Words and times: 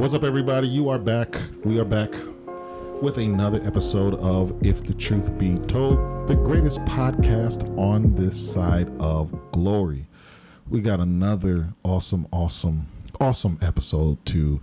What's 0.00 0.14
up, 0.14 0.24
everybody? 0.24 0.66
You 0.66 0.88
are 0.88 0.98
back. 0.98 1.36
We 1.62 1.78
are 1.78 1.84
back 1.84 2.10
with 3.02 3.18
another 3.18 3.60
episode 3.64 4.14
of 4.14 4.56
If 4.66 4.82
the 4.82 4.94
Truth 4.94 5.36
Be 5.36 5.58
Told, 5.58 6.26
the 6.26 6.36
greatest 6.36 6.82
podcast 6.86 7.68
on 7.78 8.14
this 8.14 8.34
side 8.54 8.90
of 8.98 9.30
glory. 9.52 10.06
We 10.70 10.80
got 10.80 11.00
another 11.00 11.74
awesome, 11.82 12.26
awesome, 12.32 12.86
awesome 13.20 13.58
episode 13.60 14.24
to 14.24 14.62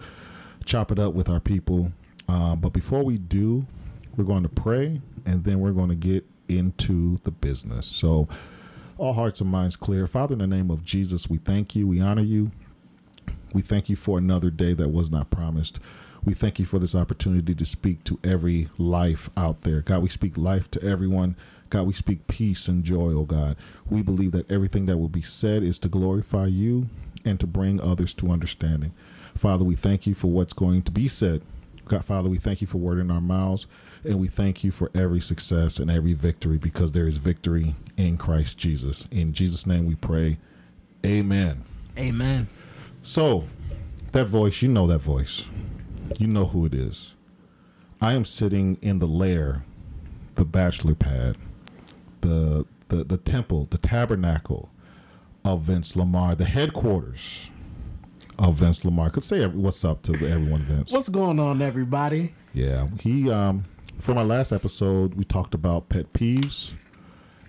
chop 0.65 0.91
it 0.91 0.97
up 0.97 1.13
with 1.13 1.29
our 1.29 1.39
people. 1.39 1.91
Uh, 2.27 2.55
but 2.55 2.73
before 2.73 3.03
we 3.03 3.19
do, 3.19 3.67
we're 4.15 4.23
going 4.23 4.41
to 4.41 4.49
pray 4.49 5.01
and 5.27 5.43
then 5.43 5.59
we're 5.59 5.71
going 5.71 5.89
to 5.89 5.95
get 5.95 6.25
into 6.47 7.17
the 7.25 7.31
business. 7.31 7.85
So, 7.85 8.27
all 8.97 9.13
hearts 9.13 9.39
and 9.39 9.51
minds 9.51 9.75
clear. 9.75 10.07
Father, 10.07 10.33
in 10.33 10.39
the 10.39 10.47
name 10.47 10.71
of 10.71 10.83
Jesus, 10.83 11.29
we 11.29 11.37
thank 11.37 11.75
you. 11.75 11.85
We 11.85 12.01
honor 12.01 12.23
you. 12.23 12.49
We 13.53 13.61
thank 13.61 13.89
you 13.89 13.95
for 13.95 14.17
another 14.17 14.49
day 14.49 14.73
that 14.73 14.89
was 14.89 15.09
not 15.09 15.29
promised. 15.29 15.79
We 16.23 16.33
thank 16.33 16.59
you 16.59 16.65
for 16.65 16.79
this 16.79 16.95
opportunity 16.95 17.55
to 17.55 17.65
speak 17.65 18.03
to 18.05 18.19
every 18.23 18.67
life 18.77 19.29
out 19.37 19.61
there. 19.61 19.81
God, 19.81 20.03
we 20.03 20.09
speak 20.09 20.37
life 20.37 20.69
to 20.71 20.83
everyone. 20.83 21.35
God, 21.69 21.87
we 21.87 21.93
speak 21.93 22.27
peace 22.27 22.67
and 22.67 22.83
joy, 22.83 23.13
oh 23.13 23.23
God. 23.23 23.55
We 23.89 24.01
believe 24.01 24.31
that 24.31 24.51
everything 24.51 24.85
that 24.87 24.97
will 24.97 25.09
be 25.09 25.21
said 25.21 25.63
is 25.63 25.79
to 25.79 25.89
glorify 25.89 26.47
you 26.47 26.89
and 27.25 27.39
to 27.39 27.47
bring 27.47 27.81
others 27.81 28.13
to 28.15 28.31
understanding. 28.31 28.93
Father, 29.35 29.63
we 29.63 29.75
thank 29.75 30.07
you 30.07 30.15
for 30.15 30.27
what's 30.27 30.53
going 30.53 30.81
to 30.83 30.91
be 30.91 31.07
said. 31.07 31.41
God, 31.85 32.03
Father, 32.03 32.29
we 32.29 32.37
thank 32.37 32.61
you 32.61 32.67
for 32.67 32.77
word 32.77 32.99
in 32.99 33.11
our 33.11 33.21
mouths, 33.21 33.65
and 34.03 34.19
we 34.19 34.27
thank 34.27 34.63
you 34.63 34.71
for 34.71 34.91
every 34.93 35.21
success 35.21 35.79
and 35.79 35.89
every 35.89 36.13
victory 36.13 36.57
because 36.57 36.91
there 36.91 37.07
is 37.07 37.17
victory 37.17 37.75
in 37.95 38.17
Christ 38.17 38.57
Jesus. 38.57 39.07
In 39.11 39.31
Jesus' 39.31 39.65
name 39.65 39.85
we 39.85 39.95
pray. 39.95 40.37
Amen. 41.05 41.63
Amen. 41.97 42.47
So, 43.01 43.45
that 44.11 44.25
voice, 44.25 44.61
you 44.61 44.69
know 44.69 44.87
that 44.87 44.99
voice. 44.99 45.49
You 46.17 46.27
know 46.27 46.45
who 46.45 46.65
it 46.65 46.73
is. 46.73 47.15
I 48.01 48.13
am 48.13 48.25
sitting 48.25 48.77
in 48.81 48.99
the 48.99 49.07
lair, 49.07 49.63
the 50.35 50.45
bachelor 50.45 50.95
pad, 50.95 51.37
the 52.21 52.65
the, 52.89 53.03
the 53.03 53.17
temple, 53.17 53.67
the 53.69 53.77
tabernacle 53.77 54.69
of 55.43 55.61
Vince 55.61 55.95
Lamar, 55.95 56.35
the 56.35 56.45
headquarters 56.45 57.49
of 58.39 58.55
Vince 58.55 58.85
Lamar. 58.85 59.09
Could 59.09 59.23
say 59.23 59.45
what's 59.45 59.83
up 59.83 60.03
to 60.03 60.13
everyone, 60.13 60.61
Vince. 60.61 60.91
What's 60.91 61.09
going 61.09 61.39
on, 61.39 61.61
everybody? 61.61 62.33
Yeah, 62.53 62.87
he 63.01 63.29
um 63.31 63.65
for 63.99 64.13
my 64.13 64.23
last 64.23 64.51
episode 64.51 65.15
we 65.15 65.23
talked 65.23 65.53
about 65.55 65.89
pet 65.89 66.13
peeves 66.13 66.73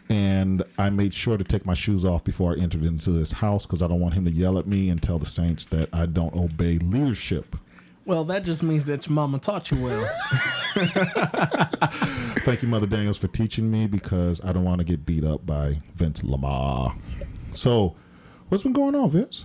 and 0.09 0.63
I 0.79 0.91
made 0.91 1.13
sure 1.15 1.37
to 1.37 1.45
take 1.45 1.67
my 1.67 1.75
shoes 1.75 2.05
off 2.05 2.25
before 2.25 2.53
I 2.53 2.61
entered 2.61 2.85
into 2.85 3.11
this 3.11 3.33
house 3.33 3.67
cuz 3.67 3.83
I 3.83 3.89
don't 3.89 4.01
want 4.01 4.15
him 4.15 4.25
to 4.25 4.31
yell 4.31 4.59
at 4.59 4.67
me 4.67 4.89
and 4.91 5.03
tell 5.03 5.19
the 5.19 5.27
saints 5.27 5.65
that 5.67 5.89
I 5.93 6.07
don't 6.07 6.35
obey 6.35 6.79
leadership. 6.79 7.57
Well, 8.05 8.25
that 8.25 8.45
just 8.45 8.63
means 8.63 8.85
that 8.87 9.07
your 9.07 9.15
mama 9.15 9.39
taught 9.39 9.71
you 9.71 9.83
well. 9.83 10.11
Thank 12.45 12.63
you 12.63 12.69
Mother 12.69 12.87
Daniels 12.87 13.19
for 13.19 13.29
teaching 13.29 13.71
me 13.71 13.87
because 13.87 14.43
I 14.43 14.53
don't 14.53 14.65
want 14.65 14.79
to 14.79 14.85
get 14.85 15.05
beat 15.05 15.25
up 15.25 15.45
by 15.45 15.83
Vince 15.95 16.23
Lamar. 16.23 16.95
So, 17.53 17.97
what's 18.49 18.63
been 18.63 18.73
going 18.73 18.95
on, 18.95 19.11
Vince? 19.11 19.45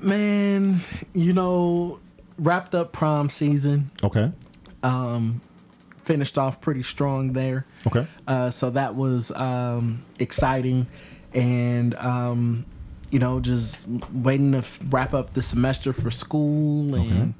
Man, 0.00 0.80
you 1.14 1.32
know, 1.32 1.98
wrapped 2.38 2.74
up 2.74 2.92
prom 2.92 3.30
season, 3.30 3.90
Okay. 4.02 4.32
Um, 4.82 5.40
finished 6.04 6.38
off 6.38 6.60
pretty 6.60 6.82
strong 6.82 7.32
there. 7.32 7.66
Okay. 7.86 8.06
Uh, 8.26 8.50
so 8.50 8.70
that 8.70 8.94
was 8.94 9.30
um, 9.32 10.02
exciting. 10.18 10.86
And, 11.32 11.94
um, 11.96 12.64
you 13.10 13.18
know, 13.18 13.40
just 13.40 13.86
waiting 14.12 14.52
to 14.52 14.58
f- 14.58 14.80
wrap 14.90 15.14
up 15.14 15.30
the 15.34 15.42
semester 15.42 15.92
for 15.92 16.10
school 16.10 16.94
and, 16.94 17.34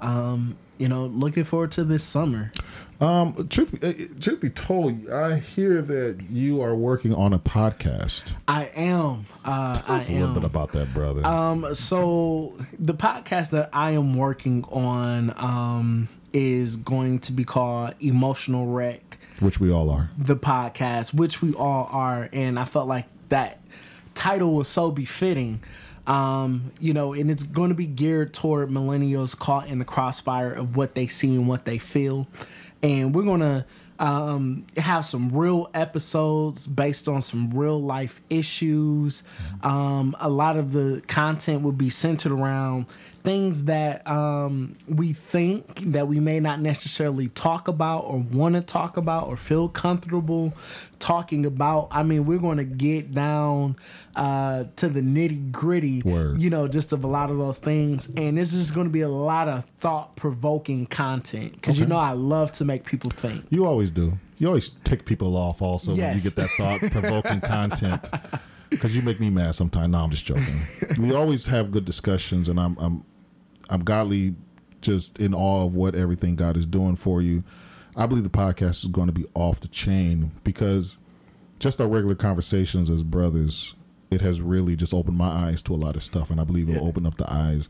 um, 0.00 0.56
you 0.78 0.88
know, 0.88 1.06
looking 1.06 1.44
forward 1.44 1.72
to 1.72 1.84
this 1.84 2.02
summer. 2.04 2.50
Um, 3.00 3.48
truth, 3.48 3.80
be- 3.80 3.86
uh, 3.86 4.20
truth 4.20 4.40
be 4.40 4.50
told, 4.50 5.08
I 5.10 5.38
hear 5.38 5.82
that 5.82 6.20
you 6.30 6.60
are 6.62 6.74
working 6.74 7.12
on 7.14 7.32
a 7.32 7.38
podcast. 7.38 8.32
I 8.46 8.66
am. 8.76 9.26
Uh, 9.44 9.74
Tell 9.74 9.96
us 9.96 10.08
I 10.08 10.12
a 10.12 10.14
little 10.16 10.28
am. 10.28 10.34
bit 10.34 10.44
about 10.44 10.72
that, 10.72 10.92
brother. 10.94 11.24
Um, 11.26 11.74
so 11.74 12.54
the 12.78 12.94
podcast 12.94 13.50
that 13.50 13.70
I 13.72 13.92
am 13.92 14.14
working 14.16 14.64
on 14.70 15.34
um, 15.36 16.08
is 16.32 16.76
going 16.76 17.18
to 17.20 17.32
be 17.32 17.44
called 17.44 17.94
Emotional 18.00 18.66
Wreck, 18.66 19.18
which 19.40 19.60
we 19.60 19.70
all 19.70 19.90
are. 19.90 20.10
the 20.16 20.36
podcast, 20.36 21.14
which 21.14 21.42
we 21.42 21.52
all 21.54 21.88
are, 21.90 22.28
and 22.32 22.58
I 22.58 22.64
felt 22.64 22.88
like 22.88 23.06
that 23.28 23.58
title 24.14 24.54
was 24.54 24.68
so 24.68 24.90
befitting. 24.90 25.60
Um, 26.06 26.72
you 26.80 26.92
know, 26.92 27.12
and 27.12 27.30
it's 27.30 27.44
going 27.44 27.68
to 27.68 27.76
be 27.76 27.86
geared 27.86 28.34
toward 28.34 28.70
millennials 28.70 29.38
caught 29.38 29.68
in 29.68 29.78
the 29.78 29.84
crossfire 29.84 30.52
of 30.52 30.76
what 30.76 30.96
they 30.96 31.06
see 31.06 31.36
and 31.36 31.46
what 31.46 31.64
they 31.64 31.78
feel, 31.78 32.26
and 32.82 33.14
we're 33.14 33.22
gonna 33.22 33.64
um, 34.00 34.66
have 34.76 35.06
some 35.06 35.30
real 35.30 35.70
episodes 35.74 36.66
based 36.66 37.08
on 37.08 37.22
some 37.22 37.50
real 37.52 37.80
life 37.80 38.20
issues. 38.30 39.22
Um, 39.62 40.16
a 40.18 40.28
lot 40.28 40.56
of 40.56 40.72
the 40.72 41.02
content 41.06 41.62
will 41.62 41.70
be 41.70 41.88
centered 41.88 42.32
around 42.32 42.86
things 43.22 43.64
that 43.64 44.06
um, 44.06 44.76
we 44.88 45.12
think 45.12 45.92
that 45.92 46.08
we 46.08 46.20
may 46.20 46.40
not 46.40 46.60
necessarily 46.60 47.28
talk 47.28 47.68
about 47.68 48.00
or 48.00 48.18
want 48.18 48.54
to 48.54 48.60
talk 48.60 48.96
about 48.96 49.28
or 49.28 49.36
feel 49.36 49.68
comfortable 49.68 50.52
talking 50.98 51.44
about. 51.46 51.88
I 51.90 52.02
mean, 52.02 52.24
we're 52.24 52.38
going 52.38 52.58
to 52.58 52.64
get 52.64 53.12
down 53.12 53.76
uh, 54.16 54.64
to 54.76 54.88
the 54.88 55.00
nitty 55.00 55.52
gritty, 55.52 56.02
you 56.04 56.50
know, 56.50 56.68
just 56.68 56.92
of 56.92 57.04
a 57.04 57.08
lot 57.08 57.30
of 57.30 57.38
those 57.38 57.58
things. 57.58 58.08
And 58.16 58.38
it's 58.38 58.52
just 58.52 58.74
going 58.74 58.86
to 58.86 58.92
be 58.92 59.02
a 59.02 59.08
lot 59.08 59.48
of 59.48 59.64
thought 59.78 60.16
provoking 60.16 60.86
content 60.86 61.52
because, 61.52 61.78
you 61.78 61.86
know, 61.86 61.98
I 61.98 62.12
love 62.12 62.52
to 62.52 62.64
make 62.64 62.84
people 62.84 63.10
think. 63.10 63.44
You 63.50 63.66
always 63.66 63.90
do. 63.90 64.18
You 64.38 64.48
always 64.48 64.70
tick 64.84 65.04
people 65.04 65.36
off 65.36 65.62
also 65.62 65.94
when 65.94 66.16
you 66.16 66.20
get 66.20 66.34
that 66.36 66.50
thought 66.56 66.80
provoking 66.90 67.40
content. 67.42 68.08
Because 68.70 68.96
you 68.96 69.02
make 69.02 69.20
me 69.20 69.28
mad 69.28 69.54
sometimes. 69.54 69.92
No, 69.92 69.98
I'm 69.98 70.10
just 70.10 70.24
joking. 70.24 70.62
we 70.98 71.14
always 71.14 71.44
have 71.46 71.70
good 71.70 71.84
discussions, 71.84 72.48
and 72.48 72.58
I'm 72.58 72.74
I'm 72.78 73.04
I'm 73.70 73.84
godly, 73.84 74.34
just 74.80 75.18
in 75.18 75.34
awe 75.34 75.64
of 75.64 75.74
what 75.74 75.94
everything 75.94 76.36
God 76.36 76.56
is 76.56 76.66
doing 76.66 76.96
for 76.96 77.22
you. 77.22 77.44
I 77.96 78.06
believe 78.06 78.24
the 78.24 78.30
podcast 78.30 78.84
is 78.84 78.86
going 78.86 79.06
to 79.06 79.12
be 79.12 79.26
off 79.34 79.60
the 79.60 79.68
chain 79.68 80.32
because 80.44 80.96
just 81.58 81.80
our 81.80 81.86
regular 81.86 82.14
conversations 82.14 82.90
as 82.90 83.02
brothers, 83.02 83.74
it 84.10 84.20
has 84.20 84.40
really 84.40 84.76
just 84.76 84.92
opened 84.92 85.16
my 85.16 85.28
eyes 85.28 85.62
to 85.62 85.74
a 85.74 85.76
lot 85.76 85.94
of 85.96 86.02
stuff, 86.02 86.30
and 86.30 86.40
I 86.40 86.44
believe 86.44 86.68
it'll 86.68 86.86
open 86.86 87.06
up 87.06 87.16
the 87.16 87.30
eyes 87.32 87.68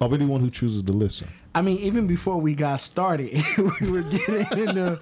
of 0.00 0.12
anyone 0.12 0.40
who 0.40 0.50
chooses 0.50 0.82
to 0.84 0.92
listen. 0.92 1.28
I 1.54 1.62
mean, 1.62 1.78
even 1.78 2.06
before 2.06 2.38
we 2.38 2.54
got 2.54 2.80
started, 2.80 3.42
we 3.80 3.90
were 3.90 4.02
getting 4.02 4.68
into 4.68 4.98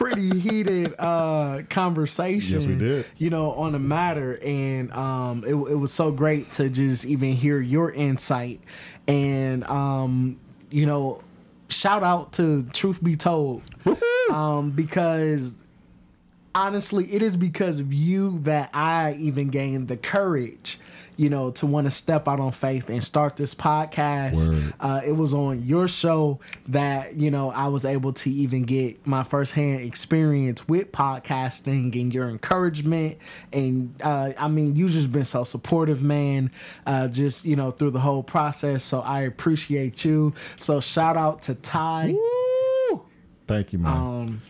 pretty 0.00 0.40
heated 0.40 0.94
uh, 0.98 1.60
conversation. 1.68 2.60
Yes, 2.60 2.66
we 2.66 2.76
did. 2.76 3.04
You 3.18 3.28
know, 3.28 3.52
on 3.52 3.72
the 3.72 3.78
matter, 3.78 4.38
and 4.42 4.90
um, 4.92 5.44
it, 5.44 5.50
it 5.50 5.74
was 5.74 5.92
so 5.92 6.10
great 6.10 6.50
to 6.52 6.70
just 6.70 7.04
even 7.04 7.32
hear 7.34 7.60
your 7.60 7.92
insight, 7.92 8.62
and 9.06 9.62
um, 9.64 10.40
you 10.70 10.86
know, 10.86 11.20
shout 11.68 12.02
out 12.02 12.32
to 12.34 12.62
Truth 12.72 13.04
Be 13.04 13.14
Told, 13.14 13.62
um, 14.32 14.70
because 14.70 15.54
honestly, 16.54 17.12
it 17.12 17.20
is 17.20 17.36
because 17.36 17.78
of 17.78 17.92
you 17.92 18.38
that 18.38 18.70
I 18.72 19.12
even 19.14 19.48
gained 19.48 19.88
the 19.88 19.98
courage, 19.98 20.78
you 21.20 21.28
know, 21.28 21.50
to 21.50 21.66
want 21.66 21.86
to 21.86 21.90
step 21.90 22.26
out 22.26 22.40
on 22.40 22.50
faith 22.50 22.88
and 22.88 23.02
start 23.02 23.36
this 23.36 23.54
podcast. 23.54 24.72
Uh, 24.80 25.02
it 25.04 25.12
was 25.12 25.34
on 25.34 25.62
your 25.66 25.86
show 25.86 26.40
that, 26.68 27.16
you 27.16 27.30
know, 27.30 27.50
I 27.50 27.68
was 27.68 27.84
able 27.84 28.14
to 28.14 28.30
even 28.30 28.62
get 28.62 29.06
my 29.06 29.22
firsthand 29.22 29.82
experience 29.82 30.66
with 30.66 30.92
podcasting 30.92 31.94
and 32.00 32.14
your 32.14 32.30
encouragement. 32.30 33.18
And 33.52 33.94
uh, 34.02 34.32
I 34.38 34.48
mean, 34.48 34.76
you 34.76 34.88
just 34.88 35.12
been 35.12 35.24
so 35.24 35.44
supportive, 35.44 36.02
man, 36.02 36.50
uh, 36.86 37.08
just, 37.08 37.44
you 37.44 37.54
know, 37.54 37.70
through 37.70 37.90
the 37.90 38.00
whole 38.00 38.22
process. 38.22 38.82
So 38.82 39.02
I 39.02 39.20
appreciate 39.20 40.02
you. 40.06 40.32
So 40.56 40.80
shout 40.80 41.18
out 41.18 41.42
to 41.42 41.54
Ty. 41.54 42.14
Thank 43.46 43.74
you, 43.74 43.78
man. 43.78 43.92
Um, 43.92 44.42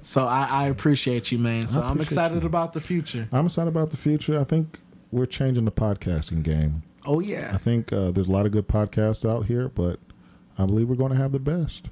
so 0.00 0.26
I, 0.26 0.44
I 0.44 0.68
appreciate 0.68 1.32
you, 1.32 1.38
man. 1.38 1.66
So 1.66 1.82
I'm 1.82 2.00
excited 2.00 2.42
you. 2.42 2.46
about 2.46 2.72
the 2.72 2.80
future. 2.80 3.28
I'm 3.30 3.44
excited 3.44 3.68
about 3.68 3.90
the 3.90 3.98
future. 3.98 4.40
I 4.40 4.44
think 4.44 4.78
we're 5.14 5.26
changing 5.26 5.64
the 5.64 5.72
podcasting 5.72 6.42
game. 6.42 6.82
Oh 7.06 7.20
yeah. 7.20 7.50
I 7.54 7.58
think 7.58 7.92
uh, 7.92 8.10
there's 8.10 8.26
a 8.26 8.32
lot 8.32 8.46
of 8.46 8.52
good 8.52 8.66
podcasts 8.66 9.28
out 9.28 9.46
here, 9.46 9.68
but 9.68 10.00
I 10.58 10.66
believe 10.66 10.88
we're 10.88 10.96
going 10.96 11.12
to 11.12 11.18
have 11.18 11.32
the 11.32 11.38
best. 11.38 11.88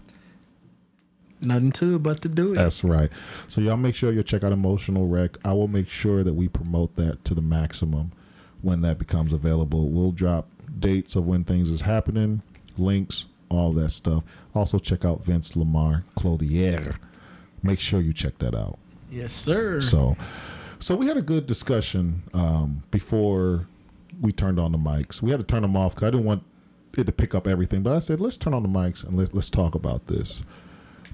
nothing 1.40 1.70
to 1.72 1.96
it 1.96 2.02
but 2.02 2.20
to 2.22 2.28
do 2.28 2.52
it. 2.52 2.56
That's 2.56 2.82
right. 2.82 3.10
So 3.48 3.60
y'all 3.60 3.76
make 3.76 3.94
sure 3.94 4.12
you 4.12 4.22
check 4.22 4.42
out 4.42 4.52
Emotional 4.52 5.06
Wreck. 5.06 5.38
I 5.44 5.52
will 5.52 5.68
make 5.68 5.88
sure 5.88 6.24
that 6.24 6.34
we 6.34 6.48
promote 6.48 6.96
that 6.96 7.24
to 7.26 7.34
the 7.34 7.42
maximum 7.42 8.12
when 8.60 8.80
that 8.82 8.98
becomes 8.98 9.32
available. 9.32 9.88
We'll 9.88 10.12
drop 10.12 10.48
dates 10.78 11.14
of 11.16 11.26
when 11.26 11.44
things 11.44 11.70
is 11.70 11.82
happening, 11.82 12.42
links, 12.78 13.26
all 13.48 13.72
that 13.74 13.90
stuff. 13.90 14.24
Also 14.54 14.78
check 14.78 15.04
out 15.04 15.22
Vince 15.24 15.54
Lamar 15.56 16.04
Clothier. 16.16 16.94
Make 17.62 17.78
sure 17.78 18.00
you 18.00 18.12
check 18.12 18.38
that 18.38 18.54
out. 18.54 18.78
yes, 19.10 19.32
sir. 19.32 19.80
So, 19.80 20.16
so 20.82 20.94
we 20.96 21.06
had 21.06 21.16
a 21.16 21.22
good 21.22 21.46
discussion 21.46 22.22
um, 22.34 22.82
before 22.90 23.66
we 24.20 24.32
turned 24.32 24.58
on 24.58 24.72
the 24.72 24.78
mics. 24.78 25.22
We 25.22 25.30
had 25.30 25.40
to 25.40 25.46
turn 25.46 25.62
them 25.62 25.76
off 25.76 25.94
because 25.94 26.08
I 26.08 26.10
didn't 26.10 26.26
want 26.26 26.42
it 26.98 27.04
to 27.04 27.12
pick 27.12 27.34
up 27.34 27.46
everything. 27.46 27.82
But 27.82 27.94
I 27.96 27.98
said, 28.00 28.20
let's 28.20 28.36
turn 28.36 28.52
on 28.52 28.62
the 28.62 28.68
mics 28.68 29.04
and 29.04 29.16
let's 29.16 29.32
let's 29.32 29.48
talk 29.50 29.74
about 29.74 30.06
this. 30.08 30.42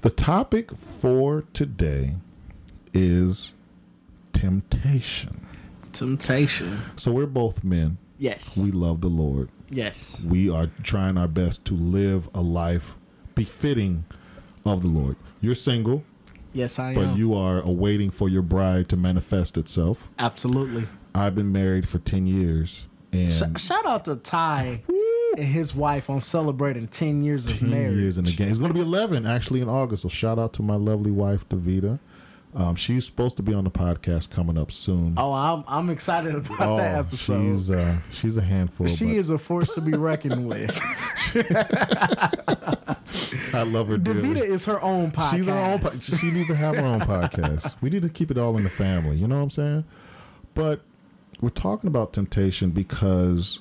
The 0.01 0.09
topic 0.09 0.75
for 0.77 1.43
today 1.53 2.15
is 2.93 3.53
temptation. 4.33 5.47
Temptation. 5.93 6.79
So 6.95 7.11
we're 7.11 7.25
both 7.25 7.63
men. 7.63 7.97
Yes. 8.17 8.57
We 8.57 8.71
love 8.71 9.01
the 9.01 9.07
Lord. 9.09 9.49
yes. 9.69 10.21
We 10.21 10.49
are 10.49 10.69
trying 10.83 11.17
our 11.17 11.27
best 11.27 11.65
to 11.65 11.73
live 11.73 12.29
a 12.33 12.41
life 12.41 12.95
befitting 13.35 14.05
of 14.65 14.81
the 14.81 14.87
Lord. 14.87 15.15
You're 15.41 15.55
single, 15.55 16.03
Yes, 16.53 16.79
I 16.79 16.93
but 16.95 17.01
am. 17.01 17.09
But 17.11 17.17
you 17.17 17.33
are 17.35 17.61
awaiting 17.61 18.09
for 18.09 18.27
your 18.29 18.41
bride 18.41 18.89
to 18.89 18.97
manifest 18.97 19.57
itself. 19.57 20.09
Absolutely. 20.17 20.87
I've 21.15 21.35
been 21.35 21.51
married 21.51 21.87
for 21.87 21.99
10 21.99 22.25
years 22.27 22.87
and 23.11 23.31
Sh- 23.31 23.61
shout 23.61 23.85
out 23.85 24.05
to 24.05 24.15
Ty 24.15 24.83
and 25.37 25.47
his 25.47 25.73
wife 25.75 26.09
on 26.09 26.19
celebrating 26.21 26.87
10 26.87 27.23
years 27.23 27.49
of 27.49 27.59
10 27.59 27.69
marriage. 27.69 27.95
years 27.95 28.17
in 28.17 28.25
the 28.25 28.31
game. 28.31 28.49
It's 28.49 28.57
going 28.59 28.69
to 28.69 28.73
be 28.75 28.81
11 28.81 29.25
actually 29.25 29.61
in 29.61 29.69
August. 29.69 30.03
So 30.03 30.09
shout 30.09 30.37
out 30.39 30.53
to 30.53 30.61
my 30.61 30.75
lovely 30.75 31.11
wife, 31.11 31.47
Davita. 31.49 31.99
Um, 32.55 32.75
she's 32.75 33.05
supposed 33.05 33.37
to 33.37 33.43
be 33.43 33.53
on 33.53 33.63
the 33.63 33.69
podcast 33.69 34.31
coming 34.31 34.57
up 34.57 34.71
soon. 34.71 35.13
Oh, 35.17 35.31
I'm, 35.31 35.63
I'm 35.67 35.89
excited 35.91 36.33
about 36.33 36.59
Oh, 36.61 36.77
that 36.77 36.95
episode. 36.95 37.43
she's 37.53 37.69
uh, 37.69 37.97
she's 38.09 38.37
a 38.37 38.41
handful. 38.41 38.87
she 38.87 39.17
is 39.17 39.29
a 39.29 39.37
force 39.37 39.75
to 39.75 39.81
be 39.81 39.91
reckoned 39.91 40.47
with. 40.47 40.75
I 43.53 43.63
love 43.63 43.87
her 43.89 43.97
dearly. 43.97 44.21
Davita 44.21 44.41
is 44.41 44.65
her 44.65 44.81
own 44.81 45.11
podcast. 45.11 45.31
She's 45.37 45.45
her 45.47 45.57
own. 45.57 45.79
Po- 45.79 45.89
she 45.89 46.31
needs 46.31 46.47
to 46.47 46.55
have 46.55 46.75
her 46.75 46.85
own 46.85 47.01
podcast. 47.01 47.75
We 47.81 47.89
need 47.89 48.01
to 48.03 48.09
keep 48.09 48.31
it 48.31 48.37
all 48.37 48.57
in 48.57 48.63
the 48.63 48.69
family. 48.69 49.17
You 49.17 49.27
know 49.27 49.37
what 49.37 49.43
I'm 49.43 49.49
saying? 49.51 49.85
But 50.53 50.81
we're 51.41 51.49
talking 51.49 51.87
about 51.87 52.13
temptation 52.13 52.71
because 52.71 53.59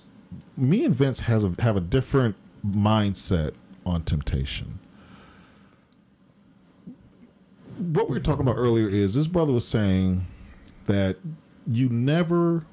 me 0.57 0.85
and 0.85 0.95
Vince 0.95 1.21
has 1.21 1.45
a, 1.45 1.55
have 1.61 1.77
a 1.77 1.81
different 1.81 2.37
mindset 2.67 3.53
on 3.87 4.03
temptation. 4.03 4.79
What 7.79 8.09
we 8.09 8.15
were 8.17 8.21
talking 8.23 8.43
about 8.43 8.57
earlier 8.57 8.89
is 8.89 9.15
this 9.15 9.27
brother 9.27 9.53
was 9.53 9.67
saying 9.67 10.27
that 10.87 11.17
you 11.67 11.89
never 11.89 12.65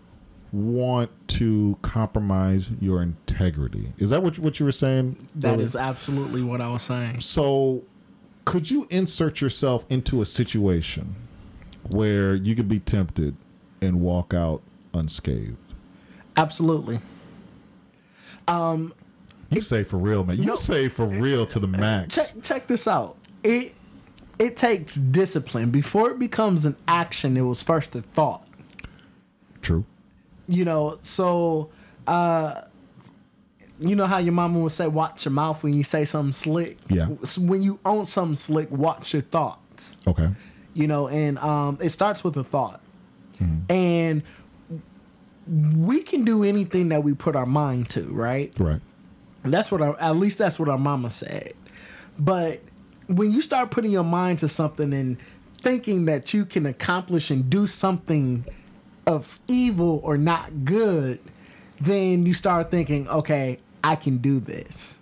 want 0.52 1.12
to 1.28 1.78
compromise 1.81 2.72
your 2.80 3.02
integrity. 3.02 3.92
Is 3.98 4.10
that 4.10 4.24
what 4.24 4.40
what 4.40 4.60
you 4.60 4.66
were 4.66 4.72
saying? 4.72 5.28
That 5.36 5.60
is 5.60 5.75
absolutely 5.75 6.42
what 6.42 6.62
I 6.62 6.69
was 6.69 6.81
saying. 6.81 7.19
So, 7.19 7.84
could 8.46 8.69
you 8.72 8.88
insert 8.90 9.42
yourself 9.42 9.86
into 9.90 10.22
a 10.22 10.25
situation 10.25 11.16
where 11.90 12.34
you 12.36 12.56
could 12.56 12.69
be 12.69 12.80
tempted 12.80 13.36
and 13.81 14.00
walk 14.02 14.34
out 14.34 14.62
unscathed? 14.94 15.57
Absolutely. 16.38 17.00
Um, 18.48 18.94
you 19.50 19.62
say 19.62 19.84
for 19.84 19.98
real, 19.98 20.24
man. 20.24 20.38
You 20.38 20.46
No. 20.46 20.56
say 20.56 20.88
for 20.90 21.06
real 21.06 21.46
to 21.48 21.60
the 21.60 21.68
max. 21.68 22.16
Check 22.16 22.44
check 22.44 22.68
this 22.68 22.88
out. 22.88 23.18
It 23.44 23.75
it 24.40 24.56
takes 24.58 24.96
discipline 24.96 25.72
before 25.72 26.12
it 26.12 26.20
becomes 26.20 26.66
an 26.66 26.76
action. 26.88 27.38
It 27.38 27.42
was 27.42 27.64
first 27.64 27.96
a 27.96 28.02
thought. 28.02 28.46
True. 29.62 29.86
You 30.48 30.66
know, 30.66 30.98
so 31.02 31.70
uh 32.08 32.62
you 33.80 33.96
know 33.96 34.06
how 34.08 34.20
your 34.20 34.32
mama 34.34 34.60
would 34.60 34.72
say, 34.72 34.88
"Watch 34.88 35.26
your 35.26 35.34
mouth 35.34 35.62
when 35.64 35.74
you 35.74 35.84
say 35.84 36.06
something 36.06 36.32
slick." 36.34 36.78
Yeah. 36.88 37.08
When 37.38 37.62
you 37.62 37.78
own 37.84 38.06
something 38.06 38.36
slick, 38.38 38.72
watch 38.72 39.12
your 39.14 39.22
thoughts. 39.24 39.98
Okay. 40.08 40.30
you 40.74 40.88
know 40.88 41.08
and 41.10 41.38
um 41.40 41.78
it 41.81 41.90
starts 41.90 42.24
with 42.24 42.36
a 42.38 42.44
thought 42.44 42.80
and 43.70 44.24
we 45.48 46.02
can 46.02 46.24
do 46.26 46.44
anything 46.44 46.90
that 46.90 47.04
we 47.04 47.14
put 47.14 47.36
our 47.36 47.46
mind 47.46 47.90
to 47.90 48.04
right 48.04 48.54
Right. 48.60 48.81
and 49.44 49.54
that's 49.54 49.72
what 49.72 49.81
our, 49.81 50.00
at 50.00 50.16
least 50.16 50.38
that's 50.38 50.58
what 50.58 50.70
our 50.70 50.78
mama 50.78 51.10
said 51.10 51.54
but 52.18 52.62
when 53.07 53.31
you 53.31 53.42
start 53.42 53.72
putting 53.72 53.92
your 53.92 54.04
mind 54.04 54.40
to 54.40 54.48
something 54.48 54.94
and 54.94 55.18
thinking 55.62 56.06
that 56.06 56.34
you 56.34 56.46
can 56.46 56.66
accomplish 56.66 57.31
and 57.31 57.50
do 57.50 57.66
something 57.68 58.46
of 59.07 59.40
evil 59.48 60.00
or 60.04 60.18
not 60.18 60.66
good 60.66 61.19
then 61.81 62.25
you 62.25 62.34
start 62.34 62.72
thinking 62.72 63.07
okay 63.10 63.60
i 63.84 63.96
can 63.96 64.18
do 64.18 64.40
this. 64.40 64.98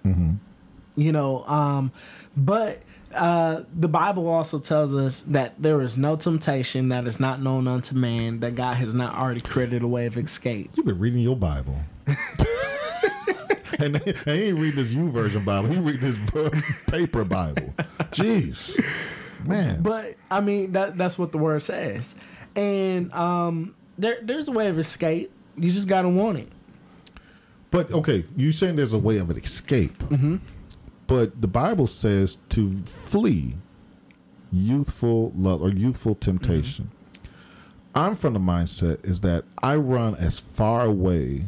You 0.95 1.11
know 1.11 1.43
um 1.45 1.91
but 2.35 2.81
uh 3.15 3.61
the 3.75 3.87
bible 3.87 4.27
also 4.27 4.57
tells 4.59 4.93
us 4.95 5.21
that 5.27 5.53
there 5.61 5.81
is 5.81 5.97
no 5.97 6.15
temptation 6.15 6.89
that 6.89 7.05
is 7.05 7.19
not 7.19 7.41
known 7.41 7.67
unto 7.67 7.95
man 7.95 8.39
that 8.39 8.55
god 8.55 8.75
has 8.75 8.93
not 8.93 9.15
already 9.15 9.41
created 9.41 9.83
a 9.83 9.87
way 9.87 10.05
of 10.07 10.17
escape. 10.17 10.71
You've 10.75 10.85
been 10.85 10.99
reading 10.99 11.21
your 11.21 11.35
Bible. 11.35 11.77
and, 13.79 13.95
and 13.95 14.17
he 14.17 14.31
ain't 14.31 14.59
reading 14.59 14.75
this 14.75 14.93
YouVersion 14.93 15.43
Bible. 15.45 15.69
He 15.69 15.79
reading 15.79 16.01
this 16.01 16.19
paper 16.87 17.23
Bible. 17.25 17.73
Jeez. 18.11 18.79
Man. 19.45 19.81
but 19.81 20.15
i 20.31 20.39
mean 20.39 20.71
that 20.71 20.97
that's 20.97 21.19
what 21.19 21.33
the 21.33 21.37
word 21.37 21.61
says 21.61 22.15
and 22.55 23.11
um 23.11 23.75
there 23.97 24.19
there's 24.21 24.47
a 24.47 24.53
way 24.53 24.69
of 24.69 24.79
escape 24.79 25.31
you 25.57 25.69
just 25.69 25.89
gotta 25.89 26.07
want 26.07 26.37
it 26.37 26.47
But 27.71 27.91
okay, 27.91 28.23
you 28.37 28.53
saying 28.53 28.77
there's 28.77 28.93
a 28.93 28.99
way 28.99 29.17
of 29.17 29.29
an 29.29 29.37
escape. 29.37 29.97
Mm-hmm. 30.03 30.37
But 31.07 31.41
the 31.41 31.47
Bible 31.49 31.87
says 31.87 32.37
to 32.49 32.77
flee 32.85 33.55
youthful 34.51 35.31
love 35.35 35.61
or 35.61 35.69
youthful 35.69 36.15
temptation. 36.15 36.91
I'm 37.95 38.15
from 38.15 38.33
the 38.33 38.39
mindset 38.39 39.03
is 39.05 39.21
that 39.21 39.43
I 39.61 39.75
run 39.75 40.15
as 40.15 40.39
far 40.39 40.85
away 40.85 41.45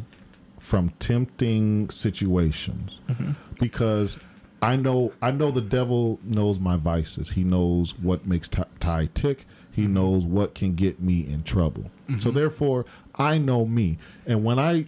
from 0.65 0.89
tempting 0.97 1.87
situations 1.91 2.99
mm-hmm. 3.07 3.33
because 3.59 4.19
I 4.63 4.75
know 4.75 5.13
I 5.21 5.29
know 5.29 5.51
the 5.51 5.61
devil 5.61 6.19
knows 6.23 6.59
my 6.59 6.75
vices. 6.75 7.29
He 7.29 7.43
knows 7.43 7.97
what 7.99 8.25
makes 8.25 8.49
Ty 8.49 8.65
Ty 8.79 9.09
tick. 9.13 9.45
He 9.71 9.83
mm-hmm. 9.83 9.93
knows 9.93 10.25
what 10.25 10.55
can 10.55 10.73
get 10.73 10.99
me 10.99 11.19
in 11.19 11.43
trouble. 11.43 11.91
So 12.07 12.15
mm-hmm. 12.15 12.31
therefore, 12.31 12.85
I 13.13 13.37
know 13.37 13.65
me. 13.65 13.99
And 14.25 14.43
when 14.43 14.57
I 14.57 14.87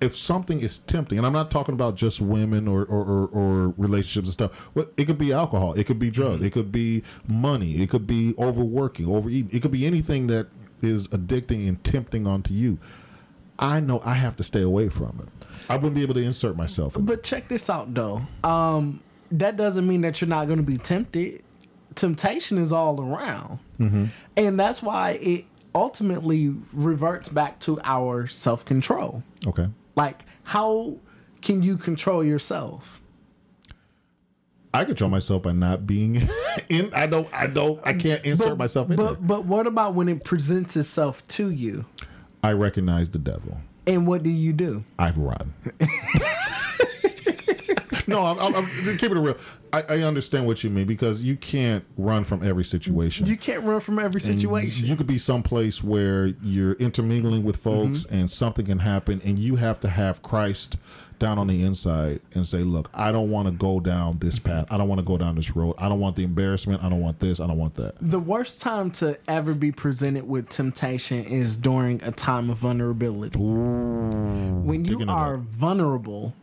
if 0.00 0.14
something 0.14 0.60
is 0.60 0.78
tempting, 0.78 1.18
and 1.18 1.26
I'm 1.26 1.32
not 1.32 1.50
talking 1.50 1.74
about 1.74 1.96
just 1.96 2.20
women 2.20 2.68
or 2.68 2.84
or, 2.84 3.04
or, 3.04 3.26
or 3.26 3.74
relationships 3.76 4.28
and 4.28 4.32
stuff. 4.32 4.68
Well, 4.74 4.86
it 4.96 5.06
could 5.06 5.18
be 5.18 5.32
alcohol, 5.32 5.72
it 5.72 5.88
could 5.88 5.98
be 5.98 6.10
drugs, 6.10 6.44
it 6.44 6.52
could 6.52 6.70
be 6.70 7.02
money, 7.26 7.82
it 7.82 7.90
could 7.90 8.06
be 8.06 8.32
overworking, 8.38 9.08
overeating, 9.08 9.50
it 9.52 9.60
could 9.60 9.72
be 9.72 9.86
anything 9.86 10.28
that 10.28 10.46
is 10.82 11.08
addicting 11.08 11.66
and 11.66 11.82
tempting 11.82 12.28
onto 12.28 12.54
you. 12.54 12.78
I 13.58 13.80
know 13.80 14.00
I 14.04 14.14
have 14.14 14.36
to 14.36 14.44
stay 14.44 14.62
away 14.62 14.88
from 14.88 15.20
it. 15.22 15.46
I 15.68 15.76
wouldn't 15.76 15.94
be 15.94 16.02
able 16.02 16.14
to 16.14 16.22
insert 16.22 16.56
myself. 16.56 16.96
In 16.96 17.02
it. 17.02 17.06
but 17.06 17.22
check 17.22 17.48
this 17.48 17.68
out 17.70 17.92
though 17.94 18.22
um 18.44 19.00
that 19.32 19.56
doesn't 19.56 19.86
mean 19.86 20.02
that 20.02 20.20
you're 20.20 20.28
not 20.28 20.46
gonna 20.48 20.62
be 20.62 20.78
tempted 20.78 21.42
temptation 21.94 22.58
is 22.58 22.72
all 22.72 23.00
around 23.00 23.58
and 24.36 24.60
that's 24.60 24.82
why 24.82 25.12
it 25.12 25.44
ultimately 25.74 26.54
reverts 26.72 27.28
back 27.28 27.58
to 27.60 27.80
our 27.84 28.26
self-control 28.26 29.22
Okay. 29.46 29.68
Like, 29.96 30.22
how 30.44 30.96
can 31.40 31.62
you 31.62 31.76
control 31.78 32.22
yourself? 32.22 33.00
I 34.74 34.84
control 34.84 35.08
myself 35.10 35.42
by 35.42 35.52
not 35.52 35.86
being 35.86 36.28
in. 36.68 36.92
I 36.92 37.06
don't. 37.06 37.28
I 37.32 37.46
don't. 37.46 37.80
I 37.82 37.94
can't 37.94 38.22
insert 38.26 38.58
myself 38.58 38.90
in 38.90 38.96
but 38.96 39.12
there. 39.14 39.22
but 39.22 39.44
what 39.46 39.66
about 39.66 39.94
when 39.94 40.08
it 40.08 40.22
presents 40.22 40.76
itself 40.76 41.26
to 41.28 41.48
you? 41.50 41.86
I 42.42 42.52
recognize 42.52 43.10
the 43.10 43.18
devil. 43.18 43.58
And 43.86 44.06
what 44.06 44.22
do 44.22 44.30
you 44.30 44.52
do? 44.52 44.84
I 44.98 45.10
run. 45.10 45.54
no, 48.08 48.22
I'm, 48.24 48.38
I'm, 48.38 48.54
I'm 48.54 48.96
keep 48.98 49.10
it 49.10 49.18
real. 49.18 49.36
I, 49.72 49.82
I 49.82 49.98
understand 50.02 50.46
what 50.46 50.62
you 50.62 50.70
mean 50.70 50.86
because 50.86 51.24
you 51.24 51.36
can't 51.36 51.84
run 51.96 52.22
from 52.24 52.42
every 52.44 52.64
situation. 52.64 53.26
You 53.26 53.36
can't 53.36 53.64
run 53.64 53.80
from 53.80 53.98
every 53.98 54.20
situation. 54.20 54.86
You 54.86 54.96
could 54.96 55.06
be 55.08 55.18
someplace 55.18 55.82
where 55.82 56.26
you're 56.42 56.74
intermingling 56.74 57.42
with 57.44 57.56
folks 57.56 58.04
Mm-hmm. 58.04 58.14
and 58.14 58.30
something 58.30 58.66
can 58.66 58.78
happen, 58.80 59.20
and 59.24 59.38
you 59.38 59.56
have 59.56 59.80
to 59.80 59.88
have 59.88 60.22
Christ 60.22 60.76
down 61.18 61.38
on 61.38 61.46
the 61.46 61.62
inside 61.62 62.20
and 62.34 62.46
say, 62.46 62.58
Look, 62.58 62.90
I 62.94 63.12
don't 63.12 63.30
want 63.30 63.48
to 63.48 63.54
go 63.54 63.80
down 63.80 64.18
this 64.18 64.38
path. 64.38 64.66
I 64.70 64.76
don't 64.76 64.88
want 64.88 65.00
to 65.00 65.04
go 65.04 65.16
down 65.16 65.36
this 65.36 65.54
road. 65.56 65.74
I 65.78 65.88
don't 65.88 66.00
want 66.00 66.16
the 66.16 66.24
embarrassment. 66.24 66.82
I 66.84 66.88
don't 66.88 67.00
want 67.00 67.20
this. 67.20 67.40
I 67.40 67.46
don't 67.46 67.58
want 67.58 67.74
that. 67.76 67.94
the 68.00 68.18
worst 68.18 68.60
time 68.60 68.90
to 68.92 69.18
ever 69.28 69.54
be 69.54 69.72
presented 69.72 70.28
with 70.28 70.48
temptation 70.48 71.24
is 71.24 71.56
during 71.56 72.02
a 72.02 72.12
time 72.12 72.50
of 72.50 72.58
vulnerability. 72.58 73.38
when 73.38 74.84
you 74.84 75.04
are 75.08 75.36
vulnerable, 75.38 76.34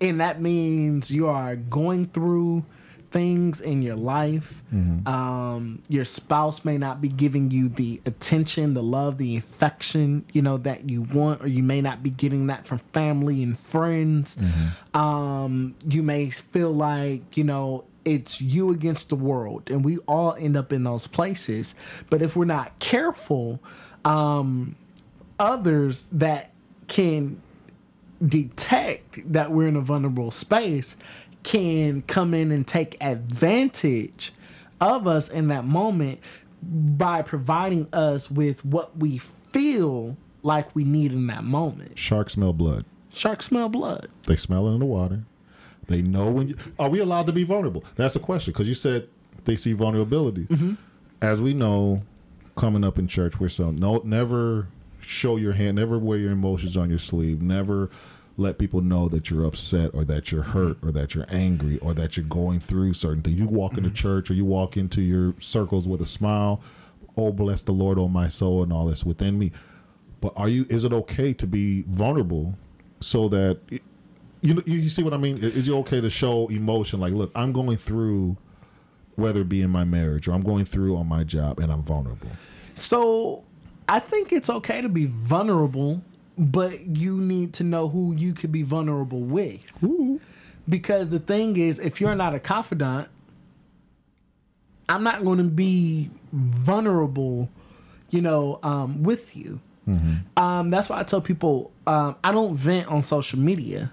and 0.00 0.20
that 0.20 0.40
means 0.40 1.10
you 1.10 1.26
are 1.26 1.56
going 1.56 2.06
through 2.06 2.64
things 3.10 3.60
in 3.60 3.82
your 3.82 3.96
life. 3.96 4.62
Mm-hmm. 4.72 5.06
Um, 5.06 5.82
your 5.88 6.04
spouse 6.04 6.64
may 6.64 6.78
not 6.78 7.00
be 7.00 7.08
giving 7.08 7.50
you 7.50 7.68
the 7.68 8.00
attention, 8.06 8.74
the 8.74 8.82
love, 8.82 9.18
the 9.18 9.36
affection, 9.36 10.24
you 10.32 10.42
know, 10.42 10.56
that 10.58 10.88
you 10.88 11.02
want, 11.02 11.42
or 11.42 11.48
you 11.48 11.62
may 11.62 11.80
not 11.80 12.02
be 12.02 12.10
getting 12.10 12.46
that 12.46 12.66
from 12.66 12.78
family 12.92 13.42
and 13.42 13.58
friends. 13.58 14.36
Mm-hmm. 14.36 14.96
Um, 14.96 15.74
you 15.88 16.02
may 16.02 16.30
feel 16.30 16.72
like, 16.72 17.36
you 17.36 17.44
know, 17.44 17.84
it's 18.04 18.40
you 18.40 18.70
against 18.70 19.08
the 19.10 19.16
world, 19.16 19.70
and 19.70 19.84
we 19.84 19.98
all 19.98 20.34
end 20.34 20.56
up 20.56 20.72
in 20.72 20.84
those 20.84 21.06
places. 21.06 21.74
But 22.08 22.22
if 22.22 22.34
we're 22.34 22.44
not 22.46 22.78
careful, 22.78 23.60
um, 24.04 24.76
others 25.38 26.04
that 26.12 26.50
can 26.86 27.42
detect 28.26 29.32
that 29.32 29.50
we're 29.50 29.66
in 29.66 29.76
a 29.76 29.80
vulnerable 29.80 30.30
space 30.30 30.96
can 31.42 32.02
come 32.02 32.34
in 32.34 32.52
and 32.52 32.66
take 32.66 32.96
advantage 33.00 34.32
of 34.80 35.06
us 35.06 35.28
in 35.28 35.48
that 35.48 35.64
moment 35.64 36.20
by 36.62 37.22
providing 37.22 37.88
us 37.92 38.30
with 38.30 38.64
what 38.64 38.96
we 38.96 39.18
feel 39.52 40.16
like 40.42 40.74
we 40.74 40.84
need 40.84 41.12
in 41.12 41.26
that 41.28 41.44
moment. 41.44 41.98
Sharks 41.98 42.34
smell 42.34 42.52
blood. 42.52 42.84
Sharks 43.12 43.46
smell 43.46 43.68
blood. 43.68 44.08
They 44.24 44.36
smell 44.36 44.68
it 44.68 44.74
in 44.74 44.80
the 44.80 44.86
water. 44.86 45.24
They 45.86 46.02
know 46.02 46.30
when. 46.30 46.48
You, 46.48 46.56
are 46.78 46.88
we 46.88 47.00
allowed 47.00 47.26
to 47.26 47.32
be 47.32 47.44
vulnerable? 47.44 47.84
That's 47.96 48.14
a 48.14 48.20
question 48.20 48.52
because 48.52 48.68
you 48.68 48.74
said 48.74 49.08
they 49.44 49.56
see 49.56 49.72
vulnerability. 49.72 50.44
Mm-hmm. 50.44 50.74
As 51.20 51.40
we 51.40 51.52
know, 51.52 52.02
coming 52.56 52.84
up 52.84 52.98
in 52.98 53.08
church, 53.08 53.40
we're 53.40 53.48
so 53.48 53.70
no, 53.70 54.00
never 54.04 54.68
show 55.00 55.36
your 55.36 55.52
hand, 55.52 55.76
never 55.76 55.98
wear 55.98 56.18
your 56.18 56.30
emotions 56.30 56.76
on 56.76 56.88
your 56.88 56.98
sleeve, 56.98 57.42
never 57.42 57.90
let 58.40 58.58
people 58.58 58.80
know 58.80 59.08
that 59.08 59.30
you're 59.30 59.44
upset 59.44 59.90
or 59.94 60.04
that 60.04 60.32
you're 60.32 60.42
mm-hmm. 60.42 60.52
hurt 60.52 60.78
or 60.82 60.90
that 60.92 61.14
you're 61.14 61.26
angry 61.28 61.78
or 61.78 61.94
that 61.94 62.16
you're 62.16 62.26
going 62.26 62.60
through 62.60 62.94
certain 62.94 63.22
things. 63.22 63.38
You 63.38 63.46
walk 63.46 63.72
into 63.72 63.90
mm-hmm. 63.90 63.94
church 63.94 64.30
or 64.30 64.34
you 64.34 64.44
walk 64.44 64.76
into 64.76 65.02
your 65.02 65.34
circles 65.38 65.86
with 65.86 66.00
a 66.00 66.06
smile. 66.06 66.60
Oh, 67.16 67.32
bless 67.32 67.62
the 67.62 67.72
Lord, 67.72 67.98
oh 67.98 68.08
my 68.08 68.28
soul, 68.28 68.62
and 68.62 68.72
all 68.72 68.86
that's 68.86 69.04
within 69.04 69.38
me. 69.38 69.52
But 70.20 70.32
are 70.36 70.48
you? 70.48 70.66
Is 70.68 70.84
it 70.84 70.92
okay 70.92 71.32
to 71.34 71.46
be 71.46 71.82
vulnerable 71.82 72.54
so 73.00 73.28
that 73.28 73.58
you 74.42 74.54
know, 74.54 74.62
you 74.64 74.88
see 74.88 75.02
what 75.02 75.12
I 75.12 75.18
mean? 75.18 75.36
Is 75.36 75.68
it 75.68 75.72
okay 75.72 76.00
to 76.00 76.08
show 76.08 76.48
emotion? 76.48 77.00
Like, 77.00 77.12
look, 77.12 77.30
I'm 77.34 77.52
going 77.52 77.76
through, 77.76 78.36
whether 79.16 79.42
it 79.42 79.48
be 79.48 79.60
in 79.60 79.70
my 79.70 79.84
marriage 79.84 80.28
or 80.28 80.32
I'm 80.32 80.42
going 80.42 80.64
through 80.64 80.96
on 80.96 81.06
my 81.06 81.24
job, 81.24 81.58
and 81.58 81.70
I'm 81.70 81.82
vulnerable. 81.82 82.28
So 82.74 83.44
I 83.88 83.98
think 83.98 84.32
it's 84.32 84.48
okay 84.48 84.80
to 84.80 84.88
be 84.88 85.06
vulnerable, 85.06 86.02
but 86.40 86.80
you 86.96 87.18
need 87.18 87.52
to 87.54 87.64
know 87.64 87.88
who 87.88 88.14
you 88.14 88.32
could 88.32 88.50
be 88.50 88.62
vulnerable 88.62 89.20
with. 89.20 89.70
Because 90.68 91.10
the 91.10 91.18
thing 91.18 91.56
is, 91.56 91.78
if 91.78 92.00
you're 92.00 92.14
not 92.14 92.34
a 92.34 92.40
confidant, 92.40 93.08
I'm 94.88 95.02
not 95.04 95.22
going 95.22 95.38
to 95.38 95.44
be 95.44 96.10
vulnerable, 96.32 97.48
you 98.08 98.22
know, 98.22 98.58
um, 98.62 99.02
with 99.02 99.36
you. 99.36 99.60
Um, 100.36 100.70
that's 100.70 100.88
why 100.88 101.00
I 101.00 101.02
tell 101.02 101.20
people 101.20 101.72
um, 101.86 102.14
I 102.22 102.30
don't 102.30 102.54
vent 102.56 102.86
on 102.86 103.02
social 103.02 103.40
media. 103.40 103.90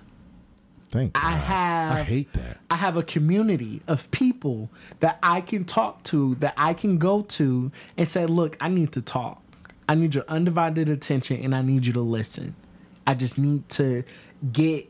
Thank 0.90 1.14
God. 1.14 1.24
I 1.26 1.32
have 1.32 1.92
I 1.92 2.04
hate 2.04 2.32
that. 2.34 2.58
I 2.70 2.76
have 2.76 2.96
a 2.98 3.04
community 3.04 3.82
of 3.88 4.10
people 4.12 4.70
that 5.00 5.18
I 5.24 5.42
can 5.42 5.66
talk 5.66 6.04
to, 6.04 6.36
that 6.36 6.54
I 6.56 6.74
can 6.76 6.98
go 6.98 7.24
to 7.24 7.72
and 7.98 8.08
say, 8.08 8.26
look, 8.28 8.56
I 8.62 8.70
need 8.70 8.92
to 8.94 9.02
talk. 9.02 9.42
I 9.88 9.96
need 9.96 10.16
your 10.16 10.26
undivided 10.28 10.90
attention 10.90 11.44
and 11.44 11.56
I 11.56 11.62
need 11.62 11.86
you 11.86 11.94
to 11.94 12.02
listen. 12.02 12.56
I 13.06 13.14
just 13.14 13.38
need 13.38 13.68
to 13.70 14.04
get 14.52 14.90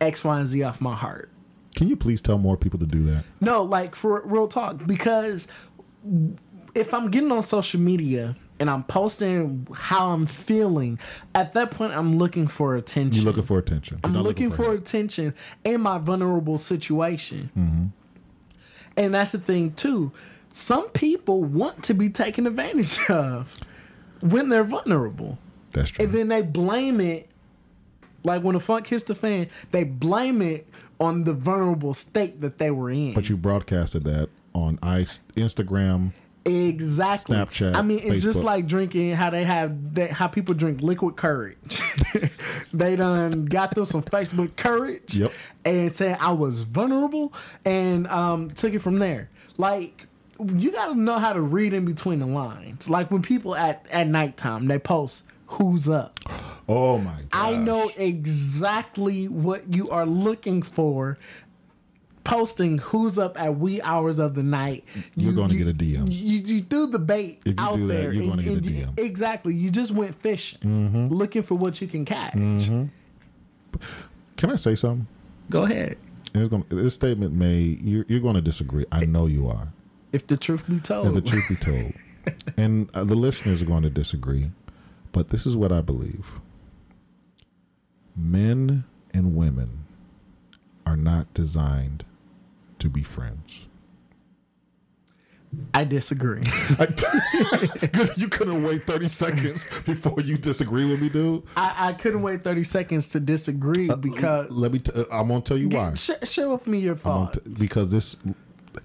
X, 0.00 0.24
Y, 0.24 0.38
and 0.38 0.46
Z 0.46 0.62
off 0.62 0.80
my 0.80 0.94
heart. 0.94 1.30
Can 1.76 1.88
you 1.88 1.96
please 1.96 2.22
tell 2.22 2.38
more 2.38 2.56
people 2.56 2.78
to 2.78 2.86
do 2.86 3.04
that? 3.04 3.24
No, 3.40 3.62
like 3.62 3.94
for 3.94 4.22
real 4.24 4.48
talk, 4.48 4.86
because 4.86 5.46
if 6.74 6.94
I'm 6.94 7.10
getting 7.10 7.30
on 7.30 7.42
social 7.42 7.80
media 7.80 8.36
and 8.58 8.68
I'm 8.68 8.82
posting 8.84 9.66
how 9.72 10.10
I'm 10.10 10.26
feeling, 10.26 10.98
at 11.34 11.52
that 11.52 11.70
point 11.70 11.92
I'm 11.92 12.18
looking 12.18 12.48
for 12.48 12.74
attention. 12.74 13.22
You're 13.22 13.26
looking 13.26 13.44
for 13.44 13.58
attention. 13.58 14.00
You're 14.02 14.08
I'm 14.08 14.14
not 14.14 14.24
looking, 14.24 14.50
for, 14.50 14.72
attention 14.72 15.34
in 15.64 15.80
my 15.80 15.98
vulnerable 15.98 16.58
situation. 16.58 17.50
Mm-hmm. 17.56 17.84
And 18.96 19.14
that's 19.14 19.32
the 19.32 19.38
thing 19.38 19.72
too. 19.72 20.10
Some 20.52 20.88
people 20.88 21.44
want 21.44 21.84
to 21.84 21.94
be 21.94 22.08
taken 22.08 22.46
advantage 22.46 22.98
of 23.08 23.56
when 24.20 24.48
they're 24.48 24.64
vulnerable. 24.64 25.38
That's 25.72 25.90
true. 25.90 26.04
And 26.04 26.14
then 26.14 26.28
they 26.28 26.42
blame 26.42 27.00
it 27.00 27.28
like 28.24 28.42
when 28.42 28.54
the 28.54 28.60
funk 28.60 28.86
hits 28.86 29.04
the 29.04 29.14
fan, 29.14 29.48
they 29.70 29.84
blame 29.84 30.42
it 30.42 30.66
on 31.00 31.24
the 31.24 31.32
vulnerable 31.32 31.94
state 31.94 32.40
that 32.40 32.58
they 32.58 32.70
were 32.70 32.90
in. 32.90 33.14
but 33.14 33.28
you 33.28 33.36
broadcasted 33.36 34.04
that 34.04 34.28
on 34.54 34.78
ice 34.82 35.20
Instagram. 35.36 36.12
Exactly. 36.44 37.36
Snapchat, 37.36 37.74
I 37.76 37.82
mean, 37.82 38.00
it's 38.02 38.24
just 38.24 38.42
like 38.42 38.66
drinking 38.66 39.12
how 39.12 39.28
they 39.28 39.44
have 39.44 39.94
they, 39.94 40.08
how 40.08 40.26
people 40.28 40.54
drink 40.54 40.80
liquid 40.80 41.14
courage. 41.16 41.80
they 42.72 42.96
done 42.96 43.44
got 43.46 43.74
them 43.74 43.84
some 43.84 44.02
Facebook 44.02 44.56
courage 44.56 45.14
Yep. 45.14 45.32
and 45.66 45.92
said 45.92 46.16
I 46.20 46.32
was 46.32 46.62
vulnerable 46.62 47.34
and 47.66 48.06
um, 48.06 48.50
took 48.50 48.72
it 48.72 48.78
from 48.80 48.98
there. 48.98 49.28
Like 49.58 50.06
you 50.56 50.70
got 50.70 50.86
to 50.86 50.94
know 50.94 51.18
how 51.18 51.32
to 51.32 51.40
read 51.40 51.72
in 51.72 51.84
between 51.84 52.18
the 52.20 52.26
lines. 52.26 52.88
Like 52.88 53.10
when 53.10 53.22
people 53.22 53.54
at 53.54 53.86
at 53.90 54.06
nighttime 54.06 54.66
they 54.68 54.78
post 54.78 55.24
who's 55.46 55.88
up. 55.88 56.18
Oh 56.68 56.98
my 56.98 57.22
god. 57.30 57.54
I 57.54 57.56
know 57.56 57.90
exactly 57.96 59.26
what 59.28 59.72
you 59.72 59.90
are 59.90 60.06
looking 60.06 60.62
for. 60.62 61.18
Posting 62.24 62.76
who's 62.76 63.18
up 63.18 63.40
at 63.40 63.56
wee 63.58 63.80
hours 63.80 64.18
of 64.18 64.34
the 64.34 64.42
night. 64.42 64.84
You're 65.16 65.32
gonna 65.32 65.54
you- 65.54 65.64
get 65.64 65.68
a 65.68 65.78
DM. 65.78 66.12
You, 66.12 66.38
you 66.56 66.60
threw 66.62 66.86
the 66.86 66.98
bait 66.98 67.40
If 67.46 67.54
you 67.58 67.64
out 67.64 67.76
do 67.76 67.86
that, 67.86 67.94
there. 67.94 68.12
you're 68.12 68.22
and- 68.24 68.30
gonna 68.32 68.42
get 68.42 68.52
a 68.52 68.56
and 68.56 68.66
you- 68.66 68.84
DM. 68.86 68.98
exactly. 68.98 69.54
You 69.54 69.70
just 69.70 69.92
went 69.92 70.20
fishing, 70.20 70.58
Mm-hmm. 70.62 71.08
looking 71.14 71.42
for 71.42 71.54
what 71.54 71.80
you 71.80 71.88
can 71.88 72.04
catch. 72.04 72.34
Can 72.34 72.90
I 74.50 74.56
say 74.56 74.74
something? 74.74 75.06
Go 75.50 75.62
ahead. 75.62 75.96
And 76.34 76.42
It's 76.42 76.50
gonna, 76.50 76.64
this 76.68 76.92
statement 76.94 77.32
may 77.32 77.56
you're, 77.82 78.04
you're 78.08 78.20
going 78.20 78.34
to 78.34 78.42
disagree. 78.42 78.84
I 78.92 79.06
know 79.06 79.24
you 79.26 79.48
are. 79.48 79.68
If 80.12 80.26
the 80.26 80.36
truth 80.36 80.66
be 80.68 80.78
told, 80.80 81.06
And 81.08 81.16
the 81.16 81.20
truth 81.20 81.44
be 81.48 81.56
told, 81.56 81.92
and 82.56 82.88
uh, 82.94 83.04
the 83.04 83.14
listeners 83.14 83.62
are 83.62 83.66
going 83.66 83.82
to 83.82 83.90
disagree, 83.90 84.50
but 85.12 85.30
this 85.30 85.46
is 85.46 85.56
what 85.56 85.70
I 85.72 85.80
believe: 85.82 86.40
men 88.16 88.84
and 89.14 89.34
women 89.34 89.84
are 90.86 90.96
not 90.96 91.32
designed 91.34 92.04
to 92.78 92.88
be 92.88 93.02
friends. 93.02 93.66
I 95.72 95.84
disagree. 95.84 96.42
Because 97.80 98.18
you 98.20 98.28
couldn't 98.28 98.62
wait 98.62 98.86
30 98.86 99.08
seconds 99.08 99.66
before 99.86 100.20
you 100.20 100.36
disagree 100.36 100.84
with 100.84 101.00
me, 101.00 101.08
dude. 101.08 101.42
I, 101.56 101.88
I 101.88 101.92
couldn't 101.94 102.20
wait 102.22 102.44
thirty 102.44 102.64
seconds 102.64 103.06
to 103.08 103.20
disagree 103.20 103.88
because. 104.00 104.50
Uh, 104.50 104.54
Let 104.54 104.72
me. 104.72 104.78
T- 104.80 104.92
uh, 104.94 105.04
I'm 105.10 105.28
gonna 105.28 105.40
tell 105.40 105.56
you 105.56 105.68
why. 105.70 105.94
Share, 105.94 106.24
share 106.24 106.48
with 106.50 106.66
me 106.66 106.78
your 106.80 106.96
thoughts. 106.96 107.38
t- 107.42 107.64
because 107.64 107.90
this 107.90 108.18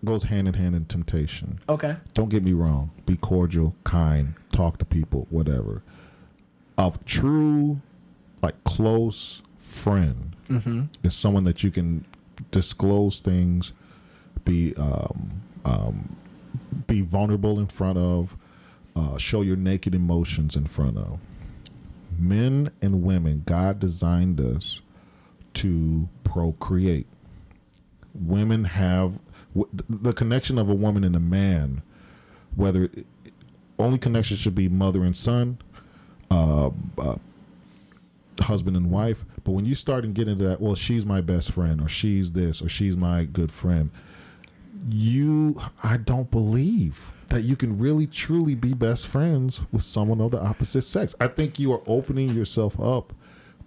goes 0.03 0.23
hand 0.23 0.47
in 0.47 0.53
hand 0.55 0.75
in 0.75 0.85
temptation. 0.85 1.59
okay. 1.69 1.97
Don't 2.13 2.29
get 2.29 2.43
me 2.43 2.53
wrong. 2.53 2.91
Be 3.05 3.17
cordial, 3.17 3.75
kind, 3.83 4.35
talk 4.51 4.77
to 4.79 4.85
people, 4.85 5.27
whatever. 5.29 5.81
A 6.77 6.91
true, 7.05 7.81
like 8.41 8.61
close 8.63 9.41
friend 9.59 10.35
is 11.03 11.15
someone 11.15 11.43
that 11.45 11.63
you 11.63 11.71
can 11.71 12.05
disclose 12.51 13.19
things, 13.19 13.73
be 14.45 14.73
um, 14.77 15.41
um, 15.65 16.15
be 16.87 17.01
vulnerable 17.01 17.59
in 17.59 17.67
front 17.67 17.97
of, 17.97 18.37
uh, 18.95 19.17
show 19.17 19.41
your 19.41 19.55
naked 19.55 19.95
emotions 19.95 20.55
in 20.55 20.65
front 20.65 20.97
of. 20.97 21.19
Men 22.19 22.69
and 22.81 23.03
women, 23.03 23.41
God 23.45 23.79
designed 23.79 24.39
us 24.39 24.81
to 25.55 26.07
procreate. 26.23 27.07
Women 28.13 28.65
have 28.65 29.13
the 29.89 30.13
connection 30.13 30.57
of 30.57 30.69
a 30.69 30.73
woman 30.73 31.03
and 31.03 31.15
a 31.15 31.19
man 31.19 31.81
whether 32.55 32.89
only 33.79 33.97
connection 33.97 34.37
should 34.37 34.55
be 34.55 34.69
mother 34.69 35.03
and 35.03 35.15
son, 35.15 35.57
uh, 36.31 36.69
uh, 36.97 37.15
husband 38.39 38.77
and 38.77 38.91
wife. 38.91 39.25
But 39.43 39.51
when 39.51 39.65
you 39.65 39.75
start 39.75 40.05
and 40.05 40.13
get 40.13 40.27
into 40.27 40.43
that, 40.45 40.61
well, 40.61 40.75
she's 40.75 41.05
my 41.05 41.21
best 41.21 41.51
friend, 41.51 41.81
or 41.81 41.87
she's 41.87 42.31
this, 42.31 42.61
or 42.61 42.69
she's 42.69 42.95
my 42.95 43.25
good 43.25 43.51
friend, 43.51 43.91
you, 44.89 45.59
I 45.83 45.97
don't 45.97 46.29
believe 46.29 47.11
that 47.29 47.41
you 47.41 47.55
can 47.55 47.79
really 47.79 48.05
truly 48.05 48.53
be 48.53 48.73
best 48.73 49.07
friends 49.07 49.61
with 49.71 49.83
someone 49.83 50.21
of 50.21 50.31
the 50.31 50.41
opposite 50.41 50.83
sex. 50.83 51.15
I 51.19 51.27
think 51.27 51.59
you 51.59 51.73
are 51.73 51.81
opening 51.87 52.29
yourself 52.29 52.79
up 52.79 53.13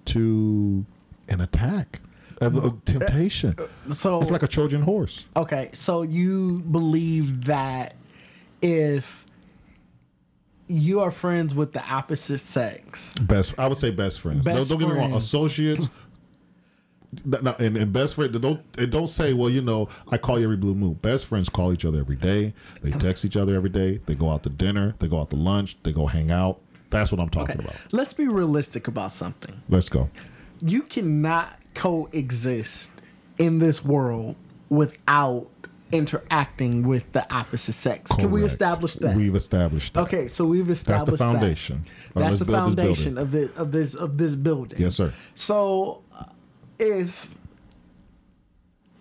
to 0.06 0.86
an 1.28 1.40
attack, 1.40 2.00
a, 2.40 2.46
a 2.46 2.72
temptation. 2.84 3.54
Uh, 3.58 3.64
uh, 3.88 3.92
so 3.92 4.20
It's 4.20 4.30
like 4.30 4.42
a 4.42 4.48
Trojan 4.48 4.82
horse. 4.82 5.26
Okay, 5.36 5.70
so 5.72 6.02
you 6.02 6.58
believe 6.70 7.46
that 7.46 7.96
if 8.62 9.26
you 10.68 11.00
are 11.00 11.10
friends 11.10 11.54
with 11.54 11.72
the 11.72 11.82
opposite 11.84 12.38
sex, 12.38 13.14
Best, 13.20 13.58
I 13.58 13.68
would 13.68 13.78
say 13.78 13.90
best 13.90 14.20
friends. 14.20 14.44
Best 14.44 14.68
don't, 14.68 14.80
don't 14.80 14.88
get 14.88 14.94
me 14.94 15.00
wrong, 15.00 15.14
associates. 15.14 15.88
no, 17.24 17.54
and, 17.58 17.76
and 17.76 17.92
best 17.92 18.14
friend, 18.14 18.40
don't 18.40 18.60
and 18.78 18.90
don't 18.90 19.08
say, 19.08 19.32
well, 19.32 19.48
you 19.48 19.62
know, 19.62 19.88
I 20.10 20.18
call 20.18 20.38
you 20.38 20.44
every 20.44 20.56
blue 20.56 20.74
moon. 20.74 20.94
Best 20.94 21.26
friends 21.26 21.48
call 21.48 21.72
each 21.72 21.84
other 21.84 21.98
every 22.00 22.16
day. 22.16 22.52
They 22.82 22.90
text 22.90 23.24
each 23.24 23.36
other 23.36 23.54
every 23.54 23.70
day. 23.70 24.00
They 24.06 24.14
go 24.14 24.30
out 24.30 24.42
to 24.42 24.50
dinner. 24.50 24.94
They 24.98 25.08
go 25.08 25.20
out 25.20 25.30
to 25.30 25.36
lunch. 25.36 25.76
They 25.82 25.92
go 25.92 26.06
hang 26.06 26.30
out. 26.30 26.60
That's 26.90 27.10
what 27.10 27.20
I'm 27.20 27.28
talking 27.28 27.56
okay, 27.56 27.64
about. 27.64 27.76
let's 27.92 28.12
be 28.12 28.28
realistic 28.28 28.86
about 28.88 29.10
something. 29.10 29.60
Let's 29.68 29.88
go. 29.88 30.08
You 30.60 30.82
cannot 30.82 31.58
coexist 31.76 32.90
in 33.38 33.58
this 33.58 33.84
world 33.84 34.34
without 34.68 35.46
interacting 35.92 36.86
with 36.86 37.12
the 37.12 37.32
opposite 37.32 37.74
sex. 37.74 38.10
Can 38.12 38.30
we 38.30 38.42
establish 38.44 38.94
that? 38.94 39.14
We've 39.14 39.34
established 39.36 39.94
that. 39.94 40.00
okay, 40.04 40.26
so 40.26 40.44
we've 40.44 40.68
established 40.68 41.06
That's 41.06 41.18
the 41.18 41.24
foundation. 41.24 41.84
That. 42.14 42.20
That's 42.20 42.38
the 42.38 42.46
foundation 42.46 43.18
of 43.18 43.30
this 43.30 43.52
of 43.52 43.70
this 43.72 43.94
of 43.94 44.18
this 44.18 44.34
building. 44.34 44.80
Yes, 44.80 44.96
sir. 44.96 45.12
So 45.34 46.02
uh, 46.12 46.24
if 46.78 47.28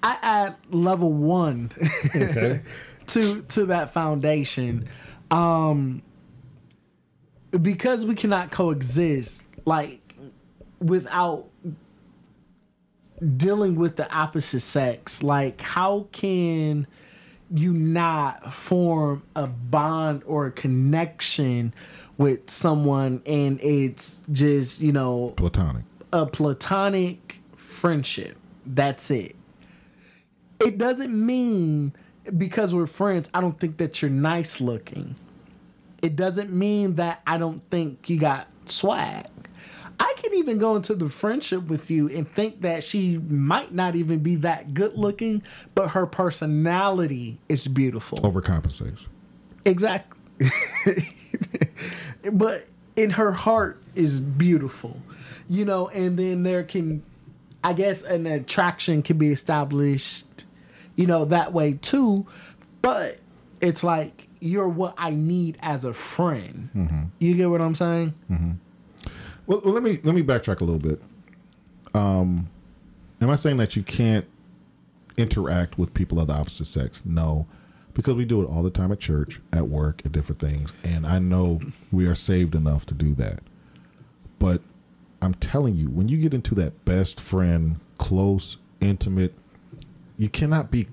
I 0.04 0.20
add 0.22 0.56
level 0.70 1.12
one 1.12 1.72
Okay. 2.16 2.62
to 3.08 3.42
to 3.42 3.66
that 3.68 3.94
foundation, 3.94 4.88
um, 5.32 6.04
because 7.62 8.06
we 8.06 8.16
cannot 8.16 8.52
coexist 8.52 9.44
like 9.66 10.02
without 10.80 11.48
dealing 13.38 13.76
with 13.76 13.96
the 13.96 14.12
opposite 14.14 14.62
sex. 14.62 15.24
Like, 15.24 15.62
how 15.62 16.08
can 16.12 16.88
you 17.52 17.74
not 17.74 18.54
form 18.54 19.24
a 19.36 19.48
bond 19.48 20.24
or 20.26 20.48
a 20.48 20.52
connection 20.52 21.74
with 22.18 22.50
someone 22.50 23.22
and 23.26 23.62
it's 23.62 24.24
just 24.32 24.82
you 24.82 24.92
know 24.92 25.34
Platonic. 25.38 25.84
a 26.14 26.26
platonic 26.26 27.42
friendship. 27.56 28.38
That's 28.66 29.12
it. 29.12 29.36
It 30.60 30.78
doesn't 30.78 31.14
mean 31.14 31.94
because 32.38 32.74
we're 32.74 32.88
friends, 32.88 33.30
I 33.34 33.42
don't 33.42 33.60
think 33.60 33.78
that 33.78 34.02
you're 34.02 34.10
nice 34.10 34.60
looking. 34.60 35.16
It 36.02 36.16
doesn't 36.16 36.52
mean 36.52 36.96
that 36.96 37.22
I 37.28 37.38
don't 37.38 37.62
think 37.70 38.10
you 38.10 38.18
got 38.18 38.48
swag. 38.66 39.28
I 40.00 40.14
can 40.18 40.34
even 40.36 40.58
go 40.58 40.76
into 40.76 40.96
the 40.96 41.10
friendship 41.10 41.68
with 41.68 41.90
you 41.90 42.10
and 42.10 42.30
think 42.34 42.62
that 42.62 42.84
she 42.84 43.18
might 43.18 43.74
not 43.74 43.96
even 43.96 44.20
be 44.20 44.36
that 44.38 44.74
good 44.74 44.96
looking, 44.96 45.44
but 45.74 45.90
her 45.90 46.06
personality 46.06 47.40
is 47.50 47.68
beautiful. 47.68 48.20
Overcompensates. 48.20 49.08
Exactly. 49.66 50.20
but 52.32 52.68
in 52.96 53.12
her 53.12 53.32
heart 53.32 53.82
is 53.96 54.20
beautiful. 54.20 55.02
You 55.48 55.66
know, 55.66 55.90
and 55.90 56.18
then 56.18 56.44
there 56.44 56.64
can 56.64 57.04
I 57.64 57.74
guess 57.74 58.04
an 58.04 58.28
attraction 58.28 59.02
can 59.02 59.18
be 59.18 59.32
established, 59.32 60.46
you 60.96 61.08
know, 61.08 61.26
that 61.26 61.52
way 61.52 61.74
too. 61.74 62.28
But 62.82 63.18
it's 63.60 63.84
like 63.84 64.28
you're 64.40 64.70
what 64.70 64.94
I 64.98 65.10
need 65.10 65.58
as 65.62 65.84
a 65.84 65.94
friend. 65.94 66.70
Mm-hmm. 66.76 67.04
You 67.18 67.34
get 67.34 67.50
what 67.50 67.62
I'm 67.62 67.74
saying? 67.74 68.14
Mm-hmm. 68.30 68.52
Well, 69.48 69.62
well, 69.64 69.74
let 69.74 69.84
me 69.84 70.00
let 70.04 70.16
me 70.16 70.24
backtrack 70.24 70.62
a 70.62 70.64
little 70.64 70.80
bit. 70.80 71.02
Um, 71.94 72.50
am 73.22 73.30
I 73.30 73.36
saying 73.36 73.58
that 73.58 73.76
you 73.76 73.84
can't 73.84 74.26
interact 75.18 75.78
with 75.78 75.94
people 75.94 76.20
of 76.20 76.28
the 76.28 76.34
opposite 76.34 76.66
sex? 76.66 77.02
No, 77.06 77.46
because 77.94 78.16
we 78.16 78.26
do 78.26 78.42
it 78.42 78.46
all 78.46 78.64
the 78.64 78.70
time 78.70 78.92
at 78.92 79.00
church, 79.00 79.40
at 79.54 79.68
work, 79.68 80.02
at 80.06 80.12
different 80.12 80.40
things, 80.40 80.74
and 80.84 81.06
I 81.06 81.20
know 81.20 81.62
we 81.92 82.08
are 82.08 82.16
saved 82.16 82.56
enough 82.56 82.86
to 82.88 82.94
do 82.94 83.14
that. 83.16 83.42
But 84.40 84.62
I'm 85.22 85.34
telling 85.36 85.76
you, 85.76 85.90
when 85.90 86.10
you 86.10 86.18
get 86.18 86.34
into 86.34 86.56
that 86.56 86.84
best 86.86 87.22
friend, 87.22 87.80
close, 87.98 88.58
intimate, 88.82 89.34
you 90.18 90.30
cannot 90.30 90.72
be 90.72 90.88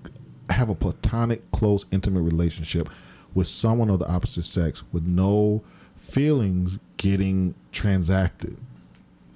have 0.50 0.68
a 0.68 0.74
platonic, 0.74 1.50
close, 1.52 1.86
intimate 1.90 2.22
relationship 2.22 2.88
with 3.34 3.48
someone 3.48 3.88
of 3.88 3.98
the 3.98 4.06
opposite 4.08 4.42
sex 4.42 4.82
with 4.92 5.06
no 5.06 5.62
feelings 6.02 6.78
getting 6.96 7.54
transacted. 7.70 8.56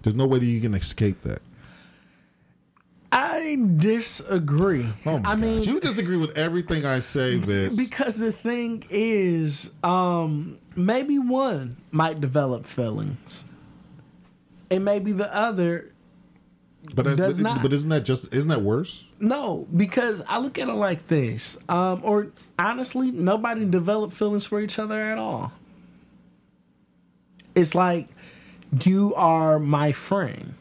There's 0.03 0.15
no 0.15 0.27
way 0.27 0.39
that 0.39 0.47
you 0.47 0.61
can 0.61 0.75
escape 0.75 1.23
that. 1.23 1.41
I 3.11 3.57
disagree. 3.77 4.87
Oh 5.07 5.23
I 5.25 5.37
mean, 5.37 5.63
you 5.63 5.81
disagree 5.81 6.17
with 6.17 6.37
everything 6.37 6.85
I 6.85 6.99
say, 6.99 7.39
Vince. 7.39 7.77
because 7.77 8.19
the 8.19 8.31
thing 8.31 8.85
is, 8.91 9.71
um, 9.83 10.59
maybe 10.75 11.19
one 11.19 11.77
might 11.93 12.21
develop 12.21 12.67
feelings, 12.67 13.45
and 14.71 14.85
maybe 14.85 15.13
the 15.13 15.35
other 15.35 15.93
but, 16.95 17.17
does 17.17 17.41
but, 17.41 17.43
not. 17.43 17.63
but 17.63 17.73
isn't 17.73 17.89
that 17.89 18.05
just 18.05 18.35
isn't 18.35 18.49
that 18.51 18.63
worse? 18.63 19.05
no. 19.19 19.67
Because 19.75 20.23
I 20.29 20.39
look 20.39 20.59
at 20.59 20.69
it 20.69 20.75
like 20.75 21.07
this, 21.09 21.57
um, 21.69 22.01
or 22.05 22.29
honestly, 22.59 23.11
nobody 23.13 23.65
developed 23.65 24.13
feelings 24.13 24.45
for 24.45 24.61
each 24.61 24.79
other 24.79 25.01
at 25.01 25.17
all. 25.17 25.53
It's 27.57 27.75
like 27.75 28.09
you 28.85 29.15
are 29.17 29.59
my 29.59 29.91
friend, 29.93 30.55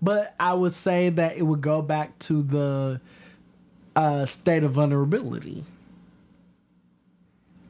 but 0.00 0.34
I 0.38 0.52
would 0.54 0.74
say 0.74 1.08
that 1.08 1.36
it 1.36 1.42
would 1.42 1.62
go 1.62 1.82
back 1.82 2.18
to 2.20 2.42
the 2.42 3.00
uh, 3.96 4.26
state 4.26 4.62
of 4.62 4.72
vulnerability. 4.72 5.64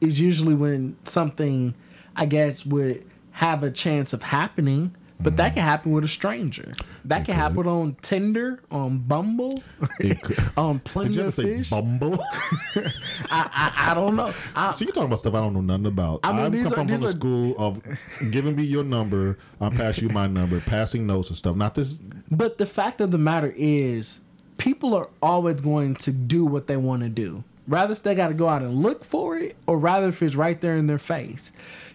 Is 0.01 0.19
usually 0.19 0.53
when 0.53 0.97
something, 1.05 1.73
I 2.15 2.25
guess, 2.25 2.65
would 2.65 3.05
have 3.31 3.63
a 3.63 3.71
chance 3.71 4.11
of 4.11 4.21
happening, 4.21 4.93
but 5.21 5.37
that 5.37 5.53
can 5.53 5.63
happen 5.63 5.93
with 5.93 6.03
a 6.03 6.09
stranger. 6.09 6.73
That 7.05 7.23
can 7.25 7.35
happen 7.35 7.67
on 7.67 7.95
Tinder, 8.01 8.61
on 8.69 8.97
Bumble, 8.97 9.63
It 10.01 10.21
could- 10.21 10.39
on 10.57 10.79
Did 10.79 10.83
Plenty 10.83 11.13
you 11.15 11.21
of 11.21 11.35
Fish. 11.35 11.69
Bumble? 11.69 12.21
I, 13.33 13.71
I, 13.77 13.91
I 13.91 13.93
don't 13.93 14.15
know. 14.15 14.33
I, 14.55 14.71
See, 14.75 14.85
you're 14.85 14.93
talking 14.93 15.07
about 15.07 15.19
stuff 15.19 15.33
I 15.33 15.39
don't 15.39 15.53
know 15.53 15.61
nothing 15.61 15.87
about. 15.87 16.19
I 16.23 16.31
mean, 16.33 16.45
am 16.45 16.51
these 16.51 16.63
come 16.63 16.73
are- 16.73 16.75
from, 16.75 16.87
from 16.87 17.01
the 17.01 17.11
school 17.11 17.55
of 17.57 17.81
giving 18.31 18.55
me 18.55 18.63
your 18.63 18.83
number, 18.83 19.37
I'll 19.59 19.71
pass 19.71 20.01
you 20.01 20.09
my 20.09 20.27
number, 20.27 20.59
passing 20.61 21.07
notes 21.07 21.29
and 21.29 21.37
stuff. 21.37 21.55
Not 21.55 21.75
this. 21.75 21.99
But 22.29 22.57
the 22.57 22.65
fact 22.65 23.01
of 23.01 23.11
the 23.11 23.17
matter 23.17 23.53
is, 23.55 24.21
people 24.57 24.93
are 24.93 25.09
always 25.21 25.61
going 25.61 25.95
to 25.95 26.11
do 26.11 26.45
what 26.45 26.67
they 26.67 26.77
want 26.77 27.01
to 27.03 27.09
do. 27.09 27.43
Rather 27.67 27.93
if 27.93 28.03
they 28.03 28.13
got 28.13 28.27
to 28.27 28.33
go 28.33 28.49
out 28.49 28.61
and 28.61 28.83
look 28.83 29.03
for 29.05 29.37
it, 29.37 29.55
or 29.67 29.77
rather 29.79 30.09
if 30.09 30.21
it's 30.21 30.35
right 30.35 30.59
there 30.61 30.75
in 30.75 30.87
their 30.87 30.97
face. 30.99 31.51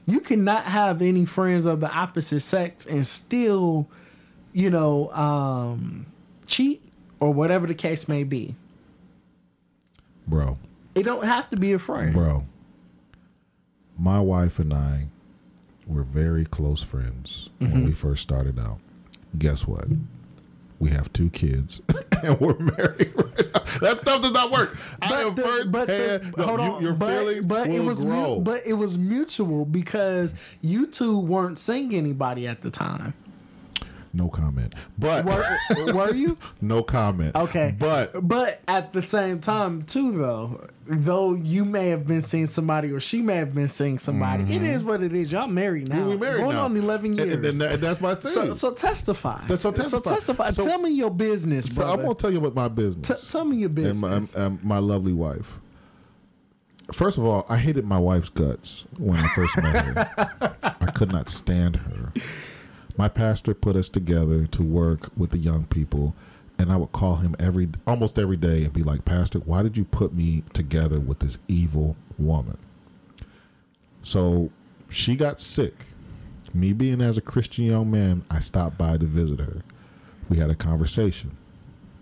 You 0.07 0.20
cannot 0.20 0.64
have 0.64 1.03
any 1.03 1.27
friends 1.27 1.66
of 1.66 1.81
the 1.81 1.90
opposite 1.90 2.40
sex 2.40 2.87
and 2.87 3.07
still, 3.07 3.87
you 4.55 4.70
know, 4.70 5.12
um, 5.12 6.07
cheat 6.46 6.83
or 7.20 7.33
whatever 7.35 7.66
the 7.66 7.74
case 7.74 8.09
may 8.09 8.24
be. 8.24 8.55
Bro, 10.27 10.59
It 10.99 11.05
don't 11.05 11.25
have 11.25 11.49
to 11.51 11.57
be 11.57 11.73
a 11.73 11.79
friend. 11.79 12.13
bro. 12.13 12.45
My 13.99 14.21
wife 14.21 14.59
and 14.59 14.73
I 14.73 15.09
were 15.87 16.03
very 16.03 16.45
close 16.45 16.83
friends 16.83 17.51
Mm-hmm. 17.61 17.73
when 17.73 17.85
we 17.85 17.93
first 17.93 18.23
started 18.23 18.59
out. 18.59 18.79
Guess 19.39 19.67
what? 19.67 19.87
We 20.79 20.91
have 20.91 21.13
two 21.13 21.29
kids 21.31 21.81
and 22.23 22.39
we're 22.41 22.57
married. 22.59 23.13
right 23.17 23.53
now. 23.55 23.63
that 23.81 23.99
stuff 24.01 24.23
does 24.23 24.33
not 24.33 24.51
work. 24.53 24.77
I 25.03 25.23
am 25.23 25.35
the- 25.35 25.43
first 25.43 25.73
but 25.73 25.87
the- 25.89 26.33
No, 26.37 26.47
hold 26.47 26.61
you- 26.83 26.87
your 26.89 26.95
but, 26.95 27.19
feelings 27.19 27.47
but 27.47 27.69
will 27.69 27.75
it 27.75 27.85
was 27.85 28.05
mu- 28.05 28.41
but 28.41 28.65
it 28.67 28.75
was 28.75 28.97
mutual 28.97 29.65
because 29.65 30.35
you 30.61 30.87
two 30.87 31.19
weren't 31.19 31.59
seeing 31.59 31.95
anybody 31.95 32.47
at 32.47 32.61
the 32.63 32.71
time. 32.71 33.15
No 34.19 34.29
comment. 34.29 34.75
But 34.99 35.25
Were, 35.25 35.95
were 35.95 36.15
you? 36.15 36.37
no 36.61 36.83
comment. 36.83 37.35
Okay. 37.37 37.75
But 37.79 38.27
But 38.27 38.61
at 38.69 38.93
the 38.93 39.01
same 39.01 39.41
time, 39.41 39.85
too, 39.85 40.13
though, 40.13 40.69
though 40.87 41.35
you 41.35 41.65
may 41.65 41.89
have 41.91 42.07
been 42.07 42.21
seeing 42.21 42.47
somebody 42.47 42.91
or 42.91 43.01
she 43.01 43.23
may 43.23 43.37
have 43.37 43.55
been 43.55 43.69
seeing 43.69 43.97
somebody, 43.99 44.43
it 44.43 44.49
mm-hmm. 44.49 44.65
is 44.65 44.85
what 44.85 45.03
it 45.03 45.15
is. 45.15 45.31
Y'all 45.31 45.47
married 45.47 45.89
now. 45.89 46.09
we 46.09 46.17
married 46.17 46.41
Going 46.41 46.57
now. 46.57 46.65
on 46.65 46.77
11 46.77 47.17
years. 47.17 47.33
And, 47.35 47.45
and 47.45 47.63
and 47.63 47.83
that's 47.83 48.01
my 48.01 48.15
thing. 48.17 48.33
so, 48.33 48.55
so 48.55 48.73
testify. 48.73 49.41
That's- 49.43 49.63
so 49.63 49.71
testify. 49.71 50.51
So- 50.51 50.65
Tell 50.65 50.79
me 50.79 50.91
your 50.91 51.11
business, 51.11 51.75
So 51.75 51.89
I'm 51.89 52.03
gonna 52.03 52.15
tell 52.15 52.31
you 52.31 52.39
about 52.39 52.55
my 52.55 52.69
business 52.69 53.07
T- 53.09 53.31
tell 53.31 53.45
me 53.45 53.57
your 53.57 53.69
and 53.69 53.75
business. 53.77 54.35
my, 54.37 54.45
and 54.45 54.65
my 54.65 54.79
lovely 54.79 55.13
wife. 55.13 55.59
First 56.93 57.19
of 57.19 57.25
all, 57.25 57.45
I 57.49 57.59
hated 57.59 57.85
my 57.85 57.99
wife's 57.99 58.31
guts 58.31 58.87
when 58.97 59.19
I 59.19 59.29
first 59.35 59.57
met 59.59 59.85
her. 59.85 60.57
I 60.81 60.91
could 60.91 61.13
not 61.13 61.29
stand 61.29 61.77
her. 61.77 62.13
My 62.99 63.09
pastor 63.09 63.55
put 63.55 63.77
us 63.77 63.89
together 63.89 64.47
to 64.47 64.63
work 64.63 65.11
with 65.17 65.31
the 65.31 65.39
young 65.39 65.65
people, 65.67 66.15
and 66.59 66.71
I 66.71 66.77
would 66.77 66.93
call 66.93 67.17
him 67.17 67.35
every 67.39 67.69
almost 67.87 68.19
every 68.19 68.37
day 68.37 68.65
and 68.65 68.73
be 68.73 68.83
like, 68.83 69.05
"Pastor, 69.05 69.39
why 69.39 69.63
did 69.63 69.79
you 69.79 69.85
put 69.85 70.13
me 70.13 70.43
together 70.53 71.01
with 71.01 71.21
this 71.21 71.39
evil 71.47 71.97
woman?" 72.19 72.59
So 74.03 74.51
she 74.89 75.17
got 75.17 75.41
sick. 75.41 75.87
Me 76.53 76.73
being 76.73 77.01
as 77.01 77.17
a 77.17 77.21
Christian 77.23 77.67
young 77.67 77.91
man, 77.91 78.25
I 78.31 78.41
stopped 78.41 78.77
by 78.77 78.97
to 78.97 79.07
visit 79.07 79.39
her. 79.39 79.63
We 80.29 80.39
had 80.39 80.51
a 80.51 80.55
conversation. 80.55 81.37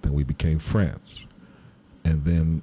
Then 0.03 0.15
we 0.15 0.25
became 0.25 0.59
friends. 0.59 1.27
And 2.05 2.25
then 2.25 2.63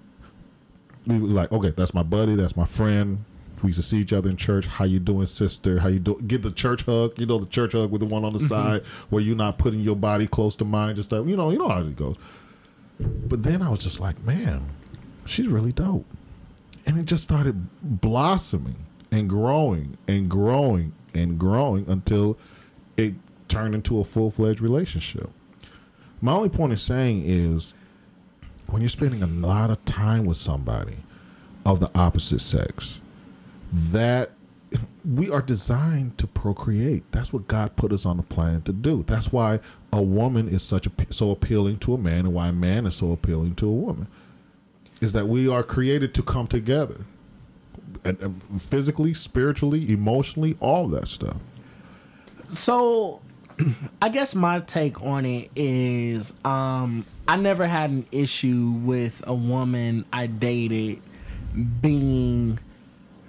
we 1.06 1.19
were 1.19 1.28
like, 1.28 1.52
okay, 1.52 1.74
that's 1.76 1.93
my 1.93 2.04
buddy, 2.04 2.36
that's 2.36 2.56
my 2.56 2.65
friend. 2.65 3.26
We 3.63 3.69
used 3.69 3.80
to 3.80 3.84
see 3.84 3.97
each 3.97 4.12
other 4.12 4.30
in 4.30 4.36
church. 4.36 4.65
How 4.65 4.84
you 4.84 4.99
doing, 4.99 5.26
sister? 5.26 5.80
How 5.80 5.88
you 5.88 5.99
do? 5.99 6.19
Get 6.28 6.43
the 6.43 6.52
church 6.52 6.84
hug. 6.84 7.17
You 7.17 7.26
know 7.26 7.38
the 7.38 7.45
church 7.45 7.71
hug 7.71 7.91
with 7.91 8.02
the 8.02 8.08
one 8.08 8.26
on 8.26 8.34
the 8.34 8.39
mm-hmm. 8.39 8.47
side 8.49 8.86
where 9.10 9.23
you're 9.23 9.38
not 9.38 9.58
putting 9.58 9.80
your 9.80 9.95
body 9.95 10.28
close 10.28 10.58
to 10.58 10.65
mine. 10.65 10.95
Just 10.95 11.12
like 11.12 11.26
you 11.26 11.38
know, 11.38 11.49
you 11.49 11.58
know 11.58 11.69
how 11.69 11.80
it 11.80 11.95
goes. 11.95 12.17
But 12.99 13.41
then 13.43 13.62
I 13.62 13.69
was 13.69 13.80
just 13.80 14.02
like, 14.02 14.21
man, 14.23 14.69
she's 15.26 15.47
really 15.47 15.71
dope, 15.71 16.06
and 16.86 16.97
it 16.97 17.06
just 17.06 17.23
started 17.23 17.67
blossoming 17.82 18.86
and 19.12 19.30
growing 19.30 19.97
and 20.08 20.30
growing 20.30 20.93
and 21.13 21.39
growing 21.39 21.89
until 21.89 22.38
it 22.97 23.13
turned 23.47 23.76
into 23.76 23.99
a 23.99 24.04
full 24.04 24.30
fledged 24.30 24.60
relationship. 24.60 25.30
My 26.19 26.34
only 26.34 26.49
point 26.49 26.73
of 26.73 26.80
saying 26.80 27.23
is 27.26 27.73
when 28.67 28.82
you're 28.82 28.89
spending 28.89 29.23
a 29.23 29.28
lot 29.28 29.69
of 29.69 29.84
time 29.86 30.26
with 30.26 30.38
somebody 30.38 30.97
of 31.65 31.80
the 31.80 31.89
opposite 31.95 32.41
sex, 32.41 32.99
that 33.73 34.31
we 35.03 35.29
are 35.29 35.41
designed 35.41 36.17
to 36.19 36.27
procreate. 36.27 37.03
That's 37.12 37.33
what 37.33 37.47
God 37.47 37.75
put 37.75 37.91
us 37.91 38.05
on 38.05 38.17
the 38.17 38.23
planet 38.23 38.65
to 38.65 38.73
do. 38.73 39.03
That's 39.03 39.31
why 39.31 39.59
a 39.91 40.01
woman 40.01 40.47
is 40.47 40.63
such 40.63 40.88
a 40.88 40.91
so 41.09 41.31
appealing 41.31 41.79
to 41.79 41.95
a 41.95 41.97
man, 41.97 42.19
and 42.19 42.33
why 42.33 42.49
a 42.49 42.53
man 42.53 42.86
is 42.86 42.95
so 42.95 43.12
appealing 43.12 43.55
to 43.55 43.67
a 43.67 43.73
woman, 43.73 44.07
is 45.01 45.13
that 45.13 45.27
we 45.27 45.49
are 45.49 45.63
created 45.63 46.13
to 46.15 46.23
come 46.23 46.47
together, 46.47 47.05
and, 48.05 48.19
and 48.21 48.62
physically, 48.62 49.13
spiritually, 49.13 49.91
emotionally, 49.91 50.55
all 50.59 50.88
that 50.89 51.07
stuff. 51.07 51.38
So, 52.49 53.21
I 54.01 54.09
guess 54.09 54.36
my 54.36 54.59
take 54.59 55.01
on 55.01 55.25
it 55.25 55.49
is, 55.55 56.31
um, 56.45 57.05
I 57.27 57.38
never 57.38 57.65
had 57.65 57.89
an 57.89 58.05
issue 58.12 58.71
with 58.83 59.23
a 59.25 59.33
woman 59.33 60.05
I 60.13 60.27
dated 60.27 61.01
being 61.81 62.59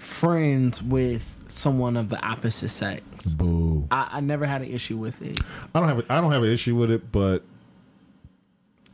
friends 0.04 0.82
with 0.82 1.44
someone 1.48 1.96
of 1.96 2.08
the 2.08 2.20
opposite 2.20 2.68
sex. 2.68 3.02
Boo. 3.34 3.86
I, 3.90 4.08
I 4.12 4.20
never 4.20 4.46
had 4.46 4.62
an 4.62 4.68
issue 4.68 4.96
with 4.96 5.22
it. 5.22 5.40
I 5.74 5.80
don't 5.80 5.88
have 5.88 5.98
a, 6.00 6.12
I 6.12 6.20
don't 6.20 6.32
have 6.32 6.42
an 6.42 6.50
issue 6.50 6.76
with 6.76 6.90
it, 6.90 7.10
but 7.10 7.42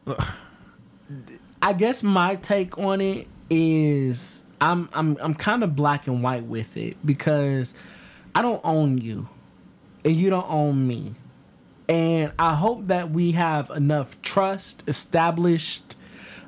I 1.62 1.72
guess 1.72 2.02
my 2.02 2.36
take 2.36 2.78
on 2.78 3.00
it 3.00 3.26
is 3.48 4.44
I'm 4.60 4.88
I'm 4.92 5.16
I'm 5.20 5.34
kind 5.34 5.64
of 5.64 5.74
black 5.74 6.06
and 6.06 6.22
white 6.22 6.44
with 6.44 6.76
it 6.76 6.96
because 7.04 7.74
I 8.34 8.42
don't 8.42 8.60
own 8.64 8.98
you 8.98 9.28
and 10.04 10.14
you 10.14 10.30
don't 10.30 10.48
own 10.48 10.86
me. 10.86 11.14
And 11.88 12.32
I 12.38 12.54
hope 12.54 12.86
that 12.86 13.10
we 13.10 13.32
have 13.32 13.70
enough 13.70 14.20
trust 14.22 14.84
established 14.86 15.96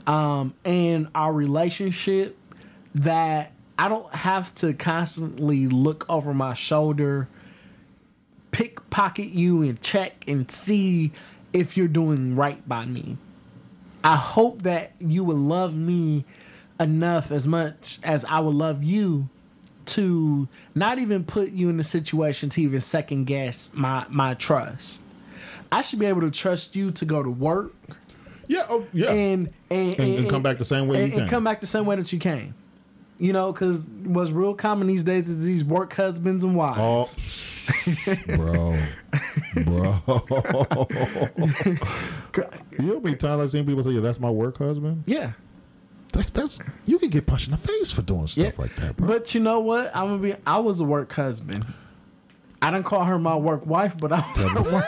um, 0.07 0.55
in 0.65 1.09
our 1.15 1.33
relationship 1.33 2.39
that 2.95 3.52
I 3.83 3.89
don't 3.89 4.15
have 4.15 4.55
to 4.57 4.75
constantly 4.75 5.67
look 5.67 6.07
over 6.09 6.33
my 6.33 6.55
shoulder, 6.55 7.27
pickpocket 8.53 9.31
you, 9.31 9.63
and 9.63 9.83
check 9.83 10.23
and 10.29 10.49
see 10.49 11.11
if 11.53 11.77
you're 11.77 11.89
doing 11.89 12.37
right 12.37 12.67
by 12.69 12.85
me. 12.87 13.19
I 14.05 14.15
hope 14.15 14.63
that 14.63 14.93
you 15.01 15.25
will 15.25 15.35
love 15.35 15.75
me 15.75 16.25
enough 16.79 17.33
as 17.33 17.49
much 17.49 17.99
as 18.05 18.25
I 18.27 18.39
will 18.39 18.53
love 18.53 18.85
you 18.85 19.29
to 19.87 20.47
not 20.77 21.01
even 21.01 21.25
put 21.25 21.51
you 21.51 21.69
in 21.69 21.81
a 21.81 21.85
situation 21.85 22.51
to 22.51 22.63
even 22.63 22.81
second 22.81 23.25
guess 23.25 23.73
my 23.75 24.07
my 24.09 24.35
trust. 24.35 25.03
I 25.73 25.83
should 25.83 25.99
be 25.99 26.07
able 26.07 26.21
to 26.21 26.31
trust 26.31 26.77
you 26.77 26.93
to 26.93 27.05
go 27.05 27.21
to 27.21 27.31
work 27.31 27.75
yeah, 28.47 28.67
oh, 28.69 28.87
yeah, 28.93 29.11
and 29.11 29.53
and, 29.71 29.99
and, 29.99 30.19
and 30.19 30.31
come 30.31 30.43
back 30.43 30.59
the 30.59 30.65
same 30.65 30.87
way 30.87 31.03
and, 31.03 31.13
you 31.13 31.19
and 31.19 31.29
can. 31.29 31.31
come 31.31 31.43
back 31.43 31.61
the 31.61 31.67
same 31.67 31.85
way 31.85 31.97
that 31.97 32.13
you 32.13 32.21
came. 32.21 32.55
You 33.23 33.33
know, 33.33 33.53
because 33.53 33.89
what's 34.03 34.33
real 34.33 34.53
common 34.53 34.89
these 34.89 35.05
days 35.05 35.29
is 35.29 35.45
these 35.47 35.65
work 35.65 35.93
husbands 35.95 36.43
and 36.43 36.55
Oh, 36.57 37.07
wives. 37.07 38.19
bro, 38.27 38.77
bro. 39.65 40.89
you 42.79 42.83
know 42.83 43.15
times 43.15 43.25
I've 43.43 43.51
seen 43.51 43.65
people 43.65 43.83
say, 43.85 43.91
"Yeah, 43.93 44.01
that's 44.01 44.19
my 44.19 44.29
work 44.31 44.59
husband." 44.59 45.05
Yeah. 45.07 45.33
That's 46.13 46.33
that's 46.33 46.59
you 46.85 46.99
can 46.99 47.11
get 47.11 47.27
punched 47.27 47.47
in 47.47 47.53
the 47.53 47.59
face 47.59 47.93
for 47.93 48.03
doing 48.03 48.27
stuff 48.27 48.45
Yeah. 48.45 48.51
like 48.59 48.75
that, 48.77 48.97
bro. 48.97 49.07
But 49.07 49.35
you 49.35 49.41
know 49.41 49.61
what? 49.61 49.95
I'm 49.95 50.09
gonna 50.09 50.19
be. 50.19 50.35
I 50.45 50.59
was 50.59 50.81
a 50.81 50.85
work 50.85 51.13
husband. 51.13 51.65
I 52.63 52.71
didn't 52.71 52.85
call 52.85 53.05
her 53.05 53.19
my 53.19 53.35
work 53.35 53.67
wife, 53.67 53.99
but 53.99 54.13
I 54.13 54.25
was 54.35 54.45
her 54.45 54.63
work. 54.73 54.85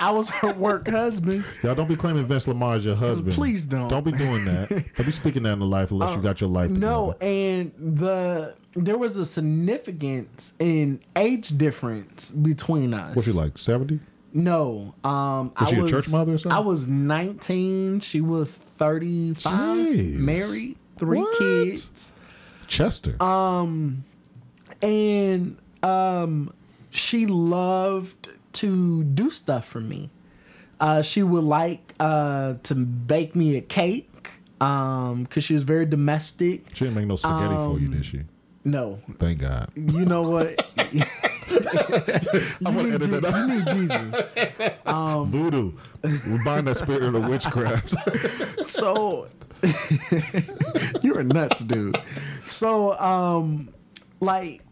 I 0.00 0.10
was 0.12 0.30
her 0.30 0.52
work 0.54 0.88
husband. 0.88 1.44
Y'all 1.62 1.74
don't 1.74 1.88
be 1.88 1.96
claiming 1.96 2.24
Vince 2.24 2.46
Lamar 2.46 2.76
as 2.76 2.84
your 2.84 2.94
husband. 2.94 3.34
Please 3.34 3.64
don't. 3.64 3.88
Don't 3.88 4.04
be 4.04 4.12
doing 4.12 4.44
that. 4.44 4.68
don't 4.68 5.04
be 5.06 5.10
speaking 5.12 5.42
that 5.42 5.54
in 5.54 5.58
the 5.58 5.66
life 5.66 5.90
unless 5.90 6.14
you 6.14 6.22
got 6.22 6.40
your 6.40 6.48
life. 6.48 6.70
No, 6.70 7.12
and 7.20 7.72
the 7.76 8.54
there 8.74 8.96
was 8.96 9.16
a 9.16 9.26
significance 9.26 10.52
in 10.60 11.00
age 11.16 11.58
difference 11.58 12.30
between 12.30 12.94
us. 12.94 13.16
Was 13.16 13.24
she 13.24 13.32
like? 13.32 13.58
Seventy? 13.58 14.00
No, 14.32 14.94
um, 15.02 15.52
Was 15.58 15.68
I 15.68 15.70
she 15.70 15.76
a 15.78 15.82
was 15.82 15.90
church 15.90 16.08
mother 16.10 16.34
or 16.34 16.38
something? 16.38 16.56
I 16.56 16.60
was 16.60 16.86
19. 16.86 18.00
She 18.00 18.20
was 18.20 18.52
35. 18.52 19.52
Jeez. 19.52 20.16
Married, 20.18 20.76
three 20.98 21.20
What? 21.20 21.38
kids. 21.38 22.12
Chester. 22.66 23.20
Um, 23.22 24.04
and 24.82 25.56
um 25.82 26.52
she 26.98 27.26
loved 27.26 28.28
to 28.52 29.04
do 29.04 29.30
stuff 29.30 29.66
for 29.66 29.80
me 29.80 30.10
uh 30.80 31.00
she 31.02 31.22
would 31.22 31.44
like 31.44 31.94
uh 32.00 32.54
to 32.62 32.74
bake 32.74 33.34
me 33.34 33.56
a 33.56 33.60
cake 33.60 34.30
um 34.60 35.22
because 35.22 35.44
she 35.44 35.54
was 35.54 35.62
very 35.62 35.86
domestic 35.86 36.66
she 36.74 36.84
didn't 36.84 36.96
make 36.96 37.06
no 37.06 37.16
spaghetti 37.16 37.54
for 37.56 37.70
um, 37.76 37.78
you, 37.80 37.88
did 37.88 38.04
she? 38.04 38.20
no 38.64 38.98
Thank 39.18 39.38
God. 39.40 39.70
you 39.76 40.04
know 40.04 40.22
what 40.22 40.56
you, 40.92 41.02
I 42.66 42.70
want 42.70 42.78
to 42.78 42.84
need, 42.84 42.94
edit 42.94 43.10
Je- 43.10 43.20
that 43.20 43.34
you 43.36 43.54
need 43.54 43.88
jesus 43.88 44.26
Um, 44.86 45.30
Voodoo. 45.30 45.72
We 46.02 46.38
bind 46.44 46.66
that 46.68 46.76
spirit 46.76 47.14
of 47.14 47.24
witchcraft. 47.28 47.94
so 48.70 49.28
you're 51.02 51.20
a 51.20 51.24
nuts 51.24 51.60
dude 51.60 51.98
so 52.44 52.98
um 52.98 53.68
like 54.20 54.62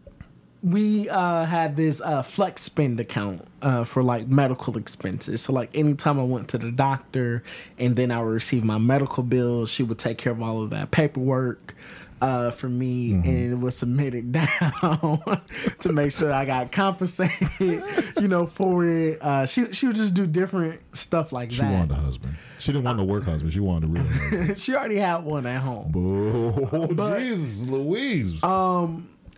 we 0.62 1.08
uh 1.08 1.44
had 1.44 1.76
this 1.76 2.00
uh 2.00 2.22
flex 2.22 2.62
spend 2.62 2.98
account 2.98 3.46
uh 3.62 3.84
for 3.84 4.02
like 4.02 4.26
medical 4.26 4.76
expenses 4.76 5.42
so 5.42 5.52
like 5.52 5.68
anytime 5.74 6.18
i 6.18 6.22
went 6.22 6.48
to 6.48 6.58
the 6.58 6.70
doctor 6.70 7.42
and 7.78 7.94
then 7.96 8.10
i 8.10 8.18
would 8.18 8.30
receive 8.32 8.64
my 8.64 8.78
medical 8.78 9.22
bills 9.22 9.70
she 9.70 9.82
would 9.82 9.98
take 9.98 10.18
care 10.18 10.32
of 10.32 10.42
all 10.42 10.62
of 10.62 10.70
that 10.70 10.90
paperwork 10.90 11.74
uh, 12.20 12.50
for 12.50 12.68
me, 12.68 13.12
and 13.12 13.52
it 13.52 13.58
was 13.58 13.76
submitted 13.76 14.32
down 14.32 14.48
to 15.80 15.92
make 15.92 16.12
sure 16.12 16.32
I 16.32 16.44
got 16.46 16.72
compensated, 16.72 17.50
you 17.60 18.26
know, 18.28 18.46
for 18.46 18.86
it. 18.86 19.22
Uh, 19.22 19.44
she 19.44 19.72
she 19.72 19.86
would 19.86 19.96
just 19.96 20.14
do 20.14 20.26
different 20.26 20.80
stuff 20.96 21.32
like 21.32 21.50
She 21.50 21.58
that. 21.58 21.68
She 21.68 21.74
wanted 21.74 21.90
a 21.90 21.94
husband. 21.96 22.36
She 22.58 22.72
didn't 22.72 22.84
want 22.84 22.98
no 22.98 23.04
work 23.04 23.24
husband. 23.24 23.52
She 23.52 23.60
wanted 23.60 23.90
a 23.90 23.92
real 23.92 24.04
husband. 24.04 24.58
she 24.58 24.74
already 24.74 24.96
had 24.96 25.24
one 25.24 25.46
at 25.46 25.60
home. 25.60 25.92
Oh, 25.94 27.18
Jesus, 27.18 27.68
Louise. 27.68 28.42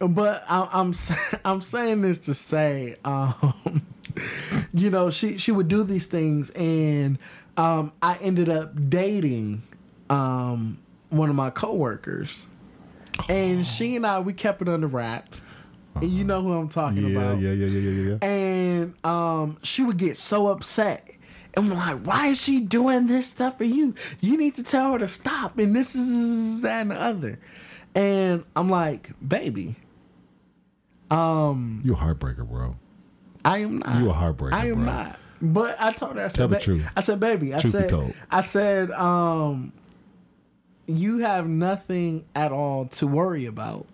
But 0.01 0.45
I, 0.49 0.69
I'm 0.73 0.95
I'm 1.45 1.61
saying 1.61 2.03
this 2.03 2.19
to 2.19 2.35
say, 2.35 2.97
um, 3.05 3.83
you 4.73 4.91
know, 4.91 5.11
she 5.11 5.39
she 5.39 5.53
would 5.53 5.69
do 5.69 5.83
these 5.83 6.07
things, 6.07 6.51
and 6.51 7.19
um, 7.57 7.93
I 8.03 8.17
ended 8.17 8.49
up 8.49 8.91
dating 8.91 9.63
um, 10.09 10.79
one 11.11 11.29
of 11.29 11.37
my 11.37 11.51
coworkers, 11.51 12.47
and 13.29 13.67
she 13.67 13.97
and 13.97 14.07
I 14.07 14.21
we 14.21 14.33
kept 14.33 14.63
it 14.63 14.69
under 14.69 14.87
wraps. 14.87 15.43
And 15.97 16.13
you 16.13 16.23
know 16.23 16.43
who 16.43 16.53
I'm 16.53 16.69
talking 16.69 17.09
yeah, 17.09 17.19
about. 17.19 17.41
yeah, 17.41 17.51
yeah, 17.51 17.67
yeah, 17.67 17.91
yeah, 17.91 18.17
yeah. 18.21 18.29
And 18.29 18.95
um, 19.05 19.59
she 19.65 19.83
would 19.83 19.97
get 19.97 20.17
so 20.17 20.47
upset. 20.47 21.09
And 21.55 21.73
I'm 21.73 21.77
like, 21.77 22.07
why 22.07 22.29
is 22.29 22.41
she 22.41 22.61
doing 22.61 23.09
this 23.09 23.29
stuff 23.29 23.59
for 23.59 23.65
you? 23.65 23.97
You 24.21 24.37
need 24.37 24.55
to 24.57 24.63
tell 24.63 24.93
her 24.93 24.99
to 25.01 25.09
stop. 25.09 25.59
And 25.59 25.75
this 25.75 25.97
is 25.97 26.61
that 26.61 26.83
and 26.83 26.93
the 26.93 27.01
other. 27.01 27.41
And 27.97 28.45
I'm 28.55 28.69
like, 28.69 29.11
baby, 29.27 29.75
You 31.11 31.93
a 31.95 31.97
heartbreaker, 31.97 32.49
bro. 32.49 32.77
I 33.45 33.59
am 33.59 33.79
not. 33.79 34.01
You 34.01 34.11
a 34.11 34.13
heartbreaker, 34.13 34.53
I 34.53 34.67
am 34.67 34.77
bro. 34.77 34.85
not. 34.85 35.19
But 35.41 35.77
I 35.81 35.93
told 35.93 36.17
her, 36.17 36.25
I 36.25 36.29
said, 36.29 36.37
Tell 36.37 36.49
the 36.49 36.59
truth. 36.59 36.85
I 36.97 37.01
said, 37.01 37.21
baby, 37.21 37.55
I 37.55 37.59
Truth 37.59 37.73
be 37.73 37.79
said, 37.81 37.89
told. 37.89 38.15
I 38.31 38.41
said, 38.41 38.91
um, 38.91 39.73
you 40.87 41.19
have 41.19 41.47
nothing 41.47 42.25
at 42.35 42.51
all 42.51 42.87
to 42.87 43.07
worry 43.07 43.47
about. 43.47 43.87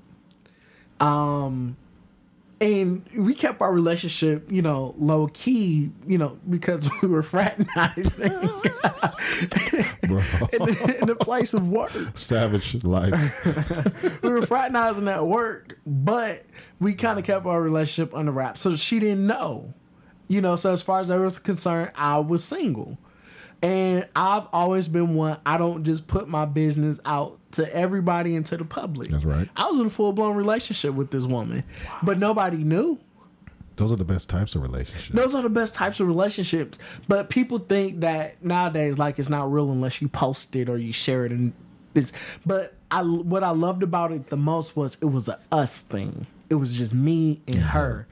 Um, 1.01 1.77
and 2.61 3.05
we 3.17 3.35
kept 3.35 3.61
our 3.61 3.73
relationship, 3.73 4.51
you 4.51 4.63
know, 4.63 4.95
low 4.99 5.29
key, 5.29 5.91
you 6.07 6.19
know, 6.19 6.39
because 6.49 6.89
we 7.03 7.09
were 7.09 7.23
fraternizing 7.23 8.29
Bro. 10.03 10.23
in, 10.53 10.63
the, 10.63 10.97
in 11.01 11.07
the 11.07 11.17
place 11.19 11.53
of 11.55 11.71
work. 11.71 11.93
Savage 12.15 12.83
life. 12.85 13.13
we 14.23 14.29
were 14.29 14.47
fraternizing 14.47 15.09
at 15.09 15.27
work, 15.27 15.79
but 15.87 16.45
we 16.81 16.95
kind 16.95 17.19
of 17.19 17.25
kept 17.25 17.47
our 17.47 17.61
relationship 17.61 18.15
under 18.15 18.33
wraps. 18.33 18.61
So 18.61 18.77
she 18.77 19.01
didn't 19.01 19.27
know. 19.27 19.75
You 20.27 20.41
know, 20.41 20.57
so 20.57 20.73
as 20.73 20.83
far 20.83 21.01
as 21.01 21.11
I 21.11 21.19
was 21.19 21.39
concerned, 21.39 21.91
I 21.95 22.19
was 22.19 22.43
single. 22.43 22.99
And 23.65 24.07
I've 24.15 24.47
always 24.53 24.89
been 24.89 25.15
one, 25.15 25.39
I 25.47 25.57
don't 25.57 25.85
just 25.85 26.07
put 26.07 26.29
my 26.29 26.45
business 26.45 27.01
out 27.07 27.39
to 27.53 27.75
everybody 27.75 28.37
and 28.37 28.45
to 28.45 28.59
the 28.59 28.65
public. 28.67 29.09
That's 29.09 29.25
right. 29.25 29.49
I 29.57 29.71
was 29.71 29.81
in 29.81 29.87
a 29.87 29.91
full 29.91 30.13
blown 30.13 30.37
relationship 30.37 30.93
with 30.93 31.11
this 31.11 31.25
woman, 31.25 31.65
but 32.03 32.19
nobody 32.19 32.59
knew. 32.59 32.99
Those 33.77 33.91
are 33.91 33.97
the 33.97 34.05
best 34.05 34.29
types 34.29 34.55
of 34.55 34.61
relationships. 34.61 35.19
Those 35.19 35.35
are 35.35 35.41
the 35.41 35.49
best 35.49 35.75
types 35.75 35.99
of 35.99 36.07
relationships. 36.07 36.79
But 37.09 37.31
people 37.31 37.59
think 37.59 38.01
that 38.01 38.45
nowadays, 38.45 38.99
like 38.99 39.19
it's 39.19 39.31
not 39.31 39.51
real 39.51 39.73
unless 39.73 40.03
you 40.03 40.09
post 40.09 40.55
it 40.57 40.69
or 40.69 40.77
you 40.77 40.93
share 40.93 41.25
it. 41.25 41.33
And 41.33 41.55
it's, 41.95 42.13
but 42.45 42.75
I, 42.91 43.01
what 43.01 43.43
I 43.43 43.51
loved 43.51 43.83
about 43.83 44.13
it 44.13 44.29
the 44.29 44.37
most 44.37 44.77
was 44.77 44.99
it 45.01 45.07
was 45.07 45.27
a 45.27 45.39
us 45.51 45.81
thing. 45.81 46.27
It 46.51 46.57
was 46.57 46.77
just 46.77 46.95
me 46.95 47.41
and 47.47 47.57
her. 47.57 48.07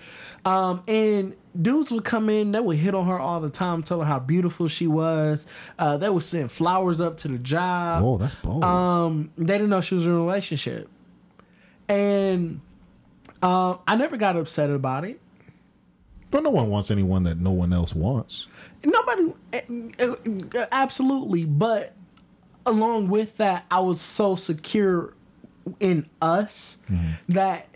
Um, 0.45 0.83
and 0.89 1.35
dudes 1.61 1.91
would 1.93 2.05
come 2.05 2.29
in, 2.29 2.51
they 2.53 2.61
would 2.61 2.79
hit 2.79 2.95
on 2.95 3.07
her 3.07 3.19
all 3.19 3.39
the 3.41 3.51
time, 3.51 3.83
tell 3.83 4.01
her 4.01 4.07
how 4.07 4.19
beautiful 4.19 4.67
she 4.69 4.87
was. 4.87 5.47
Uh, 5.79 5.97
they 5.99 6.09
would 6.09 6.23
send 6.23 6.51
flowers 6.51 7.01
up 7.01 7.17
to 7.19 7.29
the 7.29 7.39
job. 7.39 8.03
Oh, 8.03 8.17
that's 8.17 8.35
bold. 8.37 8.65
Um, 8.65 9.31
they 9.39 9.55
didn't 9.55 9.69
know 9.71 9.81
she 9.81 9.95
was 9.95 10.07
in 10.07 10.13
a 10.13 10.17
relationship, 10.17 10.89
and 11.89 12.61
um, 13.43 13.79
I 13.87 13.97
never 13.97 14.17
got 14.17 14.37
upset 14.37 14.71
about 14.71 15.05
it. 15.05 15.21
but 16.31 16.43
no 16.43 16.51
one 16.51 16.71
wants 16.71 16.91
anyone 16.91 17.25
that 17.25 17.39
no 17.39 17.51
one 17.53 17.73
else 17.73 17.95
wants. 17.95 18.49
Nobody, 18.85 19.35
eh, 19.53 19.61
eh, 19.99 20.67
absolutely. 20.73 21.45
But 21.45 21.93
along 22.67 23.09
with 23.09 23.37
that, 23.37 23.65
I 23.71 23.81
was 23.81 24.01
so 24.01 24.35
secure 24.37 25.15
in 25.79 26.09
us 26.21 26.79
that 27.29 27.69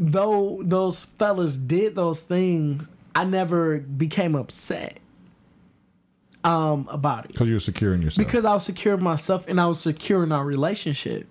though 0.00 0.60
those 0.64 1.04
fellas 1.18 1.56
did 1.56 1.94
those 1.94 2.22
things, 2.22 2.88
I 3.14 3.24
never 3.24 3.78
became 3.78 4.34
upset 4.34 4.98
um 6.42 6.88
about 6.90 7.26
it 7.26 7.32
Because 7.32 7.48
you 7.48 7.54
were 7.54 7.60
secure 7.60 7.92
in 7.92 8.00
yourself. 8.00 8.26
because 8.26 8.44
I 8.46 8.54
was 8.54 8.64
secure 8.64 8.94
in 8.94 9.02
myself 9.04 9.44
and 9.46 9.60
I 9.60 9.66
was 9.66 9.78
secure 9.78 10.22
in 10.24 10.32
our 10.32 10.44
relationship 10.44 11.26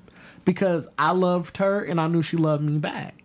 because 0.46 0.88
I 1.00 1.12
loved 1.12 1.58
her 1.58 1.84
and 1.84 2.00
I 2.00 2.08
knew 2.08 2.22
she 2.22 2.38
loved 2.38 2.64
me 2.64 2.78
back. 2.78 3.16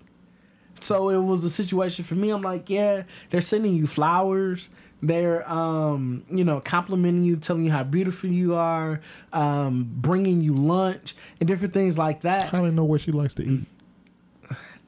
So 0.80 1.10
it 1.10 1.18
was 1.18 1.44
a 1.44 1.50
situation 1.50 2.04
for 2.04 2.14
me. 2.14 2.30
I'm 2.30 2.42
like, 2.42 2.68
yeah, 2.68 3.04
they're 3.30 3.40
sending 3.40 3.74
you 3.74 3.86
flowers. 3.86 4.68
They're, 5.02 5.48
um, 5.50 6.24
you 6.30 6.44
know, 6.44 6.60
complimenting 6.60 7.24
you, 7.24 7.36
telling 7.36 7.64
you 7.64 7.70
how 7.70 7.84
beautiful 7.84 8.30
you 8.30 8.54
are, 8.54 9.00
um, 9.32 9.88
bringing 9.94 10.40
you 10.42 10.54
lunch 10.54 11.14
and 11.40 11.46
different 11.46 11.72
things 11.74 11.96
like 11.98 12.22
that. 12.22 12.52
I 12.52 12.60
don't 12.60 12.74
know 12.74 12.84
where 12.84 12.98
she 12.98 13.12
likes 13.12 13.34
to 13.34 13.42
eat? 13.42 13.60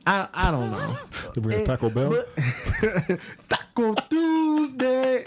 I, 0.07 0.29
I 0.33 0.51
don't 0.53 0.71
know. 0.71 0.97
They 1.35 1.41
bring 1.41 1.61
a 1.61 1.67
Taco 1.67 1.91
Bell. 1.91 2.25
Taco 3.49 3.93
Tuesday. 4.09 5.25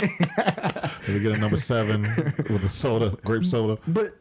They 1.05 1.19
get 1.19 1.33
a 1.33 1.37
number 1.37 1.57
seven 1.57 2.03
with 2.03 2.63
a 2.63 2.69
soda, 2.69 3.17
grape 3.23 3.43
soda. 3.45 3.77
But 3.87 4.15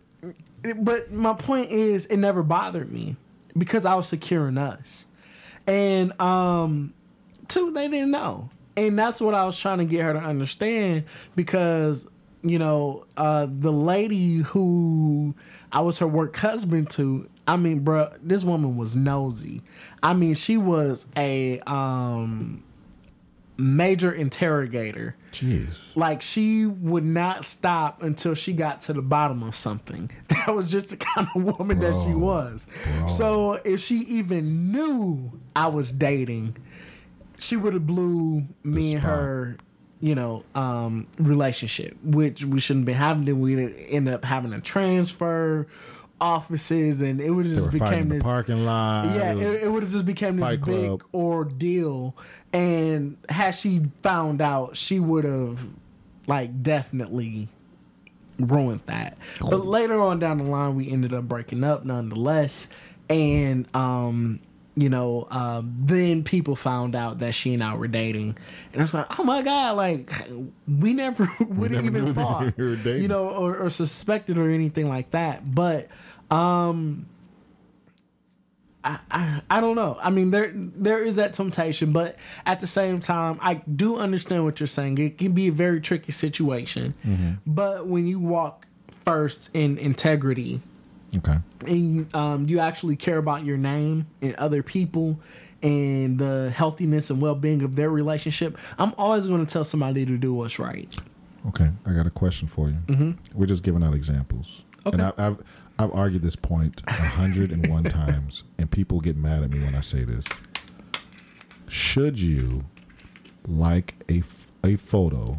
but 0.76 1.12
my 1.12 1.34
point 1.34 1.70
is 1.70 2.06
it 2.06 2.16
never 2.16 2.42
bothered 2.42 2.90
me 2.90 3.16
because 3.56 3.86
I 3.86 3.94
was 3.94 4.08
secure 4.08 4.48
in 4.48 4.58
us. 4.58 5.06
And 5.66 6.18
um 6.20 6.92
two, 7.46 7.70
they 7.72 7.88
didn't 7.88 8.10
know. 8.10 8.50
And 8.76 8.98
that's 8.98 9.20
what 9.20 9.34
I 9.34 9.44
was 9.44 9.56
trying 9.58 9.78
to 9.78 9.84
get 9.84 10.02
her 10.02 10.12
to 10.14 10.18
understand 10.20 11.04
because, 11.36 12.06
you 12.42 12.58
know, 12.58 13.06
uh 13.16 13.46
the 13.48 13.72
lady 13.72 14.38
who 14.38 15.34
I 15.70 15.80
was 15.82 15.98
her 15.98 16.08
work 16.08 16.34
husband 16.36 16.90
to, 16.90 17.28
I 17.48 17.56
mean, 17.56 17.80
bro, 17.80 18.12
this 18.22 18.44
woman 18.44 18.76
was 18.76 18.94
nosy. 18.94 19.62
I 20.02 20.12
mean, 20.14 20.34
she 20.34 20.56
was 20.58 21.06
a 21.16 21.60
um 21.66 22.62
major 23.60 24.12
interrogator 24.12 25.16
Jeez. 25.32 25.96
like 25.96 26.22
she 26.22 26.64
would 26.64 27.04
not 27.04 27.44
stop 27.44 28.04
until 28.04 28.32
she 28.34 28.52
got 28.52 28.82
to 28.82 28.92
the 28.92 29.02
bottom 29.02 29.42
of 29.42 29.56
something. 29.56 30.10
That 30.28 30.54
was 30.54 30.70
just 30.70 30.88
the 30.90 30.96
kind 30.96 31.28
of 31.34 31.58
woman 31.58 31.80
that 31.80 31.92
she 31.92 32.12
Bro. 32.12 32.18
was. 32.18 32.66
So 33.06 33.54
if 33.64 33.80
she 33.80 33.96
even 33.98 34.70
knew 34.72 35.30
I 35.54 35.66
was 35.66 35.92
dating, 35.92 36.56
she 37.38 37.56
would 37.56 37.74
have 37.74 37.86
blew 37.86 38.44
me 38.64 38.92
and 38.94 39.02
her, 39.02 39.58
you 40.00 40.14
know, 40.14 40.44
um, 40.54 41.06
relationship, 41.18 41.98
which 42.02 42.44
we 42.46 42.60
shouldn't 42.60 42.86
be 42.86 42.94
having. 42.94 43.26
Then 43.26 43.40
we'd 43.40 43.74
end 43.90 44.08
up 44.08 44.24
having 44.24 44.54
a 44.54 44.60
transfer 44.60 45.66
offices, 46.20 47.02
and 47.02 47.20
it 47.20 47.30
would 47.30 47.46
have 47.46 47.54
just 47.54 47.70
became 47.70 48.08
this 48.08 48.22
parking 48.22 48.64
lot. 48.64 49.14
yeah, 49.14 49.32
It 49.34 49.64
it, 49.64 49.70
would 49.70 49.82
have 49.82 49.92
just 49.92 50.06
became 50.06 50.36
this 50.36 50.44
Fight 50.44 50.64
big 50.64 51.00
Club. 51.00 51.02
ordeal, 51.14 52.16
and 52.52 53.16
had 53.28 53.52
she 53.52 53.82
found 54.02 54.40
out, 54.40 54.76
she 54.76 54.98
would 55.00 55.24
have 55.24 55.60
like 56.26 56.62
definitely 56.62 57.48
ruined 58.38 58.82
that. 58.86 59.18
But 59.40 59.66
later 59.66 60.00
on 60.00 60.18
down 60.18 60.38
the 60.38 60.44
line, 60.44 60.74
we 60.76 60.90
ended 60.90 61.12
up 61.14 61.24
breaking 61.24 61.64
up 61.64 61.84
nonetheless, 61.84 62.68
and 63.08 63.66
um, 63.74 64.40
you 64.80 64.88
know, 64.88 65.26
um, 65.30 65.74
then 65.76 66.22
people 66.22 66.54
found 66.54 66.94
out 66.94 67.18
that 67.18 67.34
she 67.34 67.52
and 67.52 67.64
I 67.64 67.74
were 67.74 67.88
dating, 67.88 68.38
and 68.72 68.80
I 68.80 68.84
was 68.84 68.94
like, 68.94 69.18
oh 69.18 69.24
my 69.24 69.42
god, 69.42 69.76
like 69.76 70.12
we 70.68 70.92
never 70.92 71.28
would 71.40 71.72
have 71.72 71.84
even 71.84 72.14
thought, 72.14 72.54
you 72.58 72.64
were 72.64 72.76
dating. 72.76 73.02
you 73.02 73.08
know, 73.08 73.28
or, 73.28 73.56
or 73.56 73.70
suspected 73.70 74.38
or 74.38 74.50
anything 74.50 74.88
like 74.88 75.10
that, 75.10 75.54
but. 75.54 75.88
Um, 76.30 77.06
I, 78.84 78.98
I, 79.10 79.42
I 79.50 79.60
don't 79.60 79.74
know. 79.74 79.98
I 80.00 80.10
mean, 80.10 80.30
there 80.30 80.52
there 80.54 81.02
is 81.04 81.16
that 81.16 81.32
temptation, 81.32 81.92
but 81.92 82.16
at 82.46 82.60
the 82.60 82.66
same 82.66 83.00
time, 83.00 83.38
I 83.42 83.54
do 83.54 83.96
understand 83.96 84.44
what 84.44 84.60
you're 84.60 84.66
saying. 84.68 84.98
It 84.98 85.18
can 85.18 85.32
be 85.32 85.48
a 85.48 85.52
very 85.52 85.80
tricky 85.80 86.12
situation, 86.12 86.94
but 87.44 87.86
when 87.86 88.06
you 88.06 88.20
walk 88.20 88.66
first 89.04 89.50
in 89.52 89.78
integrity 89.78 90.60
okay. 91.16 91.38
and 91.66 92.14
um, 92.14 92.46
you 92.48 92.58
actually 92.60 92.96
care 92.96 93.18
about 93.18 93.44
your 93.44 93.56
name 93.56 94.06
and 94.20 94.34
other 94.36 94.62
people 94.62 95.18
and 95.62 96.18
the 96.18 96.52
healthiness 96.54 97.10
and 97.10 97.20
well-being 97.20 97.62
of 97.62 97.74
their 97.74 97.90
relationship, 97.90 98.56
I'm 98.78 98.94
always 98.96 99.26
going 99.26 99.44
to 99.44 99.52
tell 99.52 99.64
somebody 99.64 100.06
to 100.06 100.16
do 100.16 100.32
what's 100.32 100.58
right. 100.58 100.94
Okay. 101.48 101.70
I 101.84 101.92
got 101.94 102.06
a 102.06 102.10
question 102.10 102.46
for 102.46 102.68
you. 102.68 103.16
We're 103.34 103.46
just 103.46 103.62
giving 103.64 103.82
out 103.82 103.94
examples. 103.94 104.64
And 104.84 105.00
Okay. 105.00 105.12
I, 105.18 105.26
I've 105.26 105.42
I've 105.80 105.92
argued 105.92 106.22
this 106.22 106.36
point 106.36 106.82
a 106.86 106.92
hundred 106.92 107.52
and 107.52 107.66
one 107.68 107.84
times, 108.02 108.42
and 108.58 108.70
people 108.70 109.00
get 109.00 109.16
mad 109.16 109.42
at 109.44 109.50
me 109.50 109.60
when 109.60 109.74
I 109.74 109.80
say 109.80 110.02
this. 110.04 110.24
Should 111.68 112.18
you 112.18 112.64
like 113.46 113.94
a, 114.10 114.22
a 114.64 114.76
photo 114.76 115.38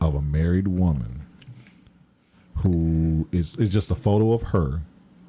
of 0.00 0.14
a 0.14 0.20
married 0.22 0.68
woman 0.68 1.25
who 2.58 3.28
is 3.32 3.56
is 3.56 3.68
just 3.68 3.90
a 3.90 3.94
photo 3.94 4.32
of 4.32 4.42
her? 4.44 4.82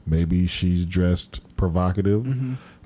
Maybe 0.06 0.48
she's 0.48 0.86
dressed 0.86 1.56
provocative. 1.58 2.26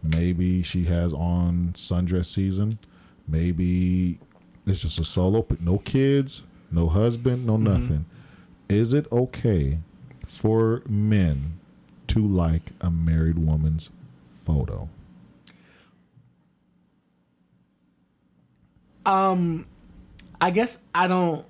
Maybe 0.03 0.63
she 0.63 0.85
has 0.85 1.13
on 1.13 1.73
sundress 1.75 2.25
season. 2.25 2.79
Maybe 3.27 4.19
it's 4.65 4.79
just 4.81 4.99
a 4.99 5.03
solo, 5.03 5.43
but 5.43 5.61
no 5.61 5.77
kids, 5.77 6.43
no 6.71 6.87
husband, 6.87 7.45
no 7.45 7.57
nothing. 7.57 8.05
Is 8.69 8.93
it 8.93 9.11
okay 9.11 9.79
for 10.27 10.81
men 10.89 11.59
to 12.07 12.19
like 12.19 12.71
a 12.81 12.89
married 12.89 13.37
woman's 13.37 13.89
photo? 14.43 14.89
Um, 19.05 19.65
I 20.39 20.51
guess 20.51 20.79
I 20.95 21.07
don't 21.07 21.45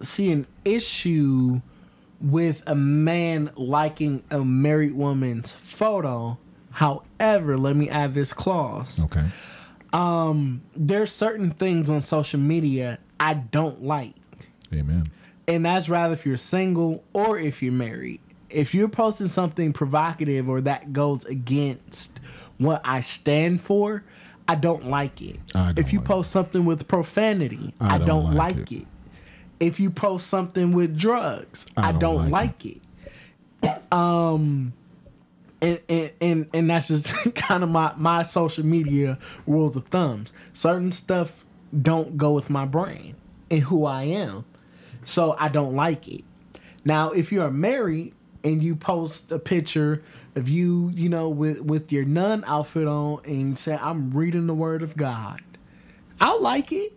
see 0.00 0.32
an 0.32 0.46
issue 0.64 1.60
with 2.24 2.62
a 2.66 2.74
man 2.74 3.50
liking 3.54 4.24
a 4.30 4.42
married 4.42 4.94
woman's 4.94 5.52
photo. 5.52 6.38
However, 6.70 7.58
let 7.58 7.76
me 7.76 7.90
add 7.90 8.14
this 8.14 8.32
clause. 8.32 9.04
Okay. 9.04 9.26
Um, 9.92 10.62
there's 10.74 11.12
certain 11.12 11.50
things 11.50 11.90
on 11.90 12.00
social 12.00 12.40
media 12.40 12.98
I 13.20 13.34
don't 13.34 13.84
like. 13.84 14.14
Amen. 14.72 15.06
And 15.46 15.66
that's 15.66 15.88
rather 15.88 16.14
if 16.14 16.24
you're 16.24 16.38
single 16.38 17.04
or 17.12 17.38
if 17.38 17.62
you're 17.62 17.72
married. 17.72 18.20
If 18.48 18.74
you're 18.74 18.88
posting 18.88 19.28
something 19.28 19.72
provocative 19.72 20.48
or 20.48 20.62
that 20.62 20.92
goes 20.92 21.24
against 21.26 22.18
what 22.56 22.80
I 22.84 23.02
stand 23.02 23.60
for, 23.60 24.02
I 24.48 24.54
don't 24.54 24.88
like 24.88 25.20
it. 25.20 25.38
I 25.54 25.72
don't 25.72 25.78
if 25.78 25.92
you 25.92 25.98
like 25.98 26.08
post 26.08 26.30
something 26.30 26.64
with 26.64 26.88
profanity, 26.88 27.74
I, 27.80 27.98
don't 27.98 28.06
don't, 28.06 28.34
like 28.34 28.56
like, 28.56 28.72
it. 28.72 28.78
it. 28.78 28.86
If 29.64 29.80
you 29.80 29.90
post 29.90 30.26
something 30.26 30.72
with 30.72 30.96
drugs, 30.98 31.66
I 31.76 31.88
I, 31.88 31.92
don't 31.92 32.00
don't, 32.00 32.30
like 32.30 32.64
like, 32.64 32.66
it. 32.66 33.92
Um 33.92 34.72
and, 35.60 35.80
and 35.88 36.10
and 36.20 36.46
and 36.52 36.70
that's 36.70 36.88
just 36.88 37.08
kind 37.34 37.62
of 37.62 37.70
my 37.70 37.92
my 37.96 38.22
social 38.22 38.64
media 38.64 39.18
rules 39.46 39.76
of 39.76 39.86
thumbs. 39.86 40.32
Certain 40.52 40.92
stuff 40.92 41.44
don't 41.82 42.16
go 42.16 42.32
with 42.32 42.50
my 42.50 42.64
brain 42.64 43.16
and 43.50 43.62
who 43.62 43.84
I 43.84 44.04
am. 44.04 44.44
So 45.04 45.36
I 45.38 45.48
don't 45.48 45.74
like 45.74 46.08
it. 46.08 46.24
Now, 46.84 47.10
if 47.10 47.32
you 47.32 47.42
are 47.42 47.50
married 47.50 48.14
and 48.42 48.62
you 48.62 48.76
post 48.76 49.32
a 49.32 49.38
picture 49.38 50.02
of 50.34 50.48
you, 50.48 50.90
you 50.94 51.08
know, 51.08 51.28
with 51.28 51.60
with 51.60 51.92
your 51.92 52.04
nun 52.04 52.44
outfit 52.46 52.86
on 52.86 53.20
and 53.24 53.58
say 53.58 53.76
I'm 53.80 54.10
reading 54.10 54.46
the 54.46 54.54
word 54.54 54.82
of 54.82 54.96
God, 54.96 55.40
I'll 56.20 56.42
like 56.42 56.72
it. 56.72 56.93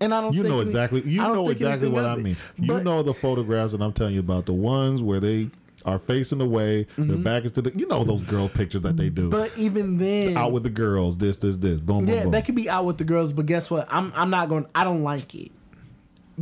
And 0.00 0.12
I 0.12 0.20
don't 0.20 0.34
You 0.34 0.42
think 0.42 0.52
know 0.52 0.58
we- 0.58 0.64
exactly. 0.64 1.00
You 1.02 1.22
know 1.22 1.48
exactly 1.48 1.88
what 1.88 2.04
I 2.04 2.14
it. 2.14 2.18
mean. 2.22 2.36
You 2.58 2.74
But- 2.74 2.84
know 2.84 3.02
the 3.02 3.14
photographs 3.14 3.72
that 3.72 3.80
I'm 3.82 3.92
telling 3.92 4.14
you 4.14 4.20
about. 4.20 4.46
The 4.46 4.52
ones 4.52 5.02
where 5.02 5.20
they 5.20 5.50
are 5.86 5.98
facing 5.98 6.40
away, 6.40 6.86
their 6.98 7.16
back 7.16 7.44
is 7.44 7.52
to 7.52 7.62
the. 7.62 7.72
You 7.78 7.86
know 7.88 8.02
those 8.04 8.22
girl 8.24 8.48
pictures 8.48 8.82
that 8.82 8.96
they 8.96 9.08
do. 9.08 9.22
Mm-hmm. 9.22 9.30
But 9.30 9.56
even 9.56 9.98
then, 9.98 10.36
out 10.36 10.52
with 10.52 10.64
the 10.64 10.70
girls. 10.70 11.16
This, 11.16 11.36
this, 11.38 11.56
this. 11.56 11.78
Boom, 11.78 12.04
boom, 12.04 12.14
Yeah, 12.14 12.22
boom. 12.24 12.32
they 12.32 12.42
could 12.42 12.56
be 12.56 12.68
out 12.68 12.84
with 12.84 12.98
the 12.98 13.04
girls, 13.04 13.32
but 13.32 13.46
guess 13.46 13.70
what? 13.70 13.86
I'm 13.90 14.12
I'm 14.16 14.28
not 14.30 14.48
going. 14.48 14.66
I 14.74 14.84
don't 14.84 15.02
like 15.02 15.34
it 15.34 15.52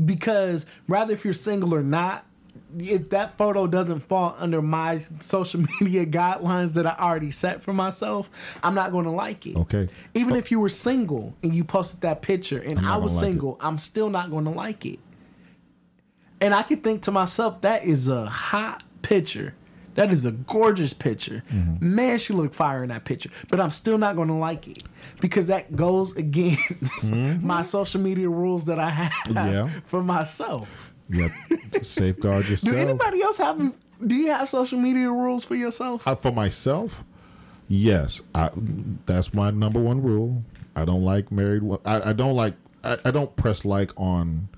because 0.04 0.66
rather 0.88 1.12
if 1.12 1.24
you're 1.24 1.34
single 1.34 1.74
or 1.74 1.82
not, 1.82 2.24
if 2.78 3.10
that 3.10 3.36
photo 3.36 3.66
doesn't 3.66 4.00
fall 4.00 4.34
under 4.38 4.60
my 4.62 4.98
social 5.20 5.60
media 5.80 6.06
guidelines 6.06 6.74
that 6.74 6.86
I 6.86 6.94
already 6.98 7.30
set 7.30 7.62
for 7.62 7.72
myself, 7.72 8.30
I'm 8.62 8.74
not 8.74 8.92
going 8.92 9.04
to 9.04 9.10
like 9.10 9.46
it. 9.46 9.56
Okay. 9.56 9.88
Even 10.14 10.36
if 10.36 10.50
you 10.50 10.60
were 10.60 10.68
single 10.68 11.34
and 11.42 11.54
you 11.54 11.64
posted 11.64 12.00
that 12.02 12.22
picture 12.22 12.58
and 12.58 12.78
I 12.80 12.96
was 12.96 13.12
gonna 13.12 13.20
like 13.20 13.28
it. 13.28 13.32
single, 13.32 13.56
I'm 13.60 13.78
still 13.78 14.10
not 14.10 14.30
going 14.30 14.44
to 14.44 14.50
like 14.50 14.84
it. 14.86 14.98
And 16.40 16.52
I 16.52 16.62
can 16.62 16.80
think 16.80 17.02
to 17.02 17.10
myself, 17.12 17.60
that 17.62 17.84
is 17.84 18.08
a 18.08 18.26
hot 18.26 18.82
picture. 19.02 19.54
That 19.94 20.10
is 20.10 20.26
a 20.26 20.32
gorgeous 20.32 20.92
picture. 20.92 21.44
Mm-hmm. 21.52 21.94
Man, 21.94 22.18
she 22.18 22.32
looked 22.32 22.54
fire 22.56 22.82
in 22.82 22.88
that 22.88 23.04
picture. 23.04 23.30
But 23.48 23.60
I'm 23.60 23.70
still 23.70 23.96
not 23.96 24.16
going 24.16 24.26
to 24.28 24.34
like 24.34 24.66
it 24.66 24.82
because 25.20 25.46
that 25.46 25.76
goes 25.76 26.14
against 26.16 27.14
my 27.40 27.62
social 27.62 28.00
media 28.00 28.28
rules 28.28 28.64
that 28.64 28.78
I 28.80 28.90
have 28.90 29.12
Mm-hmm. 29.34 29.52
Yeah. 29.52 29.68
for 29.86 30.02
myself. 30.02 30.92
You 31.08 31.30
to 31.72 31.84
safeguard 31.84 32.46
Do 32.62 32.76
anybody 32.76 33.22
else 33.22 33.38
have? 33.38 33.74
Do 34.04 34.14
you 34.14 34.28
have 34.30 34.48
social 34.48 34.78
media 34.78 35.10
rules 35.10 35.44
for 35.44 35.54
yourself? 35.54 36.06
Uh, 36.06 36.14
for 36.14 36.32
myself, 36.32 37.04
yes, 37.68 38.20
I, 38.34 38.50
that's 39.06 39.32
my 39.34 39.50
number 39.50 39.80
one 39.80 40.02
rule. 40.02 40.42
I 40.76 40.84
don't 40.84 41.02
like 41.04 41.30
married. 41.30 41.62
I, 41.84 42.10
I 42.10 42.12
don't 42.12 42.34
like. 42.34 42.54
I, 42.82 42.98
I 43.04 43.10
don't 43.10 43.34
press 43.36 43.64
like 43.64 43.92
on 43.96 44.48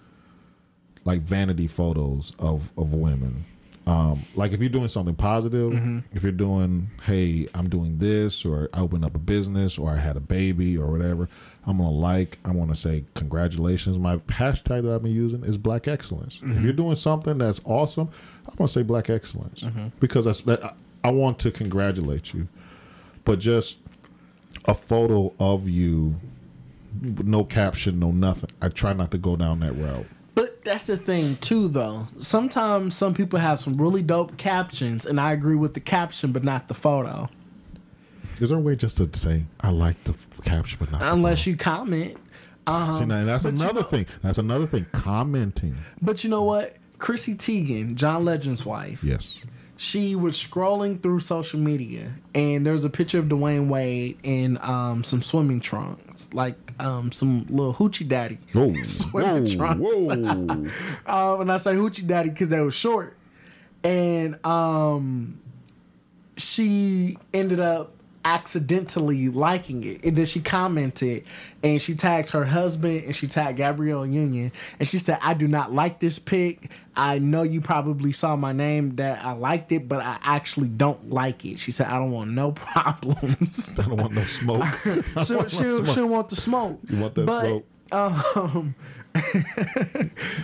like 1.04 1.20
vanity 1.20 1.68
photos 1.68 2.32
of 2.38 2.72
of 2.76 2.92
women. 2.94 3.44
Um, 3.87 4.25
like 4.35 4.53
if 4.53 4.61
you're 4.61 4.68
doing 4.68 4.88
something 4.88 5.14
positive, 5.14 5.72
mm-hmm. 5.72 6.01
if 6.12 6.25
you're 6.25 6.33
doing, 6.33 6.90
hey, 7.05 7.46
I'm 7.55 7.68
doing 7.68 7.99
this, 7.99 8.44
or 8.44 8.68
I 8.75 8.81
opened 8.81 9.05
up 9.05 9.14
a 9.14 9.20
business, 9.20 9.79
or 9.79 9.90
I 9.90 9.96
had 9.96 10.16
a 10.16 10.20
baby, 10.20 10.77
or 10.77 10.90
whatever, 10.90 11.29
I'm 11.66 11.79
gonna 11.79 11.90
like. 11.90 12.38
I 12.44 12.51
want 12.51 12.70
to 12.70 12.77
say 12.77 13.05
congratulations. 13.14 13.99
My 13.99 14.16
hashtag 14.16 14.83
that 14.83 14.92
I've 14.92 15.03
been 15.03 15.14
using 15.14 15.44
is 15.44 15.57
Black 15.57 15.87
Excellence. 15.87 16.37
If 16.37 16.42
you're 16.42 16.72
mm-hmm. 16.72 16.77
doing 16.77 16.96
something 16.96 17.38
that's 17.38 17.61
awesome, 17.64 18.11
I'm 18.49 18.57
gonna 18.57 18.68
say 18.68 18.83
Black 18.83 19.09
Excellence 19.09 19.62
mm-hmm. 19.62 19.88
because 20.01 20.25
that's 20.25 20.40
that. 20.42 20.64
I- 20.64 20.75
I 21.07 21.11
want 21.11 21.38
to 21.40 21.53
congratulate 21.53 22.35
you, 22.35 22.49
but 23.25 23.38
just 23.38 23.79
a 24.64 24.75
photo 24.75 25.33
of 25.38 25.68
you, 25.68 26.16
no 27.01 27.44
caption, 27.44 28.01
no 28.01 28.11
nothing. 28.11 28.51
I 28.61 28.70
try 28.70 28.92
not 28.92 29.12
to 29.12 29.18
go 29.18 29.37
down 29.37 29.61
that 29.61 29.75
route. 29.75 30.07
But 30.37 30.62
that's 30.64 30.85
the 30.85 30.96
thing 30.99 31.37
too, 31.37 31.66
though. 31.66 32.07
Sometimes 32.18 32.94
some 32.94 33.14
people 33.14 33.38
have 33.40 33.59
some 33.59 33.77
really 33.81 34.03
dope 34.03 34.37
captions, 34.37 35.05
and 35.07 35.18
I 35.18 35.33
agree 35.33 35.57
with 35.57 35.72
the 35.75 35.81
caption, 35.81 36.31
but 36.31 36.44
not 36.44 36.68
the 36.68 36.75
photo. 36.75 37.29
Is 38.38 38.51
there 38.51 38.59
a 38.59 38.61
way 38.61 38.77
just 38.77 38.99
to 38.99 39.09
say 39.18 39.44
I 39.61 39.70
like 39.70 40.03
the 40.05 40.12
f- 40.12 40.44
caption, 40.44 40.77
but 40.79 40.92
not 40.92 41.01
the 41.01 41.11
Unless 41.12 41.46
you 41.46 41.57
comment. 41.57 42.18
photo? 42.66 42.92
See, 42.92 43.07
now, 43.07 43.25
that's 43.25 43.44
you 43.44 43.51
another 43.51 43.81
know- 43.81 43.87
thing. 43.87 44.07
That's 44.22 44.37
another 44.38 44.66
thing. 44.66 44.85
Commenting. 44.92 45.79
But 46.03 46.22
you 46.22 46.29
know 46.31 46.42
what? 46.42 46.77
Chrissy 46.99 47.35
Teigen, 47.35 47.94
John 47.94 48.25
Legend's 48.27 48.66
wife, 48.66 49.03
Yes. 49.03 49.42
she 49.79 50.14
was 50.16 50.35
scrolling 50.37 51.03
through 51.03 51.20
social 51.20 51.61
media, 51.61 52.12
and 52.35 52.66
there's 52.66 52.85
a 52.85 52.90
picture 52.90 53.18
of 53.18 53.27
Dwyane 53.27 53.68
Wade 53.68 54.18
in 54.22 54.59
um, 54.61 55.03
some 55.03 55.22
swimming 55.22 55.61
trunks, 55.61 56.29
like 56.35 56.65
um, 56.78 57.12
some 57.12 57.46
little 57.48 57.74
hoochie 57.74 58.06
daddy 58.06 58.38
Whoa. 58.52 58.72
Whoa. 59.12 59.44
Whoa. 59.74 60.10
um, 61.06 61.40
and 61.40 61.52
I 61.52 61.56
say 61.56 61.74
hoochie 61.74 62.06
daddy 62.06 62.30
because 62.30 62.48
they 62.48 62.60
were 62.60 62.70
short, 62.70 63.16
and 63.82 64.44
um, 64.44 65.40
she 66.36 67.18
ended 67.32 67.60
up 67.60 67.95
accidentally 68.26 69.28
liking 69.28 69.84
it, 69.84 70.02
and 70.02 70.16
then 70.16 70.24
she 70.26 70.40
commented, 70.40 71.24
and 71.62 71.80
she 71.80 71.94
tagged 71.94 72.30
her 72.30 72.44
husband, 72.44 73.04
and 73.04 73.14
she 73.14 73.28
tagged 73.28 73.58
Gabrielle 73.58 74.04
Union, 74.04 74.50
and 74.80 74.88
she 74.88 74.98
said, 74.98 75.18
"I 75.22 75.32
do 75.32 75.46
not 75.46 75.72
like 75.72 76.00
this 76.00 76.18
pic. 76.18 76.70
I 76.96 77.20
know 77.20 77.42
you 77.42 77.60
probably 77.60 78.10
saw 78.10 78.34
my 78.34 78.52
name 78.52 78.96
that 78.96 79.24
I 79.24 79.32
liked 79.32 79.70
it, 79.70 79.88
but 79.88 80.00
I 80.00 80.18
actually 80.22 80.68
don't 80.68 81.08
like 81.08 81.44
it." 81.44 81.60
She 81.60 81.70
said, 81.70 81.86
"I 81.86 82.00
don't 82.00 82.10
want 82.10 82.32
no 82.32 82.50
problems." 82.72 83.78
I 83.78 83.82
don't 83.82 83.96
want 83.96 84.12
no 84.12 84.24
smoke. 84.24 84.86
I 85.16 85.22
she, 85.22 85.34
want 85.34 85.50
she, 85.52 85.56
smoke. 85.58 85.86
she 85.86 85.94
don't 85.94 86.10
want 86.10 86.28
the 86.28 86.36
smoke. 86.36 86.80
You 86.90 86.98
want 86.98 87.14
that 87.14 87.26
but, 87.26 87.46
smoke? 87.46 87.66
Um, 87.92 88.75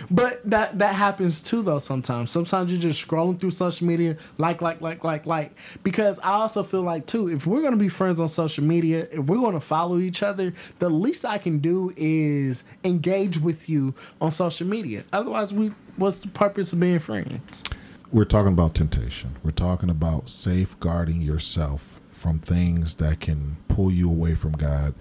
but 0.09 0.41
that 0.49 0.79
that 0.79 0.95
happens 0.95 1.41
too 1.41 1.61
though 1.61 1.79
sometimes. 1.79 2.31
Sometimes 2.31 2.71
you're 2.71 2.81
just 2.81 3.05
scrolling 3.05 3.39
through 3.39 3.51
social 3.51 3.85
media, 3.87 4.17
like, 4.37 4.61
like, 4.61 4.81
like, 4.81 5.03
like, 5.03 5.25
like. 5.25 5.55
Because 5.83 6.19
I 6.19 6.33
also 6.33 6.63
feel 6.63 6.81
like 6.81 7.05
too, 7.05 7.29
if 7.29 7.45
we're 7.45 7.61
gonna 7.61 7.75
be 7.75 7.89
friends 7.89 8.19
on 8.19 8.29
social 8.29 8.63
media, 8.63 9.07
if 9.11 9.19
we're 9.25 9.37
gonna 9.37 9.59
follow 9.59 9.99
each 9.99 10.23
other, 10.23 10.53
the 10.79 10.89
least 10.89 11.25
I 11.25 11.37
can 11.37 11.59
do 11.59 11.93
is 11.97 12.63
engage 12.83 13.37
with 13.37 13.69
you 13.69 13.93
on 14.21 14.31
social 14.31 14.67
media. 14.67 15.03
Otherwise, 15.11 15.53
we 15.53 15.71
what's 15.97 16.19
the 16.19 16.29
purpose 16.29 16.73
of 16.73 16.79
being 16.79 16.99
friends? 16.99 17.63
We're 18.11 18.25
talking 18.25 18.53
about 18.53 18.75
temptation. 18.75 19.35
We're 19.43 19.51
talking 19.51 19.89
about 19.89 20.29
safeguarding 20.29 21.21
yourself 21.21 21.99
from 22.11 22.39
things 22.39 22.95
that 22.95 23.19
can 23.19 23.57
pull 23.67 23.91
you 23.91 24.07
away 24.07 24.35
from 24.35 24.53
God. 24.53 24.93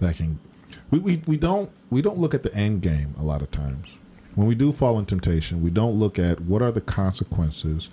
That 0.00 0.16
can 0.16 0.38
we, 0.90 0.98
we, 0.98 1.22
we 1.26 1.36
don't 1.36 1.70
we 1.90 2.02
don't 2.02 2.18
look 2.18 2.34
at 2.34 2.42
the 2.42 2.54
end 2.54 2.82
game 2.82 3.14
a 3.18 3.22
lot 3.22 3.42
of 3.42 3.50
times. 3.50 3.88
When 4.34 4.46
we 4.46 4.54
do 4.54 4.72
fall 4.72 4.98
in 4.98 5.06
temptation, 5.06 5.62
we 5.62 5.70
don't 5.70 5.94
look 5.94 6.18
at 6.18 6.40
what 6.40 6.60
are 6.62 6.72
the 6.72 6.80
consequences 6.80 7.88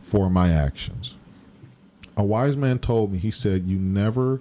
for 0.00 0.28
my 0.28 0.50
actions. 0.52 1.16
A 2.16 2.24
wise 2.24 2.56
man 2.56 2.78
told 2.78 3.12
me, 3.12 3.18
he 3.18 3.30
said, 3.30 3.66
you 3.66 3.78
never 3.78 4.40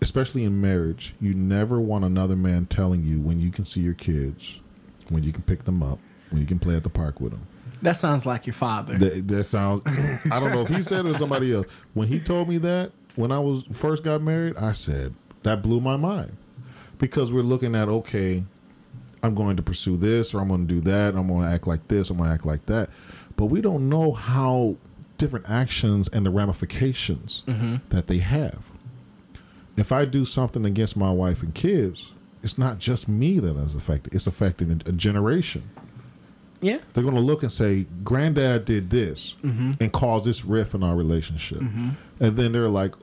especially 0.00 0.44
in 0.44 0.60
marriage, 0.60 1.14
you 1.20 1.34
never 1.34 1.80
want 1.80 2.04
another 2.04 2.36
man 2.36 2.66
telling 2.66 3.02
you 3.02 3.20
when 3.20 3.40
you 3.40 3.50
can 3.50 3.64
see 3.64 3.80
your 3.80 3.94
kids, 3.94 4.60
when 5.08 5.22
you 5.24 5.32
can 5.32 5.42
pick 5.42 5.64
them 5.64 5.82
up, 5.82 5.98
when 6.30 6.40
you 6.40 6.46
can 6.46 6.58
play 6.58 6.76
at 6.76 6.84
the 6.84 6.88
park 6.88 7.20
with 7.20 7.32
them. 7.32 7.46
That 7.82 7.96
sounds 7.96 8.26
like 8.26 8.46
your 8.46 8.54
father. 8.54 8.96
That, 8.96 9.28
that 9.28 9.44
sounds. 9.44 9.82
I 10.30 10.40
don't 10.40 10.52
know 10.52 10.62
if 10.62 10.68
he 10.68 10.82
said 10.82 11.06
it 11.06 11.14
or 11.14 11.18
somebody 11.18 11.52
else. 11.52 11.66
When 11.94 12.08
he 12.08 12.18
told 12.18 12.48
me 12.48 12.58
that 12.58 12.92
when 13.14 13.30
I 13.30 13.38
was 13.38 13.66
first 13.72 14.02
got 14.02 14.20
married, 14.20 14.56
I 14.56 14.72
said 14.72 15.14
that 15.42 15.62
blew 15.62 15.80
my 15.80 15.96
mind 15.96 16.36
because 16.98 17.32
we're 17.32 17.42
looking 17.42 17.74
at 17.74 17.88
okay, 17.88 18.44
I'm 19.22 19.34
going 19.34 19.56
to 19.56 19.62
pursue 19.62 19.96
this 19.96 20.34
or 20.34 20.40
I'm 20.40 20.48
going 20.48 20.66
to 20.66 20.74
do 20.74 20.80
that. 20.82 21.14
I'm 21.14 21.28
going 21.28 21.42
to 21.42 21.48
act 21.48 21.66
like 21.66 21.88
this. 21.88 22.10
I'm 22.10 22.18
going 22.18 22.28
to 22.28 22.34
act 22.34 22.46
like 22.46 22.66
that. 22.66 22.90
But 23.36 23.46
we 23.46 23.60
don't 23.60 23.88
know 23.88 24.12
how 24.12 24.76
different 25.16 25.48
actions 25.48 26.08
and 26.08 26.24
the 26.24 26.30
ramifications 26.30 27.42
mm-hmm. 27.46 27.76
that 27.90 28.06
they 28.06 28.18
have. 28.18 28.70
If 29.76 29.92
I 29.92 30.04
do 30.04 30.24
something 30.24 30.64
against 30.64 30.96
my 30.96 31.10
wife 31.10 31.42
and 31.42 31.54
kids, 31.54 32.12
it's 32.42 32.58
not 32.58 32.78
just 32.78 33.08
me 33.08 33.38
that 33.38 33.56
is 33.56 33.74
affected. 33.74 34.14
It's 34.14 34.26
affecting 34.26 34.70
a 34.70 34.92
generation 34.92 35.70
yeah. 36.60 36.78
they're 36.92 37.04
going 37.04 37.14
to 37.14 37.20
look 37.20 37.42
and 37.42 37.52
say, 37.52 37.86
"Granddad 38.02 38.64
did 38.64 38.90
this 38.90 39.36
mm-hmm. 39.42 39.72
and 39.80 39.92
caused 39.92 40.24
this 40.24 40.44
rift 40.44 40.74
in 40.74 40.82
our 40.82 40.96
relationship," 40.96 41.58
mm-hmm. 41.58 41.90
and 42.20 42.36
then 42.36 42.52
they're 42.52 42.68
like, 42.68 42.94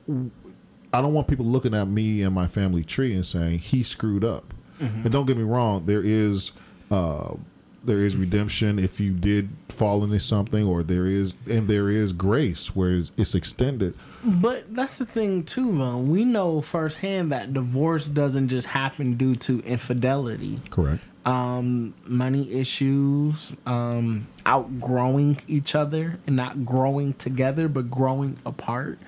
"I 0.96 1.02
don't 1.02 1.12
want 1.14 1.28
people 1.28 1.46
looking 1.46 1.74
at 1.74 1.88
me 1.88 2.22
and 2.22 2.34
my 2.34 2.46
family 2.46 2.82
tree 2.84 3.14
and 3.14 3.24
saying 3.24 3.58
he 3.60 3.82
screwed 3.82 4.24
up." 4.24 4.54
And 4.78 5.10
don't 5.10 5.24
get 5.26 5.38
me 5.38 5.42
wrong, 5.42 5.86
there 5.86 6.02
is 6.02 6.52
uh, 6.90 7.34
there 7.82 8.00
is 8.00 8.16
redemption 8.16 8.78
if 8.78 9.00
you 9.00 9.12
did 9.12 9.48
fall 9.68 10.04
into 10.04 10.20
something, 10.20 10.66
or 10.66 10.82
there 10.82 11.06
is 11.06 11.36
and 11.48 11.66
there 11.68 11.88
is 11.88 12.12
grace 12.12 12.76
where 12.76 12.92
it's, 12.92 13.10
it's 13.16 13.34
extended. 13.34 13.94
But 14.22 14.74
that's 14.74 14.98
the 14.98 15.06
thing 15.06 15.44
too, 15.44 15.78
though. 15.78 15.98
We 15.98 16.24
know 16.24 16.60
firsthand 16.60 17.32
that 17.32 17.54
divorce 17.54 18.06
doesn't 18.06 18.48
just 18.48 18.66
happen 18.66 19.16
due 19.16 19.36
to 19.36 19.60
infidelity, 19.60 20.60
Correct. 20.68 21.02
um, 21.24 21.94
money 22.04 22.52
issues, 22.52 23.54
um, 23.64 24.26
outgrowing 24.44 25.38
each 25.48 25.74
other 25.74 26.18
and 26.26 26.36
not 26.36 26.64
growing 26.64 27.14
together, 27.14 27.68
but 27.68 27.90
growing 27.90 28.36
apart 28.44 28.98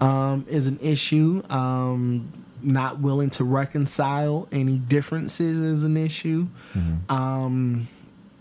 um, 0.00 0.46
is 0.48 0.66
an 0.66 0.78
issue. 0.80 1.42
Um, 1.50 2.32
not 2.62 3.00
willing 3.00 3.30
to 3.30 3.42
reconcile 3.44 4.46
any 4.52 4.76
differences 4.76 5.60
is 5.60 5.84
an 5.84 5.96
issue. 5.96 6.46
Um, 7.08 7.88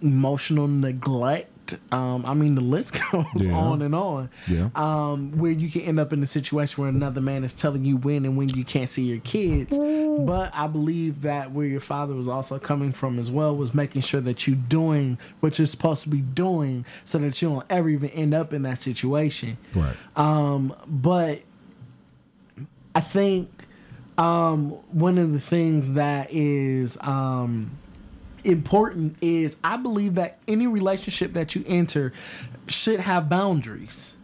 emotional 0.02 0.67
neglect. 0.67 1.78
Um, 1.91 2.26
I 2.26 2.34
mean, 2.34 2.56
the 2.56 2.62
list 2.62 2.98
goes 3.12 3.26
Yeah. 3.48 3.54
on 3.54 3.82
and 3.84 3.93
on 3.93 4.30
Yeah. 4.48 4.69
um, 4.76 5.38
where 5.38 5.52
you 5.52 5.69
can 5.69 5.82
end 5.82 6.00
up 6.00 6.12
in 6.12 6.24
a 6.24 6.26
situation 6.26 6.82
where 6.82 6.89
another 6.89 7.22
man 7.22 7.43
is 7.43 7.54
telling 7.54 7.86
you 7.86 7.95
when 7.98 8.26
and 8.26 8.36
when 8.38 8.50
you 8.50 8.63
can't 8.65 8.89
see 8.89 9.04
your 9.04 9.19
kids. 9.19 9.78
But 9.78 10.52
I 10.56 10.65
believe 10.67 11.22
that 11.22 11.52
where 11.52 11.67
your 11.67 11.80
father 11.80 12.15
was 12.15 12.28
also 12.28 12.58
coming 12.60 12.91
from 12.91 13.19
as 13.19 13.30
well 13.30 13.56
was 13.56 13.74
making 13.76 14.02
sure 14.02 14.19
that 14.22 14.48
you're 14.48 14.56
doing 14.58 15.17
what 15.41 15.60
you're 15.60 15.65
supposed 15.67 16.04
to 16.04 16.10
be 16.10 16.22
doing 16.22 16.86
so 17.06 17.19
that 17.19 17.39
you 17.41 17.50
don't 17.50 17.65
ever 17.69 17.88
even 17.88 18.10
end 18.10 18.34
up 18.34 18.52
in 18.52 18.63
that 18.63 18.79
situation. 18.79 19.58
Right. 19.75 19.96
Um, 20.15 20.73
but 20.88 21.42
I 23.00 23.02
think 23.02 23.65
um, 24.17 24.71
one 24.91 25.17
of 25.17 25.31
the 25.31 25.39
things 25.39 25.93
that 25.93 26.33
is 26.33 26.97
um, 27.00 27.71
important 28.43 29.15
is 29.21 29.56
I 29.63 29.77
believe 29.77 30.15
that 30.15 30.39
any 30.50 30.67
relationship 30.67 31.31
that 31.31 31.56
you 31.56 31.63
enter 31.65 32.12
should 32.67 33.00
have 33.00 33.29
boundaries. 33.29 34.17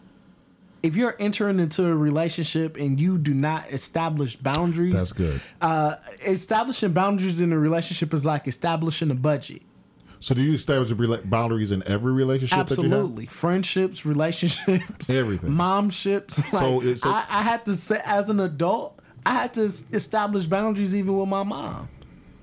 If 0.84 0.98
you're 0.98 1.16
entering 1.20 1.62
into 1.62 1.88
a 1.88 1.96
relationship 1.96 2.76
and 2.76 3.00
you 3.00 3.18
do 3.18 3.34
not 3.34 3.72
establish 3.72 4.36
boundaries, 4.36 4.96
That's 4.96 5.14
good. 5.14 5.40
Uh, 5.62 5.96
establishing 6.26 6.92
boundaries 6.92 7.40
in 7.40 7.54
a 7.54 7.58
relationship 7.58 8.14
is 8.14 8.26
like 8.26 8.46
establishing 8.46 9.10
a 9.10 9.16
budget. 9.16 9.62
So 10.26 10.34
do 10.34 10.42
you 10.42 10.56
establish 10.56 10.92
boundaries 11.26 11.72
in 11.72 11.88
every 11.88 12.12
relationship 12.12 12.66
that 12.66 12.78
you 12.80 12.90
have? 12.90 12.94
Absolutely, 12.94 13.28
friendships, 13.28 14.08
relationships, 14.08 15.08
Everything. 15.12 15.52
momships. 15.52 16.40
Like, 16.52 16.98
So 16.98 17.10
I, 17.12 17.26
I 17.30 17.44
had 17.44 17.64
to 17.66 17.76
say, 17.76 18.02
as 18.04 18.28
an 18.32 18.40
adult, 18.40 19.00
I 19.24 19.34
had 19.34 19.54
to 19.54 19.66
establish 19.66 20.48
boundaries 20.48 20.96
even 20.96 21.16
with 21.16 21.30
my 21.30 21.44
mom. 21.44 21.90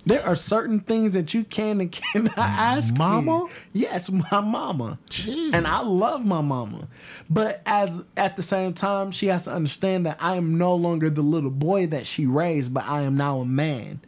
There 0.05 0.25
are 0.25 0.37
certain 0.37 0.79
things 0.79 1.15
that 1.15 1.35
you 1.35 1.43
can 1.43 1.81
and 1.81 1.91
cannot 1.91 2.39
ask. 2.39 2.93
me. 2.93 2.99
Mama? 2.99 3.49
Yes, 3.73 4.09
my 4.13 4.41
mama. 4.41 5.01
Jeez. 5.11 5.53
And 5.53 5.67
I 5.67 5.81
love 5.81 6.25
my 6.25 6.41
mama. 6.41 6.87
But 7.29 7.63
as 7.67 8.05
at 8.17 8.37
the 8.37 8.45
same 8.45 8.75
time, 8.75 9.11
she 9.11 9.27
has 9.27 9.45
to 9.47 9.53
understand 9.53 10.07
that 10.07 10.19
I 10.21 10.37
am 10.37 10.57
no 10.57 10.77
longer 10.77 11.11
the 11.11 11.23
little 11.23 11.51
boy 11.51 11.89
that 11.89 12.07
she 12.07 12.27
raised, 12.27 12.73
but 12.73 12.85
I 12.85 13.03
am 13.03 13.17
now 13.17 13.41
a 13.41 13.45
man. 13.45 14.01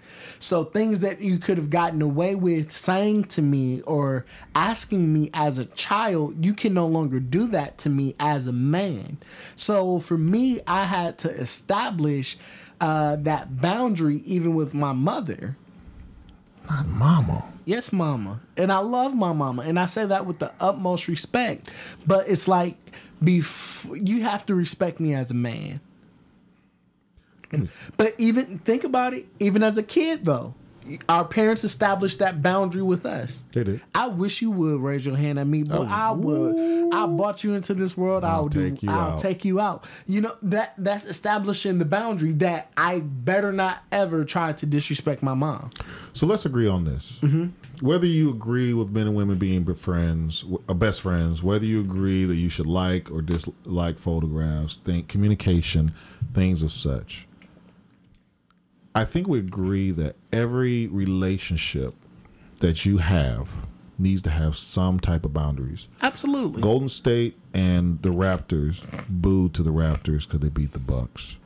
So 0.44 0.62
things 0.62 1.00
that 1.00 1.22
you 1.22 1.38
could 1.38 1.56
have 1.56 1.70
gotten 1.70 2.02
away 2.02 2.34
with 2.34 2.70
saying 2.70 3.24
to 3.28 3.40
me 3.40 3.80
or 3.80 4.26
asking 4.54 5.10
me 5.10 5.30
as 5.32 5.58
a 5.58 5.64
child, 5.64 6.44
you 6.44 6.52
can 6.52 6.74
no 6.74 6.86
longer 6.86 7.18
do 7.18 7.46
that 7.46 7.78
to 7.78 7.88
me 7.88 8.14
as 8.20 8.46
a 8.46 8.52
man. 8.52 9.16
So 9.56 9.98
for 10.00 10.18
me, 10.18 10.60
I 10.66 10.84
had 10.84 11.16
to 11.20 11.30
establish 11.30 12.36
uh, 12.78 13.16
that 13.20 13.58
boundary 13.62 14.18
even 14.26 14.54
with 14.54 14.74
my 14.74 14.92
mother. 14.92 15.56
Not 16.68 16.88
mama. 16.88 17.46
Yes, 17.64 17.90
mama. 17.90 18.42
And 18.54 18.70
I 18.70 18.80
love 18.80 19.14
my 19.14 19.32
mama. 19.32 19.62
And 19.62 19.80
I 19.80 19.86
say 19.86 20.04
that 20.04 20.26
with 20.26 20.40
the 20.40 20.52
utmost 20.60 21.08
respect. 21.08 21.70
But 22.06 22.28
it's 22.28 22.46
like 22.46 22.76
bef- 23.22 24.06
you 24.06 24.20
have 24.24 24.44
to 24.44 24.54
respect 24.54 25.00
me 25.00 25.14
as 25.14 25.30
a 25.30 25.34
man. 25.34 25.80
But 27.96 28.14
even 28.18 28.58
think 28.60 28.84
about 28.84 29.14
it, 29.14 29.26
even 29.40 29.62
as 29.62 29.78
a 29.78 29.82
kid 29.82 30.24
though, 30.24 30.54
our 31.08 31.24
parents 31.24 31.64
established 31.64 32.18
that 32.18 32.42
boundary 32.42 32.82
with 32.82 33.06
us. 33.06 33.42
They 33.52 33.64
did. 33.64 33.80
I 33.94 34.08
wish 34.08 34.42
you 34.42 34.50
would 34.50 34.80
raise 34.80 35.06
your 35.06 35.16
hand 35.16 35.38
at 35.38 35.46
me, 35.46 35.62
but 35.62 35.88
I 35.88 36.12
would. 36.12 36.92
I 36.92 37.06
brought 37.06 37.42
you 37.42 37.54
into 37.54 37.74
this 37.74 37.96
world. 37.96 38.24
I'll, 38.24 38.34
I'll 38.42 38.48
do. 38.48 38.70
take 38.70 38.82
you 38.82 38.90
I'll 38.90 39.12
out. 39.12 39.18
take 39.18 39.44
you 39.44 39.60
out. 39.60 39.86
You 40.06 40.20
know 40.20 40.36
that 40.42 40.74
that's 40.76 41.04
establishing 41.06 41.78
the 41.78 41.84
boundary 41.84 42.32
that 42.34 42.70
I 42.76 43.00
better 43.00 43.52
not 43.52 43.82
ever 43.90 44.24
try 44.24 44.52
to 44.52 44.66
disrespect 44.66 45.22
my 45.22 45.34
mom. 45.34 45.70
So 46.12 46.26
let's 46.26 46.44
agree 46.44 46.68
on 46.68 46.84
this. 46.84 47.20
Whether 47.80 48.06
you 48.06 48.30
agree 48.30 48.72
with 48.72 48.90
men 48.90 49.06
and 49.06 49.16
women 49.16 49.38
being 49.38 49.64
friends, 49.74 50.44
uh, 50.68 50.74
best 50.74 51.00
friends, 51.00 51.42
whether 51.42 51.64
you 51.64 51.80
agree 51.80 52.24
that 52.24 52.36
you 52.36 52.48
should 52.48 52.66
like 52.66 53.10
or 53.10 53.20
dislike 53.22 53.98
photographs, 53.98 54.76
think 54.76 55.08
communication, 55.08 55.92
things 56.34 56.62
of 56.62 56.70
such. 56.70 57.26
I 58.94 59.04
think 59.04 59.26
we 59.26 59.38
agree 59.38 59.90
that 59.92 60.16
every 60.32 60.86
relationship 60.86 61.94
that 62.60 62.84
you 62.84 62.98
have 62.98 63.56
needs 63.98 64.22
to 64.22 64.30
have 64.30 64.56
some 64.56 64.98
type 65.00 65.24
of 65.24 65.32
boundaries. 65.32 65.88
Absolutely. 66.02 66.62
Golden 66.62 66.88
State 66.88 67.36
and 67.52 68.00
the 68.02 68.10
Raptors 68.10 68.84
booed 69.08 69.54
to 69.54 69.62
the 69.62 69.72
Raptors 69.72 70.24
because 70.26 70.40
they 70.40 70.48
beat 70.48 70.72
the 70.72 70.78
Bucks. 70.78 71.38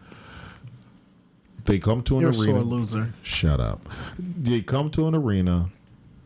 They 1.64 1.78
come 1.78 2.02
to 2.04 2.16
an 2.16 2.22
You're 2.22 2.30
a 2.30 2.34
arena. 2.34 2.44
sore 2.44 2.62
loser. 2.62 3.12
Shut 3.22 3.60
up. 3.60 3.86
They 4.18 4.62
come 4.62 4.90
to 4.92 5.06
an 5.06 5.14
arena. 5.14 5.68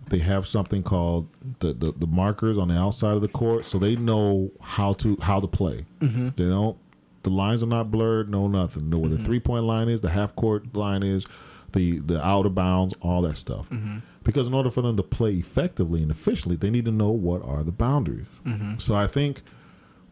They 0.08 0.18
have 0.18 0.46
something 0.46 0.82
called 0.82 1.28
the, 1.60 1.72
the, 1.72 1.92
the 1.92 2.06
markers 2.06 2.58
on 2.58 2.68
the 2.68 2.78
outside 2.78 3.14
of 3.14 3.22
the 3.22 3.28
court, 3.28 3.64
so 3.64 3.78
they 3.78 3.96
know 3.96 4.50
how 4.60 4.92
to 4.94 5.16
how 5.22 5.40
to 5.40 5.46
play. 5.46 5.86
Mm-hmm. 6.00 6.28
They 6.36 6.48
don't. 6.48 6.76
The 7.22 7.30
lines 7.30 7.62
are 7.62 7.66
not 7.66 7.90
blurred. 7.90 8.28
No 8.30 8.48
nothing. 8.48 8.90
Know 8.90 8.98
where 8.98 9.10
Mm-hmm. 9.10 9.18
the 9.18 9.24
three 9.24 9.40
point 9.40 9.64
line 9.64 9.88
is, 9.88 10.00
the 10.00 10.10
half 10.10 10.34
court 10.36 10.74
line 10.74 11.02
is, 11.02 11.26
the 11.72 11.98
the 12.00 12.24
out 12.24 12.46
of 12.46 12.54
bounds, 12.54 12.94
all 13.00 13.22
that 13.22 13.36
stuff. 13.36 13.70
Mm-hmm. 13.70 13.98
Because 14.24 14.46
in 14.46 14.54
order 14.54 14.70
for 14.70 14.82
them 14.82 14.96
to 14.96 15.02
play 15.02 15.32
effectively 15.32 16.02
and 16.02 16.10
efficiently, 16.10 16.56
they 16.56 16.70
need 16.70 16.84
to 16.84 16.92
know 16.92 17.10
what 17.10 17.42
are 17.44 17.62
the 17.64 17.72
boundaries. 17.72 18.26
Mm-hmm. 18.46 18.76
So 18.78 18.94
I 18.94 19.06
think 19.06 19.42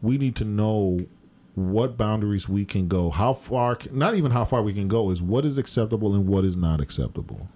we 0.01 0.17
need 0.17 0.35
to 0.37 0.45
know 0.45 1.05
what 1.55 1.97
boundaries 1.97 2.47
we 2.49 2.63
can 2.65 2.87
go, 2.87 3.09
how 3.09 3.33
far, 3.33 3.77
not 3.91 4.15
even 4.15 4.31
how 4.31 4.43
far 4.45 4.61
we 4.63 4.73
can 4.73 4.87
go, 4.87 5.11
is 5.11 5.21
what 5.21 5.45
is 5.45 5.57
acceptable 5.57 6.15
and 6.15 6.25
what 6.27 6.43
is 6.45 6.55
not 6.57 6.79
acceptable. 6.81 7.47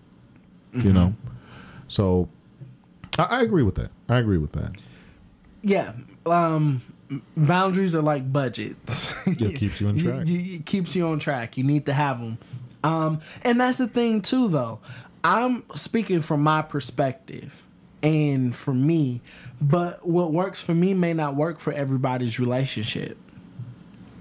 You 0.74 0.92
know, 0.92 1.16
so 1.88 2.28
I, 3.18 3.24
I 3.24 3.42
agree 3.44 3.64
with 3.64 3.76
that. 3.76 3.92
I 4.10 4.18
agree 4.18 4.38
with 4.38 4.52
that. 4.52 4.74
Yeah. 5.62 5.94
Um, 6.26 6.82
boundaries 7.38 7.96
are 7.96 8.02
like 8.02 8.32
budgets. 8.32 9.14
It 9.28 9.56
keeps 9.56 9.82
you 9.82 9.88
on 9.88 9.98
track. 10.00 10.28
you- 10.28 10.56
it 10.58 10.66
keeps 10.66 10.96
you 10.96 11.08
on 11.08 11.20
track. 11.20 11.58
You 11.58 11.64
need 11.64 11.86
to 11.88 11.94
have 11.94 12.20
them. 12.20 12.38
Um, 12.84 13.22
and 13.44 13.60
that's 13.60 13.78
the 13.80 13.88
thing 13.88 14.22
too, 14.22 14.48
though. 14.50 14.80
I'm 15.24 15.64
speaking 15.74 16.22
from 16.22 16.44
my 16.44 16.62
perspective 16.62 17.64
and 18.04 18.56
for 18.56 18.74
me, 18.74 19.22
but 19.60 20.08
what 20.08 20.32
works 20.32 20.62
for 20.64 20.76
me 20.76 20.94
may 20.94 21.14
not 21.14 21.36
work 21.36 21.60
for 21.60 21.74
everybody's 21.74 22.40
relationship. 22.40 23.18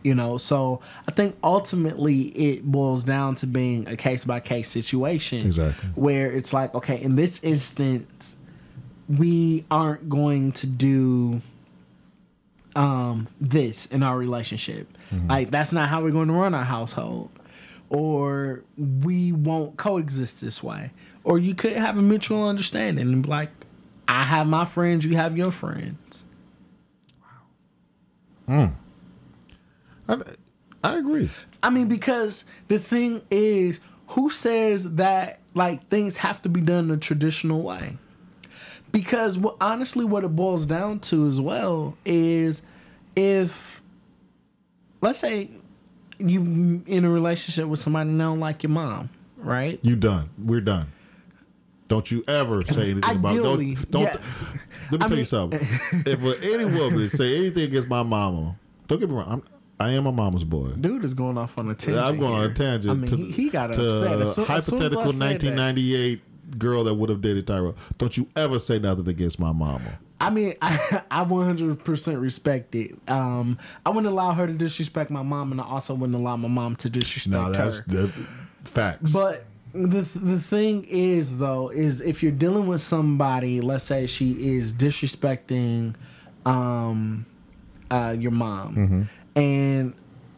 You 0.03 0.15
know, 0.15 0.37
so 0.39 0.81
I 1.09 1.13
think 1.13 1.37
ultimately 1.43 2.23
it 2.29 2.65
boils 2.65 3.05
down 3.05 3.35
to 3.37 3.47
being 3.47 3.87
a 3.89 3.97
case 3.97 4.25
by 4.25 4.41
case 4.41 4.69
situation. 4.71 5.47
Exactly. 5.47 5.89
Where 5.95 6.31
it's 6.33 6.53
like, 6.53 6.75
okay, 6.75 7.01
in 7.01 7.17
this 7.17 7.43
instance, 7.45 8.37
we 9.09 9.65
aren't 9.71 10.09
going 10.09 10.53
to 10.53 10.67
do 10.67 11.41
um 12.77 13.29
this 13.41 13.87
in 13.87 14.03
our 14.03 14.17
relationship. 14.19 14.89
Like 15.29 15.51
that's 15.51 15.73
not 15.73 15.89
how 15.89 16.03
we're 16.03 16.11
going 16.11 16.29
to 16.29 16.35
run 16.35 16.55
our 16.55 16.65
household. 16.65 17.31
Or 17.91 18.65
we 18.77 19.31
won't 19.33 19.77
coexist 19.77 20.41
this 20.41 20.63
way. 20.63 20.91
Or 21.23 21.39
you 21.39 21.55
could 21.55 21.73
have 21.75 21.97
a 21.97 22.03
mutual 22.03 22.49
understanding 22.49 23.07
and 23.07 23.23
be 23.23 23.29
like, 23.29 23.51
I 24.09 24.25
have 24.25 24.47
my 24.47 24.65
friends, 24.65 25.05
you 25.05 25.17
have 25.17 25.37
your 25.37 25.51
friends. 25.53 26.25
I, 30.09 30.19
I 30.83 30.97
agree. 30.97 31.31
I 31.63 31.71
mean, 31.71 31.89
because 31.89 32.45
the 32.69 32.79
thing 32.79 33.23
is, 33.31 33.81
who 34.09 34.29
says 34.31 34.97
that 34.97 35.39
like 35.55 35.89
things 35.89 36.19
have 36.19 36.43
to 36.43 36.49
be 36.49 36.61
done 36.61 36.89
the 36.89 36.97
traditional 36.97 37.63
way? 37.63 37.97
Because 38.95 39.37
honestly, 39.61 40.05
what 40.05 40.23
it 40.23 40.29
boils 40.29 40.67
down 40.67 41.01
to 41.01 41.27
as 41.27 41.41
well 41.41 41.97
is 42.05 42.63
if, 43.17 43.83
let's 45.01 45.19
say, 45.19 45.51
you 46.19 46.81
in 46.87 47.05
a 47.05 47.11
relationship 47.11 47.67
with 47.67 47.81
somebody 47.81 48.11
and 48.11 48.19
don't 48.21 48.39
like 48.39 48.63
your 48.63 48.71
mom, 48.71 49.11
right? 49.37 49.81
You 49.83 49.97
done. 49.97 50.31
We're 50.39 50.61
done. 50.61 50.93
Don't 51.89 52.09
you 52.09 52.23
ever 52.29 52.63
say 52.63 52.93
anything 52.93 53.17
about 53.17 53.35
don't 53.35 53.91
don't 53.91 54.03
yeah. 54.03 54.17
let 54.93 55.01
me 55.01 55.05
I 55.05 55.09
tell 55.09 55.19
you 55.19 55.25
something. 55.25 55.61
if 56.07 56.43
any 56.45 56.65
woman 56.65 57.09
say 57.09 57.37
anything 57.37 57.65
against 57.65 57.89
my 57.89 58.05
mama, 58.05 58.55
don't 58.87 59.01
get 59.01 59.09
me 59.09 59.17
wrong, 59.17 59.27
I'm 59.29 59.43
I 59.81 59.91
am 59.91 60.07
a 60.07 60.13
mama's 60.13 60.45
boy. 60.45 60.69
Dude 60.69 61.03
is 61.03 61.15
going 61.15 61.37
off 61.37 61.59
on 61.59 61.69
a 61.69 61.75
tangent. 61.75 62.07
I'm 62.07 62.21
going 62.21 62.33
on 62.33 62.49
a 62.49 62.55
tangent 62.55 62.93
I 62.93 62.95
mean, 62.95 63.07
to, 63.07 63.17
he, 63.17 63.33
he 63.33 63.51
got 63.51 63.73
to 63.73 63.87
upset. 63.87 64.21
As 64.21 64.35
soon- 64.37 64.45
as 64.45 64.45
soon 64.45 64.45
as 64.45 64.51
I 64.51 64.53
hypothetical 64.55 65.13
1998 65.19 66.21
girl 66.59 66.85
that 66.85 66.95
would 66.95 67.11
have 67.11 67.21
dated 67.21 67.47
Tyra. 67.47 67.75
Don't 67.99 68.17
you 68.17 68.29
ever 68.37 68.59
say 68.59 68.79
nothing 68.79 69.09
against 69.09 69.39
my 69.41 69.53
mama. 69.53 69.99
I 70.21 70.31
mean, 70.31 70.55
I, 70.63 71.03
I 71.11 71.25
100% 71.25 72.21
respect 72.21 72.75
it. 72.75 72.97
Um, 73.09 73.59
I 73.85 73.91
wouldn't 73.91 74.07
allow 74.13 74.33
her 74.33 74.47
to 74.47 74.53
disrespect 74.53 75.11
my 75.11 75.23
mom, 75.23 75.53
and 75.53 75.61
I 75.61 75.65
also 75.65 75.95
wouldn't 75.95 76.17
allow 76.17 76.37
my 76.37 76.49
mom 76.49 76.77
to 76.77 76.89
disrespect 76.91 77.35
her. 77.43 77.51
No, 77.51 77.53
that's 77.53 77.79
her. 77.79 77.85
the 77.87 78.13
facts. 78.65 79.13
But 79.13 79.45
the 79.73 80.03
the 80.15 80.39
thing 80.39 80.85
is, 80.85 81.39
though, 81.39 81.69
is 81.71 82.01
if 82.01 82.23
you're 82.23 82.31
dealing 82.33 82.67
with 82.69 82.81
somebody, 82.81 83.61
let's 83.61 83.85
say 83.85 84.07
she 84.07 84.55
is 84.57 84.73
disrespecting, 84.73 85.95
um, 86.47 87.27
uh, 87.91 88.15
your 88.19 88.31
mom, 88.33 88.77
Mm-hmm. 88.77 89.39
and. 89.39 89.95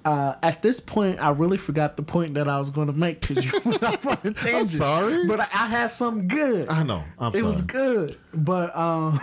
Uh, 0.06 0.36
at 0.40 0.62
this 0.62 0.78
point, 0.78 1.20
I 1.20 1.30
really 1.30 1.58
forgot 1.58 1.96
the 1.96 2.02
point 2.04 2.34
that 2.34 2.46
I 2.48 2.60
was 2.60 2.70
going 2.70 2.86
to 2.86 2.92
make 2.92 3.20
because 3.26 3.44
you 3.44 3.60
went 3.64 3.82
off 3.82 4.06
on 4.06 4.18
a 4.22 4.32
tangent. 4.32 4.66
sorry. 4.66 5.26
but 5.26 5.40
I, 5.40 5.48
I 5.52 5.66
had 5.66 5.88
something 5.88 6.28
good. 6.28 6.68
I 6.68 6.84
know. 6.84 7.02
I'm 7.18 7.32
sorry. 7.32 7.38
it 7.38 7.40
sorry. 7.40 7.52
was 7.52 7.62
good, 7.62 8.18
but 8.32 8.76
um, 8.76 9.20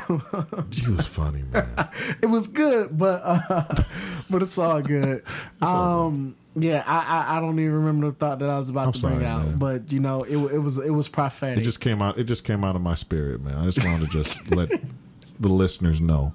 You 0.72 0.96
was 0.96 1.08
funny, 1.08 1.44
man. 1.44 1.88
it 2.22 2.26
was 2.26 2.48
good, 2.48 2.98
but 2.98 3.22
uh, 3.24 3.76
but 4.30 4.42
it's 4.42 4.58
all 4.58 4.82
good. 4.82 5.24
um, 5.62 6.36
yeah, 6.54 6.84
I, 6.86 6.98
I 7.00 7.38
I 7.38 7.40
don't 7.40 7.58
even 7.60 7.76
remember 7.76 8.08
the 8.08 8.16
thought 8.18 8.40
that 8.40 8.50
I 8.50 8.58
was 8.58 8.70
about 8.70 8.88
I'm 8.88 8.92
to 8.92 9.08
bring 9.08 9.24
out, 9.24 9.46
man. 9.46 9.58
but 9.60 9.92
you 9.94 10.02
know, 10.02 10.24
it 10.24 10.36
it 10.36 10.60
was 10.60 10.80
it 10.80 10.90
was 10.92 11.08
prophetic. 11.08 11.60
It 11.60 11.64
just 11.64 11.80
came 11.80 12.02
out. 12.02 12.18
It 12.18 12.26
just 12.26 12.44
came 12.44 12.66
out 12.66 12.76
of 12.76 12.82
my 12.82 12.96
spirit, 12.96 13.42
man. 13.42 13.56
I 13.56 13.64
just 13.64 13.82
wanted 13.86 14.02
to 14.02 14.12
just 14.12 14.52
let 14.52 14.70
the 15.40 15.48
listeners 15.48 16.02
know. 16.02 16.34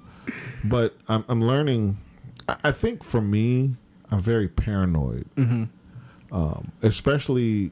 But 0.63 0.97
I'm, 1.07 1.23
I'm 1.29 1.41
learning. 1.41 1.99
I, 2.47 2.57
I 2.63 2.71
think 2.71 3.03
for 3.03 3.21
me, 3.21 3.75
I'm 4.11 4.19
very 4.19 4.47
paranoid, 4.47 5.25
um, 6.31 6.71
especially 6.81 7.71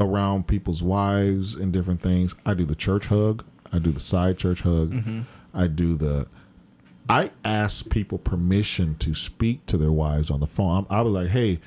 around 0.00 0.46
people's 0.48 0.82
wives 0.82 1.54
and 1.54 1.72
different 1.72 2.02
things. 2.02 2.34
I 2.44 2.54
do 2.54 2.64
the 2.64 2.74
church 2.74 3.06
hug. 3.06 3.44
I 3.72 3.78
do 3.78 3.92
the 3.92 4.00
side 4.00 4.38
church 4.38 4.62
hug. 4.62 4.92
I 5.52 5.66
do 5.68 5.96
the. 5.96 6.26
I 7.08 7.30
ask 7.44 7.88
people 7.90 8.18
permission 8.18 8.96
to 8.96 9.14
speak 9.14 9.66
to 9.66 9.76
their 9.76 9.92
wives 9.92 10.30
on 10.30 10.40
the 10.40 10.46
phone. 10.46 10.78
I'm, 10.78 10.86
I'll 10.96 11.04
be 11.04 11.10
like, 11.10 11.28
"Hey, 11.28 11.60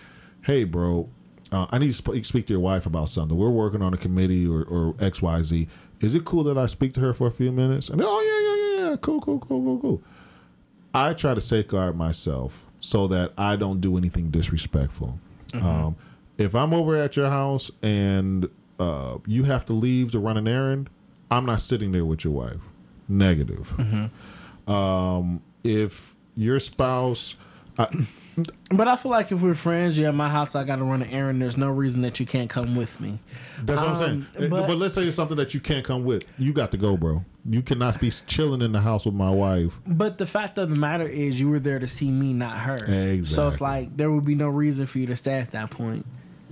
hey, 0.44 0.64
bro, 0.64 1.08
uh, 1.52 1.68
I 1.70 1.78
need 1.78 1.88
to 1.88 1.94
sp- 1.94 2.26
speak 2.26 2.48
to 2.48 2.54
your 2.54 2.60
wife 2.60 2.86
about 2.86 3.10
something. 3.10 3.38
We're 3.38 3.50
working 3.50 3.82
on 3.82 3.94
a 3.94 3.98
committee 3.98 4.48
or, 4.48 4.64
or 4.64 4.96
X 5.00 5.22
Y 5.22 5.42
Z. 5.44 5.68
Is 6.00 6.16
it 6.16 6.26
cool 6.26 6.44
that 6.46 6.58
I 6.58 6.66
speak 6.66 6.94
to 6.96 7.00
her 7.02 7.14
for 7.14 7.28
a 7.28 7.32
few 7.32 7.52
minutes? 7.52 7.90
And 7.90 8.02
oh 8.04 8.22
yeah, 8.22 8.80
yeah, 8.80 8.86
yeah, 8.86 8.90
yeah, 8.92 8.98
cool, 8.98 9.22
cool, 9.22 9.40
cool, 9.40 9.64
cool, 9.64 9.80
cool. 9.80 10.02
I 10.94 11.14
try 11.14 11.34
to 11.34 11.42
safeguard 11.42 11.96
myself 11.96 12.66
so 12.80 13.08
that 13.08 13.34
I 13.38 13.56
don't 13.56 13.82
do 13.82 13.98
anything 13.98 14.30
disrespectful. 14.30 15.20
Um, 15.54 15.96
if 16.38 16.54
I'm 16.56 16.74
over 16.74 16.96
at 16.98 17.16
your 17.16 17.30
house 17.30 17.72
and 17.82 18.48
uh, 18.80 19.18
you 19.26 19.44
have 19.46 19.66
to 19.66 19.74
leave 19.74 20.12
to 20.12 20.20
run 20.20 20.38
an 20.38 20.48
errand, 20.48 20.90
I'm 21.32 21.46
not 21.46 21.62
sitting 21.62 21.92
there 21.92 22.06
with 22.06 22.24
your 22.24 22.34
wife. 22.34 22.60
Negative. 23.10 23.74
Um, 24.68 25.42
if 25.64 26.16
your 26.36 26.60
spouse, 26.60 27.36
I, 27.80 27.88
But 28.70 28.88
I 28.88 28.96
feel 28.98 29.12
like 29.12 29.32
if 29.32 29.42
we're 29.42 29.54
friends, 29.56 29.98
you're 29.98 30.10
at 30.10 30.14
my 30.16 30.30
house, 30.30 30.54
I 30.56 30.64
got 30.64 30.76
to 30.76 30.84
run 30.84 31.02
an 31.02 31.10
errand. 31.10 31.42
There's 31.42 31.58
no 31.58 31.70
reason 31.70 32.02
that 32.04 32.20
you 32.20 32.26
can't 32.28 32.50
come 32.50 32.76
with 32.76 33.00
me. 33.00 33.18
that's 33.64 33.82
what 33.82 33.90
I'm 33.90 33.96
Um, 33.96 33.98
saying. 34.36 34.46
Uh, 34.46 34.50
but- 34.50 34.68
But, 34.68 34.78
let's 34.78 34.94
say 34.94 35.04
it's 35.08 35.16
something 35.16 35.38
that 35.38 35.54
you 35.56 35.60
can't 35.60 35.84
come 35.84 36.04
with. 36.04 36.24
You 36.38 36.54
got 36.54 36.70
to 36.72 36.78
go, 36.78 36.96
bro. 36.98 37.24
You 37.50 37.62
cannot 37.62 38.00
be 38.02 38.12
chilling 38.12 38.62
in 38.62 38.74
the 38.74 38.82
house 38.82 39.06
with 39.06 39.16
my 39.16 39.30
wife. 39.30 39.80
But 39.88 40.18
the 40.18 40.26
fact 40.26 40.58
of 40.58 40.70
the 40.70 40.76
matter 40.76 41.08
is, 41.08 41.40
you 41.40 41.50
were 41.50 41.60
there 41.60 41.80
to 41.80 41.88
see 41.88 42.12
me, 42.12 42.34
not 42.34 42.58
her. 42.58 42.76
Exactly. 42.76 43.26
So 43.26 43.48
it's 43.48 43.62
like 43.62 43.96
there 43.96 44.12
would 44.12 44.26
be 44.26 44.36
no 44.36 44.50
reason 44.50 44.86
for 44.86 45.00
you 45.00 45.08
to 45.08 45.16
stay 45.16 45.36
at 45.36 45.52
that 45.52 45.70
point. 45.70 46.06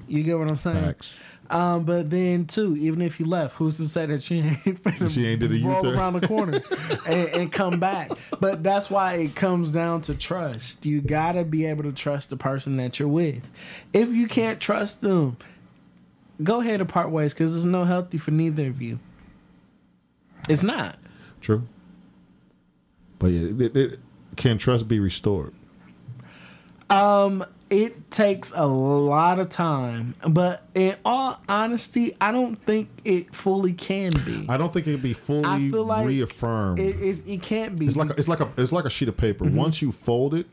You 0.08 0.24
get 0.24 0.38
what 0.38 0.48
I'm 0.48 0.58
saying? 0.58 0.84
Facts. 0.84 1.20
Um, 1.50 1.84
but 1.84 2.10
then 2.10 2.46
too, 2.46 2.76
even 2.78 3.02
if 3.02 3.20
you 3.20 3.26
left, 3.26 3.56
who's 3.58 3.78
to 3.78 3.84
say 3.84 4.06
that 4.08 4.24
she 4.24 4.40
ain't 4.40 4.62
She 5.12 5.28
ain't 5.28 5.42
did 5.42 5.52
a 5.52 5.68
roll 5.68 5.76
U-turn. 5.76 5.96
around 6.00 6.14
the 6.14 6.28
corner 6.28 6.62
and, 7.06 7.28
and 7.30 7.52
come 7.52 7.80
back? 7.80 8.12
But 8.40 8.64
that's 8.64 8.90
why 8.90 9.16
it 9.16 9.36
comes 9.36 9.72
down 9.72 10.02
to 10.02 10.16
trust. 10.16 10.86
You 10.86 11.02
gotta 11.02 11.44
be 11.44 11.66
able 11.66 11.84
to 11.84 11.92
trust 11.92 12.30
the 12.30 12.38
person 12.38 12.78
that 12.78 13.00
you're 13.00 13.08
with. 13.08 13.52
If 13.94 14.14
you 14.14 14.28
can't 14.28 14.60
trust 14.60 15.02
them, 15.02 15.38
go 16.42 16.62
ahead 16.62 16.82
and 16.82 16.90
part 16.90 17.12
ways 17.12 17.34
because 17.34 17.56
it's 17.56 17.66
no 17.66 17.84
healthy 17.84 18.18
for 18.18 18.32
neither 18.32 18.68
of 18.68 18.82
you. 18.82 19.00
It's 20.50 20.64
not. 20.64 20.98
True. 21.42 21.64
But 23.20 23.28
yeah, 23.28 23.66
it, 23.66 23.76
it, 23.78 24.00
can 24.36 24.58
trust 24.58 24.88
be 24.88 25.00
restored? 25.00 25.54
Um, 26.90 27.44
it 27.70 28.12
takes 28.12 28.54
a 28.56 28.66
lot 28.68 29.40
of 29.40 29.50
time, 29.50 30.14
but 30.28 30.64
in 30.76 30.96
all 31.04 31.42
honesty, 31.50 32.16
I 32.22 32.32
don't 32.32 32.58
think 32.64 32.90
it 33.04 33.34
fully 33.34 33.74
can 33.74 34.12
be. 34.24 34.46
I 34.48 34.58
don't 34.58 34.72
think 34.72 34.86
it 34.86 34.92
can 34.94 35.02
be 35.02 35.14
fully 35.14 35.46
I 35.46 35.70
feel 35.72 35.84
like 35.86 36.06
reaffirmed. 36.06 36.80
It, 36.80 37.02
it, 37.02 37.24
it 37.28 37.42
can't 37.42 37.78
be. 37.80 37.88
it's 37.88 37.96
like 37.96 38.12
a, 38.12 38.14
it's 38.20 38.28
like 38.28 38.40
a 38.40 38.52
it's 38.58 38.72
like 38.72 38.86
a 38.86 38.90
sheet 38.90 39.08
of 39.08 39.18
paper. 39.18 39.46
Mm-hmm. 39.46 39.56
Once 39.56 39.82
you 39.82 39.92
fold 39.92 40.36
it 40.36 40.46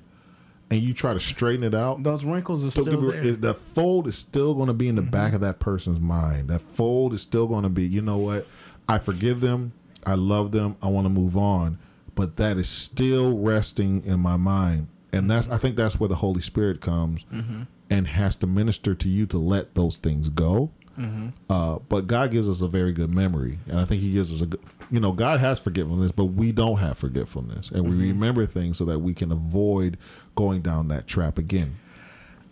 and 0.70 0.80
you 0.80 0.94
try 0.94 1.12
to 1.12 1.20
straighten 1.20 1.64
it 1.64 1.74
out, 1.74 2.02
those 2.02 2.24
wrinkles 2.24 2.64
are 2.64 2.70
still 2.70 2.84
there. 3.10 3.14
is- 3.20 3.38
that 3.40 3.58
fold 3.58 4.08
is 4.08 4.16
still 4.16 4.54
going 4.54 4.68
to 4.68 4.74
be 4.74 4.88
in 4.88 4.94
the 4.94 5.02
Mm-hmm. 5.02 5.10
back 5.10 5.34
of 5.34 5.42
that 5.42 5.58
person's 5.58 6.00
mind. 6.00 6.48
That 6.48 6.62
fold 6.62 7.12
is 7.12 7.20
still 7.20 7.46
going 7.46 7.64
to 7.64 7.68
be, 7.68 7.84
you 7.86 8.00
know 8.00 8.16
what? 8.16 8.46
I 8.88 8.98
forgive 8.98 9.40
them. 9.40 9.72
I 10.04 10.14
love 10.14 10.52
them. 10.52 10.76
I 10.82 10.88
want 10.88 11.04
to 11.06 11.10
move 11.10 11.36
on. 11.36 11.78
But 12.14 12.36
that 12.36 12.58
is 12.58 12.68
still 12.68 13.38
resting 13.38 14.04
in 14.04 14.20
my 14.20 14.36
mind. 14.36 14.88
And 15.12 15.30
that's, 15.30 15.48
I 15.48 15.58
think 15.58 15.76
that's 15.76 15.98
where 16.00 16.08
the 16.08 16.16
Holy 16.16 16.40
Spirit 16.42 16.80
comes 16.80 17.24
Mm-hmm. 17.32 17.62
and 17.90 18.08
has 18.08 18.36
to 18.36 18.46
minister 18.46 18.94
to 18.94 19.08
you 19.08 19.26
to 19.26 19.38
let 19.38 19.74
those 19.74 19.96
things 19.96 20.28
go. 20.28 20.70
Mm-hmm. 20.98 21.28
Uh, 21.48 21.78
but 21.88 22.06
God 22.06 22.30
gives 22.30 22.48
us 22.48 22.60
a 22.60 22.68
very 22.68 22.92
good 22.92 23.14
memory. 23.14 23.58
And 23.68 23.80
I 23.80 23.84
think 23.86 24.02
He 24.02 24.12
gives 24.12 24.32
us 24.32 24.42
a 24.42 24.46
good, 24.46 24.60
you 24.90 25.00
know, 25.00 25.12
God 25.12 25.40
has 25.40 25.58
forgetfulness, 25.58 26.12
but 26.12 26.26
we 26.26 26.52
don't 26.52 26.78
have 26.78 26.98
forgetfulness. 26.98 27.70
And 27.70 27.84
Mm-hmm. 27.86 27.98
we 27.98 28.08
remember 28.08 28.44
things 28.46 28.76
so 28.78 28.84
that 28.86 28.98
we 28.98 29.14
can 29.14 29.32
avoid 29.32 29.96
going 30.34 30.60
down 30.60 30.88
that 30.88 31.06
trap 31.06 31.38
again. 31.38 31.76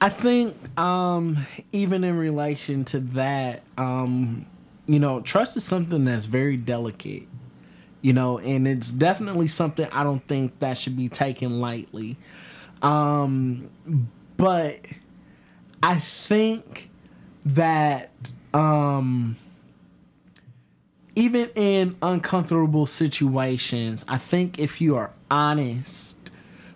I 0.00 0.08
think 0.08 0.56
um, 0.78 1.46
even 1.72 2.04
in 2.04 2.16
relation 2.16 2.84
to 2.86 3.00
that, 3.00 3.62
um, 3.76 4.46
you 4.86 4.98
know, 4.98 5.20
trust 5.20 5.56
is 5.58 5.64
something 5.64 6.06
that's 6.06 6.24
very 6.24 6.56
delicate. 6.56 7.28
You 8.02 8.12
know, 8.14 8.38
and 8.38 8.66
it's 8.66 8.90
definitely 8.90 9.46
something 9.46 9.86
I 9.92 10.02
don't 10.04 10.26
think 10.26 10.58
that 10.60 10.78
should 10.78 10.96
be 10.96 11.08
taken 11.08 11.60
lightly. 11.60 12.16
Um, 12.82 13.68
but 14.36 14.80
I 15.82 15.98
think 16.00 16.88
that 17.44 18.10
um, 18.54 19.36
even 21.14 21.50
in 21.54 21.96
uncomfortable 22.00 22.86
situations, 22.86 24.04
I 24.08 24.16
think 24.16 24.58
if 24.58 24.80
you 24.80 24.96
are 24.96 25.12
honest 25.30 26.16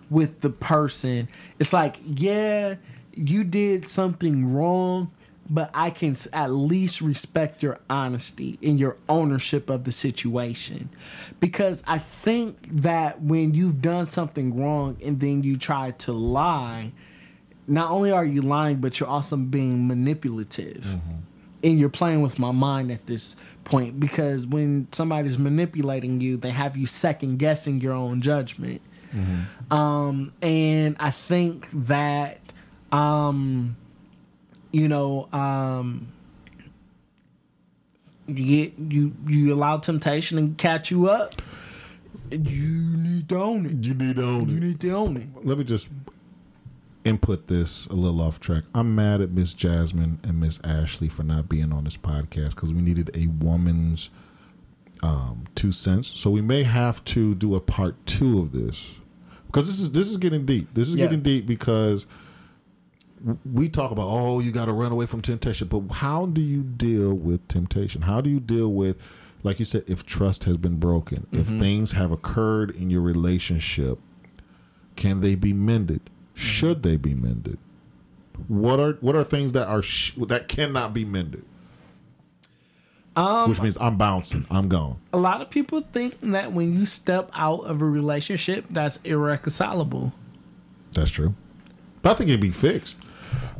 with 0.09 0.41
the 0.41 0.49
person, 0.49 1.27
it's 1.59 1.73
like, 1.73 1.97
yeah, 2.05 2.75
you 3.15 3.43
did 3.43 3.87
something 3.87 4.53
wrong, 4.53 5.11
but 5.49 5.69
I 5.73 5.89
can 5.91 6.15
at 6.33 6.51
least 6.51 7.01
respect 7.01 7.61
your 7.61 7.79
honesty 7.89 8.57
and 8.63 8.79
your 8.79 8.97
ownership 9.07 9.69
of 9.69 9.83
the 9.83 9.91
situation. 9.91 10.89
Because 11.39 11.83
I 11.85 11.99
think 12.23 12.57
that 12.81 13.21
when 13.21 13.53
you've 13.53 13.81
done 13.81 14.05
something 14.07 14.59
wrong 14.59 14.97
and 15.03 15.19
then 15.19 15.43
you 15.43 15.55
try 15.57 15.91
to 15.91 16.11
lie, 16.13 16.91
not 17.67 17.91
only 17.91 18.11
are 18.11 18.25
you 18.25 18.41
lying, 18.41 18.77
but 18.77 18.99
you're 18.99 19.09
also 19.09 19.37
being 19.37 19.87
manipulative. 19.87 20.97
And 21.63 21.79
you're 21.79 21.89
playing 21.89 22.21
with 22.21 22.37
my 22.37 22.51
mind 22.51 22.91
at 22.91 23.05
this 23.07 23.35
point 23.63 23.99
because 23.99 24.45
when 24.45 24.87
somebody's 24.91 25.37
manipulating 25.39 26.21
you, 26.21 26.37
they 26.37 26.51
have 26.51 26.77
you 26.77 26.85
second 26.85 27.37
guessing 27.37 27.81
your 27.81 27.93
own 27.93 28.21
judgment. 28.21 28.81
Um, 29.71 30.33
and 30.41 30.95
I 30.99 31.09
think 31.11 31.67
that, 31.87 32.39
um, 32.91 33.77
you 34.75 34.89
know, 34.89 35.29
um, 35.31 36.09
you 38.27 38.45
get 38.45 38.73
you 38.93 39.13
you 39.25 39.53
allow 39.53 39.77
temptation 39.77 40.49
to 40.49 40.61
catch 40.61 40.91
you 40.91 41.07
up. 41.09 41.41
You 42.29 42.37
need 42.67 43.29
to 43.29 43.37
own 43.37 43.65
it. 43.67 43.85
You 43.87 43.93
need 43.93 44.17
to 44.17 44.23
own 44.23 44.49
it. 44.49 44.53
You 44.53 44.59
need 44.59 44.79
to 44.81 44.89
own 44.91 45.15
it. 45.17 45.27
Let 45.45 45.57
me 45.57 45.63
just 45.63 45.87
input 47.05 47.47
this 47.47 47.85
a 47.85 47.93
little 47.93 48.19
off 48.19 48.41
track. 48.41 48.63
I'm 48.73 48.95
mad 48.95 49.21
at 49.21 49.29
Miss 49.31 49.53
Jasmine 49.53 50.19
and 50.23 50.41
Miss 50.41 50.59
Ashley 50.65 51.07
for 51.07 51.23
not 51.23 51.47
being 51.47 51.71
on 51.71 51.85
this 51.85 51.95
podcast 51.95 52.49
because 52.55 52.73
we 52.73 52.81
needed 52.81 53.11
a 53.13 53.27
woman's 53.27 54.09
um, 55.03 55.45
two 55.55 55.71
cents. 55.71 56.07
So 56.09 56.29
we 56.31 56.41
may 56.41 56.63
have 56.63 57.01
to 57.05 57.33
do 57.35 57.55
a 57.55 57.61
part 57.61 58.05
two 58.05 58.39
of 58.39 58.51
this 58.51 58.97
because 59.45 59.67
this 59.67 59.79
is 59.79 59.93
this 59.93 60.09
is 60.11 60.17
getting 60.17 60.45
deep. 60.45 60.73
This 60.73 60.89
is 60.89 60.95
Yeah. 60.97 61.05
getting 61.05 61.21
deep 61.21 61.45
because 61.45 62.07
we 63.51 63.69
talk 63.69 63.91
about 63.91 64.07
oh 64.07 64.39
you 64.39 64.51
got 64.51 64.65
to 64.65 64.73
run 64.73 64.91
away 64.91 65.05
from 65.05 65.21
temptation, 65.21 65.67
but 65.67 65.81
how 65.95 66.25
do 66.27 66.41
you 66.41 66.61
deal 66.61 67.13
with 67.13 67.47
temptation? 67.47 68.03
How 68.03 68.21
do 68.21 68.29
you 68.29 68.39
deal 68.39 68.71
with 68.73 68.97
like 69.43 69.59
you 69.59 69.65
said 69.65 69.83
if 69.87 70.05
trust 70.05 70.43
has 70.45 70.57
been 70.57 70.77
broken, 70.77 71.27
if 71.31 71.47
things 71.47 71.91
have 71.93 72.11
occurred 72.11 72.71
in 72.71 72.89
your 72.89 73.01
relationship, 73.01 73.99
can 74.95 75.21
they 75.21 75.35
be 75.35 75.53
mended? 75.53 76.01
Should 76.33 76.83
they 76.83 76.97
be 76.97 77.13
mended? 77.13 77.57
What 78.47 78.79
are 78.79 78.93
what 79.01 79.15
are 79.15 79.23
things 79.23 79.53
that 79.53 79.67
are 79.67 79.81
sh- 79.81 80.13
that 80.27 80.47
cannot 80.47 80.93
be 80.93 81.05
mended? 81.05 81.45
Um, 83.15 83.49
Which 83.49 83.61
means 83.61 83.77
I'm 83.79 83.97
bouncing, 83.97 84.45
I'm 84.51 84.67
gone. 84.67 84.97
a 85.13 85.17
lot 85.17 85.41
of 85.41 85.49
people 85.49 85.79
think 85.79 86.19
that 86.19 86.51
when 86.51 86.77
you 86.77 86.85
step 86.85 87.29
out 87.33 87.61
of 87.61 87.81
a 87.81 87.85
relationship, 87.85 88.65
that's 88.69 88.97
irreconcilable. 89.05 90.11
That's 90.91 91.11
true. 91.11 91.33
But 92.01 92.11
I 92.11 92.13
think 92.15 92.29
it'd 92.29 92.41
be 92.41 92.49
fixed. 92.49 92.99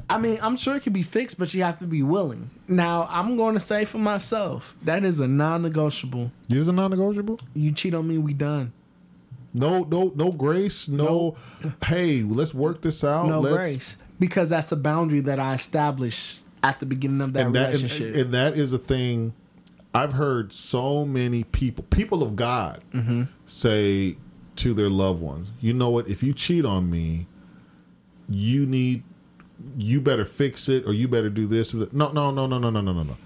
I 0.09 0.17
mean, 0.19 0.37
I'm 0.41 0.55
sure 0.55 0.75
it 0.75 0.83
can 0.83 0.93
be 0.93 1.01
fixed, 1.01 1.39
but 1.39 1.53
you 1.53 1.63
have 1.63 1.79
to 1.79 1.85
be 1.87 2.03
willing. 2.03 2.51
Now, 2.67 3.07
I'm 3.09 3.35
going 3.37 3.55
to 3.55 3.59
say 3.59 3.85
for 3.85 3.97
myself, 3.97 4.75
that 4.83 5.03
is 5.03 5.19
a 5.19 5.27
non-negotiable. 5.27 6.31
Is 6.47 6.67
it 6.67 6.73
non-negotiable? 6.73 7.39
You 7.55 7.71
cheat 7.71 7.93
on 7.95 8.07
me, 8.07 8.17
we 8.19 8.33
done. 8.33 8.71
No, 9.53 9.83
no, 9.83 10.11
no 10.15 10.31
grace. 10.31 10.87
No, 10.87 11.35
hey, 11.85 12.21
let's 12.23 12.53
work 12.53 12.81
this 12.81 13.03
out. 13.03 13.27
No 13.27 13.39
let's, 13.39 13.55
grace, 13.55 13.97
because 14.19 14.49
that's 14.51 14.71
a 14.71 14.75
boundary 14.75 15.21
that 15.21 15.39
I 15.39 15.53
established 15.53 16.41
at 16.61 16.79
the 16.79 16.85
beginning 16.85 17.21
of 17.21 17.33
that 17.33 17.45
And 17.47 17.55
that, 17.55 17.73
and, 17.73 17.75
relationship. 17.83 18.15
and 18.15 18.33
that 18.33 18.55
is 18.57 18.73
a 18.73 18.77
thing. 18.77 19.33
I've 19.93 20.11
heard 20.13 20.51
so 20.51 21.05
many 21.05 21.45
people, 21.45 21.85
people 21.89 22.21
of 22.21 22.35
God, 22.35 22.81
Mm-hmm. 22.93 23.23
say 23.47 24.17
to 24.57 24.73
their 24.73 24.89
loved 24.89 25.21
ones, 25.21 25.51
"You 25.61 25.73
know 25.73 25.89
what? 25.89 26.07
If 26.09 26.21
you 26.21 26.33
cheat 26.33 26.65
on 26.65 26.89
me, 26.89 27.27
you 28.29 28.65
need, 28.65 29.03
you 29.77 30.01
better 30.01 30.25
fix 30.25 30.69
it, 30.69 30.85
or 30.85 30.93
you 30.93 31.07
better 31.07 31.29
do 31.29 31.47
this." 31.47 31.73
No, 31.73 31.87
no, 31.91 32.11
no, 32.11 32.31
no, 32.31 32.47
no, 32.47 32.69
no, 32.69 32.69
no, 32.69 32.81
no, 32.81 33.03
no. 33.03 33.17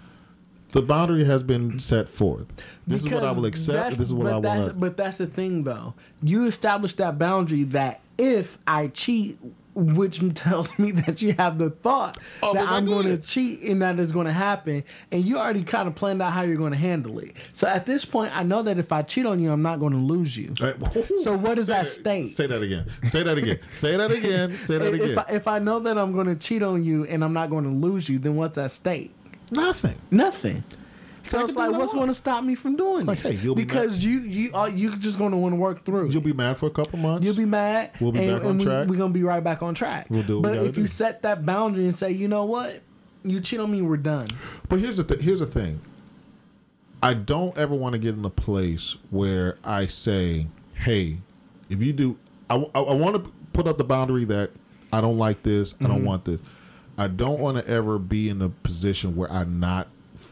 The 0.71 0.83
boundary 0.83 1.25
has 1.25 1.41
been 1.41 1.79
set 1.79 2.07
forth. 2.07 2.45
This 2.85 3.03
is 3.03 3.11
what 3.11 3.23
I 3.23 3.31
will 3.31 3.45
accept. 3.45 3.97
This 3.97 4.09
is 4.09 4.13
what 4.13 4.31
I 4.31 4.37
want. 4.37 4.79
But 4.79 4.97
that's 4.97 5.17
the 5.17 5.25
thing, 5.25 5.63
though. 5.63 5.95
You 6.21 6.45
establish 6.45 6.93
that 6.95 7.17
boundary 7.17 7.63
that 7.63 8.01
if 8.19 8.59
I 8.67 8.87
cheat 8.87 9.39
which 9.75 10.19
tells 10.35 10.77
me 10.79 10.91
that 10.91 11.21
you 11.21 11.33
have 11.33 11.57
the 11.57 11.69
thought 11.69 12.17
Oh, 12.43 12.53
that 12.53 12.67
I'm 12.69 12.85
going 12.85 13.05
to 13.05 13.17
cheat 13.17 13.61
and 13.61 13.81
that 13.81 13.99
is 13.99 14.11
going 14.11 14.25
to 14.27 14.33
happen, 14.33 14.83
and 15.11 15.23
you 15.23 15.37
already 15.37 15.63
kind 15.63 15.87
of 15.87 15.95
planned 15.95 16.21
out 16.21 16.33
how 16.33 16.41
you're 16.41 16.57
going 16.57 16.71
to 16.73 16.77
handle 16.77 17.19
it. 17.19 17.33
So 17.53 17.67
at 17.67 17.85
this 17.85 18.03
point, 18.05 18.35
I 18.35 18.43
know 18.43 18.61
that 18.63 18.77
if 18.79 18.91
I 18.91 19.01
cheat 19.03 19.25
on 19.25 19.39
you, 19.39 19.51
I'm 19.51 19.61
not 19.61 19.79
going 19.79 19.93
to 19.93 19.99
lose 19.99 20.35
you. 20.37 20.53
So 21.19 21.35
what 21.37 21.57
is 21.57 21.67
that- 21.67 21.87
stake? 21.87 22.27
Say 22.29 22.47
that 22.47 22.61
again. 22.61 22.89
Say 23.03 23.23
that 23.23 23.37
again. 23.37 23.59
Say 23.71 23.95
that 23.97 24.11
again. 24.11 24.57
Say 24.57 24.77
that 24.77 24.93
If 24.93 25.01
again. 25.01 25.17
I, 25.27 25.33
if 25.33 25.47
I 25.47 25.59
know 25.59 25.79
that 25.79 25.97
I'm 25.97 26.13
going 26.13 26.27
to 26.27 26.35
cheat 26.35 26.63
on 26.63 26.83
you 26.83 27.05
and 27.05 27.23
I'm 27.23 27.33
not 27.33 27.49
going 27.49 27.63
to 27.63 27.69
lose 27.69 28.09
you, 28.09 28.19
then 28.19 28.35
what's 28.35 28.57
at 28.57 28.71
stake? 28.71 29.13
Nothing. 29.51 29.95
Nothing. 30.11 30.63
So 31.23 31.43
it's 31.43 31.55
like, 31.55 31.71
what's 31.71 31.93
going 31.93 32.07
to 32.07 32.13
stop 32.13 32.43
me 32.43 32.55
from 32.55 32.75
doing 32.75 33.05
Like, 33.05 33.19
it? 33.25 33.35
hey, 33.35 33.41
you'll 33.43 33.55
be 33.55 33.63
because 33.65 34.03
you 34.03 34.19
you 34.21 34.51
are 34.53 34.69
you 34.69 34.95
just 34.95 35.17
going 35.17 35.31
to 35.31 35.37
want 35.37 35.53
to 35.53 35.57
work 35.57 35.85
through. 35.85 36.09
You'll 36.09 36.21
be 36.21 36.33
mad 36.33 36.57
for 36.57 36.65
a 36.67 36.71
couple 36.71 36.97
months. 36.99 37.25
You'll 37.25 37.35
be 37.35 37.45
mad. 37.45 37.91
We'll 37.99 38.11
be 38.11 38.19
and, 38.19 38.27
back 38.37 38.41
on 38.43 38.49
and 38.51 38.59
we, 38.59 38.65
track. 38.65 38.87
We're 38.87 38.97
gonna 38.97 39.13
be 39.13 39.23
right 39.23 39.43
back 39.43 39.61
on 39.61 39.73
track. 39.75 40.07
We'll 40.09 40.23
do 40.23 40.37
we 40.37 40.43
But 40.43 40.53
gotta 40.55 40.65
if 40.67 40.77
you 40.77 40.87
set 40.87 41.21
that 41.23 41.45
boundary 41.45 41.85
and 41.85 41.95
say, 41.95 42.11
you 42.11 42.27
know 42.27 42.45
what, 42.45 42.81
you 43.23 43.39
cheat 43.41 43.59
on 43.59 43.71
me, 43.71 43.81
we're 43.81 43.97
done. 43.97 44.27
But 44.69 44.79
here's 44.79 44.97
the 44.97 45.03
th- 45.03 45.21
here's 45.21 45.39
the 45.41 45.45
thing. 45.45 45.81
I 47.01 47.13
don't 47.13 47.57
ever 47.57 47.73
want 47.75 47.93
to 47.93 47.99
get 47.99 48.15
in 48.15 48.25
a 48.25 48.29
place 48.29 48.97
where 49.09 49.57
I 49.63 49.85
say, 49.85 50.47
"Hey, 50.73 51.19
if 51.69 51.81
you 51.81 51.93
do, 51.93 52.17
I, 52.49 52.55
I 52.55 52.93
want 52.93 53.15
to 53.23 53.31
put 53.53 53.67
up 53.67 53.77
the 53.77 53.83
boundary 53.85 54.25
that 54.25 54.51
I 54.91 54.99
don't 55.01 55.17
like 55.17 55.43
this. 55.43 55.73
I 55.73 55.75
Mm-hmm. 55.83 55.87
don't 55.93 56.03
want 56.05 56.25
this. 56.25 56.39
I 56.97 57.07
don't 57.07 57.39
want 57.39 57.57
to 57.57 57.65
ever 57.71 57.97
be 57.99 58.27
in 58.27 58.39
the 58.39 58.49
position 58.49 59.15
where 59.15 59.31
I 59.31 59.45
not 59.45 59.87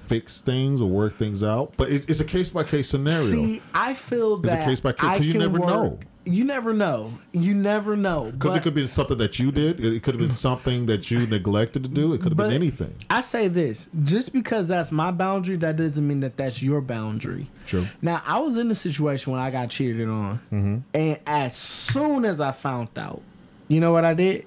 fix 0.08 0.41
things 0.41 0.82
or 0.82 0.89
work 0.89 1.18
things 1.18 1.43
out. 1.43 1.74
But 1.78 1.89
it's, 1.91 2.05
it's 2.05 2.20
a 2.20 2.26
case 2.26 2.49
by 2.49 2.64
case 2.64 2.89
scenario. 2.89 3.26
See, 3.30 3.62
I 3.74 3.93
feel 3.93 4.36
it's 4.39 4.45
a 4.45 4.47
that 4.51 4.66
case 4.66 4.80
by 4.80 4.93
case, 4.93 5.03
I 5.03 5.16
'cause 5.18 5.26
you 5.26 5.34
never 5.38 5.60
work- 5.60 5.70
know. 5.70 5.99
You 6.30 6.43
never 6.43 6.74
know. 6.74 7.14
You 7.32 7.53
never 7.53 7.95
know. 7.95 8.32
because 8.34 8.58
it 8.58 8.62
could 8.62 8.74
be 8.74 8.86
something 8.88 9.18
that 9.20 9.39
you 9.39 9.49
did. 9.49 9.80
It 9.80 10.03
could 10.03 10.14
have 10.16 10.20
been 10.20 10.30
something 10.36 10.86
that 10.88 11.10
you 11.10 11.26
neglected 11.26 11.84
to 11.84 11.89
do. 11.89 12.12
It 12.14 12.18
could 12.22 12.34
have 12.34 12.38
been 12.38 12.51
anything. 12.51 12.93
I 13.10 13.22
say 13.22 13.47
this: 13.47 13.88
just 14.03 14.34
because 14.34 14.68
that's 14.68 14.91
my 14.91 15.12
boundary, 15.12 15.55
that 15.55 15.78
doesn't 15.78 16.05
mean 16.05 16.20
that 16.20 16.36
that's 16.36 16.62
your 16.62 16.82
boundary. 16.82 17.49
True. 17.66 17.88
Now, 18.01 18.22
I 18.26 18.39
was 18.39 18.58
in 18.58 18.70
a 18.70 18.76
situation 18.76 19.32
when 19.32 19.41
I 19.41 19.51
got 19.51 19.70
cheated 19.70 20.10
on, 20.10 20.41
Mm-hmm. 20.51 20.78
and 20.93 21.18
as 21.26 21.55
soon 21.55 22.26
as 22.26 22.41
I 22.41 22.51
found 22.51 22.89
out, 22.97 23.22
you 23.70 23.80
know 23.80 23.93
what 23.93 24.03
I 24.03 24.14
did? 24.14 24.45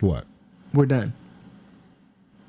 What? 0.00 0.24
We're 0.74 0.86
done. 0.86 1.12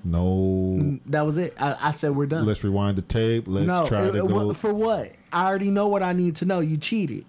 No. 0.04 1.00
That 1.08 1.26
was 1.26 1.38
it. 1.38 1.54
I, 1.60 1.76
I 1.88 1.92
said 1.92 2.16
we're 2.16 2.26
done. 2.28 2.46
Let's 2.46 2.64
rewind 2.64 2.98
the 2.98 3.02
tape. 3.02 3.46
Let's 3.48 3.68
no, 3.68 3.86
try 3.88 4.04
it- 4.06 4.12
to 4.14 4.26
it- 4.26 4.28
go. 4.28 4.54
for 4.54 4.74
what? 4.74 5.14
I 5.34 5.46
already 5.48 5.70
know 5.72 5.88
what 5.88 6.02
I 6.04 6.14
need 6.14 6.36
to 6.38 6.46
know. 6.46 6.60
You 6.62 6.78
cheated. 6.78 7.26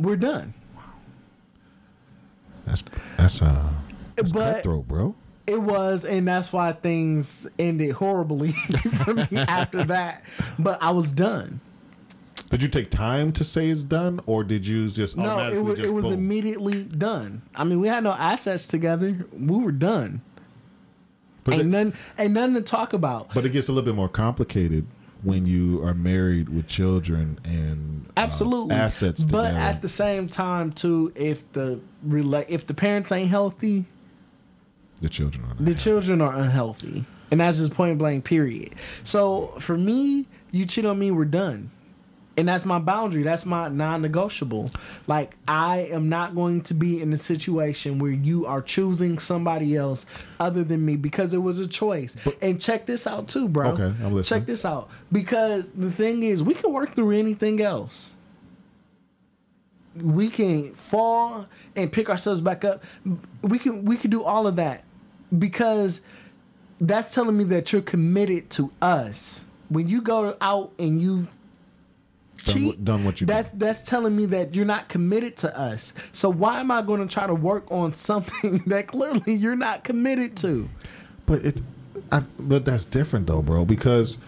We're 0.00 0.16
done. 0.16 0.54
That's 2.64 2.84
that's 3.16 3.42
uh 3.42 3.68
that's 4.16 4.32
But- 4.32 4.54
cutthroat, 4.56 4.88
bro. 4.88 5.14
It 5.44 5.60
was, 5.60 6.04
and 6.04 6.26
that's 6.28 6.52
why 6.52 6.72
things 6.72 7.48
ended 7.58 7.90
horribly 7.90 8.52
for 9.04 9.12
me 9.14 9.26
after 9.36 9.82
that. 9.84 10.22
But 10.56 10.80
I 10.80 10.92
was 10.92 11.12
done. 11.12 11.60
Did 12.48 12.62
you 12.62 12.68
take 12.68 12.90
time 12.90 13.32
to 13.32 13.42
say 13.44 13.68
it's 13.68 13.82
done, 13.82 14.20
or 14.26 14.44
did 14.44 14.64
you 14.64 14.88
just 14.88 15.16
No, 15.16 15.50
it 15.50 15.58
was 15.58 15.80
it 15.80 15.92
was 15.92 16.04
boom? 16.04 16.12
immediately 16.14 16.84
done. 16.84 17.42
I 17.56 17.64
mean, 17.64 17.80
we 17.80 17.88
had 17.88 18.04
no 18.04 18.12
assets 18.12 18.66
together. 18.66 19.26
We 19.32 19.56
were 19.58 19.72
done. 19.72 20.20
But 21.44 21.54
ain't 21.54 21.62
it, 21.62 21.66
nothing, 21.66 21.92
ain't 22.18 22.32
nothing 22.34 22.54
to 22.54 22.60
talk 22.62 22.92
about. 22.92 23.32
but 23.34 23.44
it 23.44 23.50
gets 23.50 23.68
a 23.68 23.72
little 23.72 23.84
bit 23.84 23.94
more 23.96 24.08
complicated 24.08 24.86
when 25.22 25.46
you 25.46 25.82
are 25.84 25.94
married 25.94 26.48
with 26.48 26.66
children 26.66 27.38
and 27.44 28.06
uh, 28.16 28.20
Absolutely, 28.20 28.74
assets 28.74 29.24
But 29.24 29.48
together. 29.48 29.58
at 29.58 29.82
the 29.82 29.88
same 29.88 30.28
time, 30.28 30.72
too, 30.72 31.12
if 31.14 31.50
the 31.52 31.80
rela- 32.06 32.46
if 32.48 32.66
the 32.66 32.74
parents 32.74 33.12
ain't 33.12 33.30
healthy, 33.30 33.84
the 35.00 35.08
children 35.08 35.44
are. 35.44 35.54
the 35.62 35.74
children 35.74 36.20
are 36.20 36.34
unhealthy, 36.36 37.04
and 37.30 37.40
that's 37.40 37.58
just 37.58 37.72
point 37.74 37.98
blank. 37.98 38.24
Period. 38.24 38.74
So 39.04 39.54
for 39.58 39.76
me, 39.76 40.26
you 40.50 40.64
cheat 40.64 40.84
on 40.84 40.98
me, 40.98 41.10
we're 41.10 41.24
done. 41.24 41.70
And 42.36 42.48
that's 42.48 42.64
my 42.64 42.78
boundary. 42.78 43.22
That's 43.22 43.44
my 43.44 43.68
non-negotiable. 43.68 44.70
Like 45.06 45.36
I 45.46 45.80
am 45.90 46.08
not 46.08 46.34
going 46.34 46.62
to 46.62 46.74
be 46.74 47.00
in 47.02 47.12
a 47.12 47.18
situation 47.18 47.98
where 47.98 48.10
you 48.10 48.46
are 48.46 48.62
choosing 48.62 49.18
somebody 49.18 49.76
else 49.76 50.06
other 50.40 50.64
than 50.64 50.84
me 50.84 50.96
because 50.96 51.34
it 51.34 51.38
was 51.38 51.58
a 51.58 51.66
choice. 51.66 52.16
and 52.40 52.60
check 52.60 52.86
this 52.86 53.06
out 53.06 53.28
too, 53.28 53.48
bro. 53.48 53.72
Okay, 53.72 53.82
I'm 53.82 54.12
listening. 54.12 54.40
Check 54.40 54.46
this 54.46 54.64
out 54.64 54.88
because 55.10 55.72
the 55.72 55.90
thing 55.90 56.22
is, 56.22 56.42
we 56.42 56.54
can 56.54 56.72
work 56.72 56.94
through 56.94 57.10
anything 57.18 57.60
else. 57.60 58.14
We 59.94 60.30
can 60.30 60.72
fall 60.72 61.46
and 61.76 61.92
pick 61.92 62.08
ourselves 62.08 62.40
back 62.40 62.64
up. 62.64 62.82
We 63.42 63.58
can 63.58 63.84
we 63.84 63.98
can 63.98 64.10
do 64.10 64.22
all 64.24 64.46
of 64.46 64.56
that 64.56 64.84
because 65.38 66.00
that's 66.80 67.12
telling 67.14 67.36
me 67.36 67.44
that 67.44 67.72
you're 67.72 67.82
committed 67.82 68.48
to 68.50 68.70
us. 68.80 69.44
When 69.68 69.88
you 69.88 70.00
go 70.00 70.34
out 70.40 70.72
and 70.78 71.00
you 71.00 71.28
Done 72.42 72.54
cheat, 72.54 72.66
what- 72.66 72.84
done 72.84 73.04
what 73.04 73.20
you 73.20 73.26
that's 73.26 73.50
that's 73.50 73.82
telling 73.82 74.16
me 74.16 74.26
that 74.26 74.54
you're 74.54 74.64
not 74.64 74.88
committed 74.88 75.36
to 75.38 75.58
us. 75.58 75.92
So 76.12 76.30
why 76.30 76.60
am 76.60 76.70
I 76.70 76.82
going 76.82 77.06
to 77.06 77.12
try 77.12 77.26
to 77.26 77.34
work 77.34 77.70
on 77.70 77.92
something 77.92 78.58
that 78.66 78.88
clearly 78.88 79.34
you're 79.34 79.56
not 79.56 79.84
committed 79.84 80.36
to? 80.38 80.68
But 81.26 81.44
it, 81.44 81.60
I, 82.10 82.22
but 82.38 82.64
that's 82.64 82.84
different 82.84 83.26
though, 83.26 83.42
bro, 83.42 83.64
because 83.64 84.18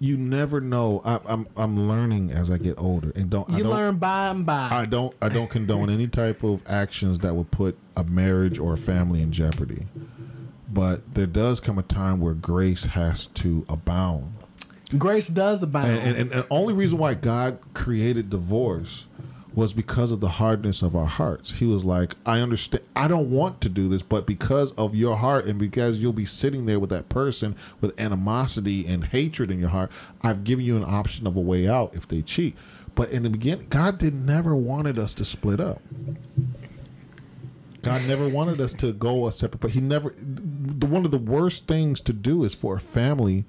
you 0.00 0.16
never 0.16 0.60
know. 0.60 1.00
I, 1.04 1.20
I'm 1.26 1.46
I'm 1.56 1.88
learning 1.88 2.30
as 2.30 2.50
I 2.50 2.58
get 2.58 2.78
older, 2.78 3.12
and 3.14 3.30
don't 3.30 3.50
I 3.50 3.56
You 3.56 3.62
don't, 3.64 3.72
learn 3.72 3.96
by 3.96 4.28
and 4.28 4.46
by. 4.46 4.68
I 4.70 4.84
don't 4.84 5.14
I 5.20 5.28
don't 5.28 5.50
condone 5.50 5.90
any 5.90 6.06
type 6.06 6.42
of 6.42 6.62
actions 6.68 7.20
that 7.20 7.34
would 7.34 7.50
put 7.50 7.76
a 7.96 8.04
marriage 8.04 8.58
or 8.58 8.74
a 8.74 8.76
family 8.76 9.22
in 9.22 9.32
jeopardy. 9.32 9.86
But 10.70 11.14
there 11.14 11.26
does 11.26 11.60
come 11.60 11.78
a 11.78 11.82
time 11.82 12.20
where 12.20 12.34
grace 12.34 12.84
has 12.84 13.26
to 13.28 13.64
abound. 13.68 14.34
Grace 14.96 15.28
does 15.28 15.62
abound. 15.62 15.86
And, 15.86 16.16
and, 16.16 16.16
and 16.16 16.30
the 16.30 16.46
only 16.50 16.72
reason 16.72 16.98
why 16.98 17.14
God 17.14 17.58
created 17.74 18.30
divorce 18.30 19.06
was 19.54 19.72
because 19.72 20.12
of 20.12 20.20
the 20.20 20.28
hardness 20.28 20.82
of 20.82 20.94
our 20.94 21.06
hearts. 21.06 21.50
He 21.50 21.66
was 21.66 21.84
like, 21.84 22.14
I 22.24 22.40
understand, 22.40 22.84
I 22.94 23.08
don't 23.08 23.30
want 23.30 23.60
to 23.62 23.68
do 23.68 23.88
this, 23.88 24.02
but 24.02 24.24
because 24.24 24.72
of 24.72 24.94
your 24.94 25.16
heart 25.16 25.46
and 25.46 25.58
because 25.58 25.98
you'll 25.98 26.12
be 26.12 26.24
sitting 26.24 26.66
there 26.66 26.78
with 26.78 26.90
that 26.90 27.08
person 27.08 27.56
with 27.80 27.98
animosity 28.00 28.86
and 28.86 29.04
hatred 29.04 29.50
in 29.50 29.58
your 29.58 29.70
heart, 29.70 29.90
I've 30.22 30.44
given 30.44 30.64
you 30.64 30.76
an 30.76 30.84
option 30.84 31.26
of 31.26 31.36
a 31.36 31.40
way 31.40 31.68
out 31.68 31.94
if 31.94 32.06
they 32.06 32.22
cheat. 32.22 32.56
But 32.94 33.10
in 33.10 33.24
the 33.24 33.30
beginning, 33.30 33.66
God 33.68 33.98
did 33.98 34.14
never 34.14 34.54
wanted 34.54 34.98
us 34.98 35.12
to 35.14 35.24
split 35.24 35.60
up. 35.60 35.82
God 37.82 38.02
never 38.06 38.28
wanted 38.28 38.60
us 38.60 38.74
to 38.74 38.92
go 38.92 39.26
a 39.26 39.32
separate. 39.32 39.60
But 39.60 39.70
He 39.70 39.80
never. 39.80 40.14
The, 40.16 40.86
one 40.86 41.04
of 41.04 41.10
the 41.10 41.18
worst 41.18 41.66
things 41.66 42.00
to 42.02 42.12
do 42.12 42.44
is 42.44 42.54
for 42.54 42.76
a 42.76 42.80
family 42.80 43.44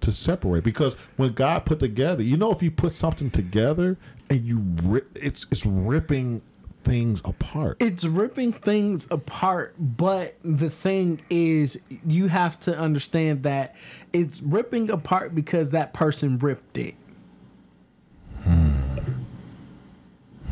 to 0.00 0.12
separate 0.12 0.64
because 0.64 0.94
when 1.16 1.32
God 1.32 1.66
put 1.66 1.80
together, 1.80 2.22
you 2.22 2.36
know, 2.36 2.52
if 2.52 2.62
you 2.62 2.70
put 2.70 2.92
something 2.92 3.30
together 3.30 3.96
and 4.28 4.44
you 4.44 4.64
rip, 4.82 5.10
it's 5.14 5.46
it's 5.50 5.66
ripping 5.66 6.42
things 6.82 7.20
apart. 7.24 7.76
it's 7.80 8.04
ripping 8.04 8.52
things 8.52 9.06
apart, 9.10 9.74
but 9.78 10.34
the 10.42 10.70
thing 10.70 11.20
is, 11.28 11.78
you 12.06 12.28
have 12.28 12.58
to 12.60 12.76
understand 12.76 13.42
that 13.42 13.76
it's 14.12 14.40
ripping 14.40 14.90
apart 14.90 15.34
because 15.34 15.70
that 15.70 15.92
person 15.92 16.38
ripped 16.38 16.78
it. 16.78 16.94
Hmm. 18.42 18.70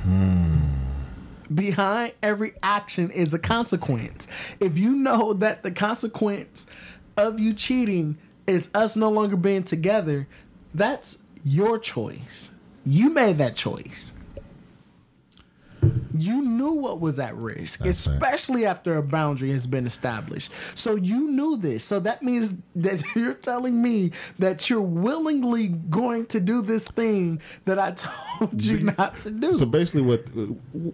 Hmm. 0.02 0.56
Behind 1.54 2.12
every 2.22 2.52
action 2.62 3.10
is 3.10 3.32
a 3.32 3.38
consequence. 3.38 4.28
If 4.60 4.76
you 4.76 4.92
know 4.92 5.32
that 5.32 5.62
the 5.62 5.70
consequence 5.70 6.66
of 7.16 7.40
you 7.40 7.54
cheating 7.54 8.18
is 8.48 8.70
us 8.74 8.96
no 8.96 9.10
longer 9.10 9.36
being 9.36 9.62
together, 9.62 10.26
that's 10.74 11.18
your 11.44 11.78
choice. 11.78 12.52
You 12.84 13.10
made 13.10 13.38
that 13.38 13.54
choice. 13.54 14.12
You 16.16 16.42
knew 16.42 16.72
what 16.72 17.00
was 17.00 17.20
at 17.20 17.36
risk, 17.36 17.80
That's 17.80 18.06
especially 18.06 18.66
after 18.66 18.96
a 18.96 19.02
boundary 19.02 19.52
has 19.52 19.66
been 19.66 19.86
established. 19.86 20.50
So 20.74 20.96
you 20.96 21.30
knew 21.30 21.56
this. 21.56 21.84
So 21.84 22.00
that 22.00 22.22
means 22.22 22.54
that 22.76 23.02
you're 23.14 23.34
telling 23.34 23.80
me 23.80 24.12
that 24.38 24.68
you're 24.68 24.80
willingly 24.80 25.68
going 25.68 26.26
to 26.26 26.40
do 26.40 26.60
this 26.62 26.88
thing 26.88 27.40
that 27.66 27.78
I 27.78 27.92
told 28.38 28.62
you 28.62 28.92
not 28.98 29.20
to 29.22 29.30
do. 29.30 29.52
So 29.52 29.66
basically, 29.66 30.02
what 30.02 30.24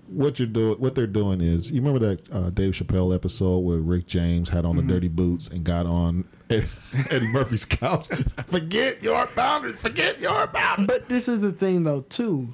what 0.09 0.39
you're 0.39 0.49
doing, 0.49 0.79
what 0.79 0.95
they're 0.95 1.07
doing 1.07 1.41
is, 1.41 1.71
you 1.71 1.81
remember 1.81 2.15
that 2.15 2.33
uh, 2.33 2.51
Dave 2.51 2.75
Chappelle 2.75 3.15
episode 3.15 3.61
where 3.61 3.79
Rick 3.79 4.07
James 4.07 4.49
had 4.49 4.65
on 4.65 4.77
the 4.77 4.83
dirty 4.83 5.09
boots 5.09 5.49
and 5.49 5.65
got 5.65 5.87
on 5.87 6.25
Eddie 6.51 7.27
Murphy's 7.29 7.65
couch. 7.65 8.07
forget 8.47 9.03
your 9.03 9.27
boundaries. 9.35 9.81
Forget 9.81 10.21
your 10.21 10.47
boundaries. 10.49 10.87
But 10.87 11.09
this 11.09 11.29
is 11.29 11.41
the 11.41 11.53
thing, 11.53 11.85
though, 11.85 12.03
too. 12.03 12.53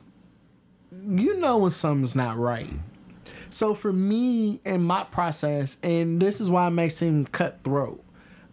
You 1.07 1.39
know 1.39 1.59
when 1.59 1.71
something's 1.71 2.15
not 2.15 2.39
right. 2.39 2.73
So 3.51 3.75
for 3.75 3.93
me 3.93 4.61
and 4.65 4.85
my 4.85 5.05
process, 5.05 5.77
and 5.83 6.21
this 6.21 6.41
is 6.41 6.49
why 6.49 6.69
it 6.69 6.71
may 6.71 6.89
seem 6.89 7.27
cutthroat. 7.27 8.03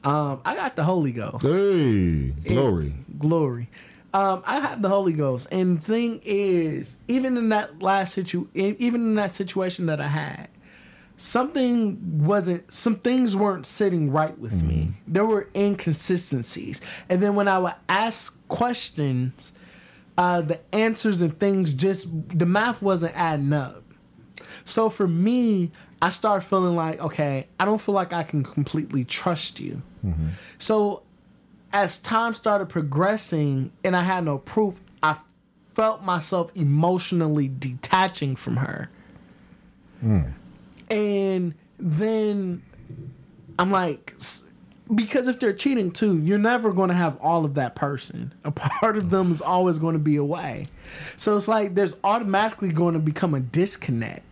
Um, 0.04 0.42
I 0.46 0.56
got 0.56 0.76
the 0.76 0.84
Holy 0.84 1.12
Ghost. 1.12 1.44
Hey, 1.44 2.30
glory. 2.30 2.96
glory. 3.18 3.70
Um, 4.14 4.42
I 4.46 4.60
have 4.60 4.82
the 4.82 4.90
Holy 4.90 5.14
Ghost, 5.14 5.48
and 5.52 5.84
thing 5.84 6.22
is, 6.24 6.96
even 7.08 7.38
in 7.38 7.50
that 7.50 7.84
last 7.84 8.14
situ, 8.14 8.48
even 8.56 9.02
in 9.02 9.16
that 9.16 9.32
situation 9.32 9.88
that 9.88 10.00
I 10.00 10.08
had, 10.08 10.48
something 11.18 12.24
wasn't, 12.26 12.72
some 12.74 12.96
things 12.96 13.36
weren't 13.36 13.66
sitting 13.66 14.10
right 14.10 14.38
with 14.40 14.64
me. 14.64 14.94
There 15.08 15.26
were 15.26 15.50
inconsistencies, 15.54 16.82
and 17.10 17.22
then 17.22 17.36
when 17.36 17.48
I 17.48 17.60
would 17.60 17.76
ask 17.90 18.40
questions, 18.48 19.52
uh, 20.18 20.42
the 20.42 20.60
answers 20.76 21.22
and 21.22 21.38
things 21.40 21.74
just 21.74 22.08
the 22.30 22.46
math 22.46 22.82
wasn't 22.82 23.16
adding 23.16 23.54
up. 23.54 23.84
So 24.66 24.90
for 24.90 25.08
me, 25.08 25.72
I 26.02 26.10
started 26.10 26.46
feeling 26.46 26.76
like, 26.76 27.00
okay, 27.00 27.48
I 27.60 27.66
don't 27.66 27.80
feel 27.80 27.96
like 27.96 28.14
I 28.14 28.24
can 28.24 28.44
completely 28.44 29.04
trust 29.06 29.60
you. 29.60 29.82
So 30.60 31.04
as 31.74 31.98
time 31.98 32.34
started 32.34 32.68
progressing 32.70 33.72
and 33.84 33.96
I 33.96 34.02
had 34.04 34.24
no 34.26 34.38
proof, 34.38 34.80
I 35.04 35.18
felt 35.76 36.02
myself 36.04 36.52
emotionally 36.56 37.48
detaching 37.48 38.36
from 38.36 38.58
her. 38.58 38.90
And 40.90 41.54
then 41.78 42.64
I'm 43.60 43.72
like, 43.72 44.14
because 44.94 45.28
if 45.28 45.40
they're 45.40 45.54
cheating 45.54 45.92
too, 45.92 46.18
you're 46.20 46.38
never 46.38 46.72
going 46.72 46.90
to 46.90 46.96
have 46.96 47.18
all 47.22 47.46
of 47.46 47.56
that 47.56 47.76
person. 47.76 48.34
A 48.44 48.52
part 48.52 48.98
of 48.98 49.10
them 49.10 49.32
is 49.32 49.42
always 49.42 49.78
going 49.78 49.94
to 49.94 50.00
be 50.00 50.16
away. 50.16 50.66
So 51.16 51.36
it's 51.38 51.48
like 51.48 51.76
there's 51.76 51.98
automatically 52.04 52.72
going 52.72 52.94
to 52.94 53.00
become 53.00 53.34
a 53.34 53.40
disconnect 53.40 54.24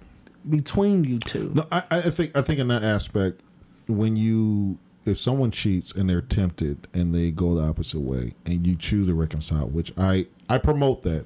between 0.49 1.03
you 1.03 1.19
two. 1.19 1.51
No, 1.53 1.67
I, 1.71 1.83
I 1.89 2.01
think 2.09 2.35
I 2.37 2.41
think 2.41 2.59
in 2.59 2.67
that 2.69 2.83
aspect, 2.83 3.41
when 3.87 4.15
you 4.15 4.77
if 5.05 5.19
someone 5.19 5.51
cheats 5.51 5.93
and 5.93 6.09
they're 6.09 6.21
tempted 6.21 6.87
and 6.93 7.13
they 7.13 7.31
go 7.31 7.55
the 7.55 7.63
opposite 7.63 7.99
way 7.99 8.33
and 8.45 8.65
you 8.65 8.75
choose 8.75 9.07
to 9.07 9.13
reconcile, 9.13 9.67
which 9.67 9.93
I 9.97 10.27
I 10.49 10.57
promote 10.57 11.03
that 11.03 11.25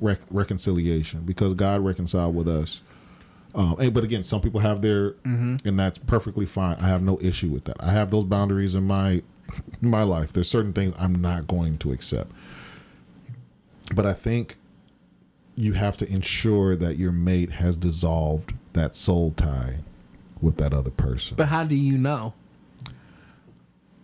rec- 0.00 0.20
reconciliation 0.30 1.22
because 1.22 1.54
God 1.54 1.84
reconciled 1.84 2.34
with 2.34 2.48
us. 2.48 2.82
Um, 3.56 3.76
and, 3.80 3.92
but 3.94 4.04
again, 4.04 4.22
some 4.22 4.42
people 4.42 4.60
have 4.60 4.82
their, 4.82 5.14
and 5.24 5.78
that's 5.78 5.98
perfectly 5.98 6.44
fine. 6.46 6.76
I 6.78 6.88
have 6.88 7.02
no 7.02 7.18
issue 7.22 7.48
with 7.48 7.64
that. 7.64 7.76
I 7.80 7.90
have 7.92 8.10
those 8.10 8.24
boundaries 8.24 8.74
in 8.74 8.86
my 8.86 9.22
my 9.80 10.02
life. 10.02 10.32
There's 10.32 10.48
certain 10.48 10.74
things 10.74 10.94
I'm 10.98 11.14
not 11.14 11.46
going 11.46 11.78
to 11.78 11.92
accept. 11.92 12.30
But 13.94 14.04
I 14.04 14.12
think 14.12 14.56
you 15.54 15.72
have 15.72 15.96
to 15.98 16.12
ensure 16.12 16.76
that 16.76 16.98
your 16.98 17.12
mate 17.12 17.52
has 17.52 17.76
dissolved 17.78 18.52
that 18.74 18.94
soul 18.94 19.32
tie 19.36 19.78
with 20.42 20.58
that 20.58 20.74
other 20.74 20.90
person. 20.90 21.36
But 21.36 21.48
how 21.48 21.64
do 21.64 21.74
you 21.74 21.96
know? 21.96 22.34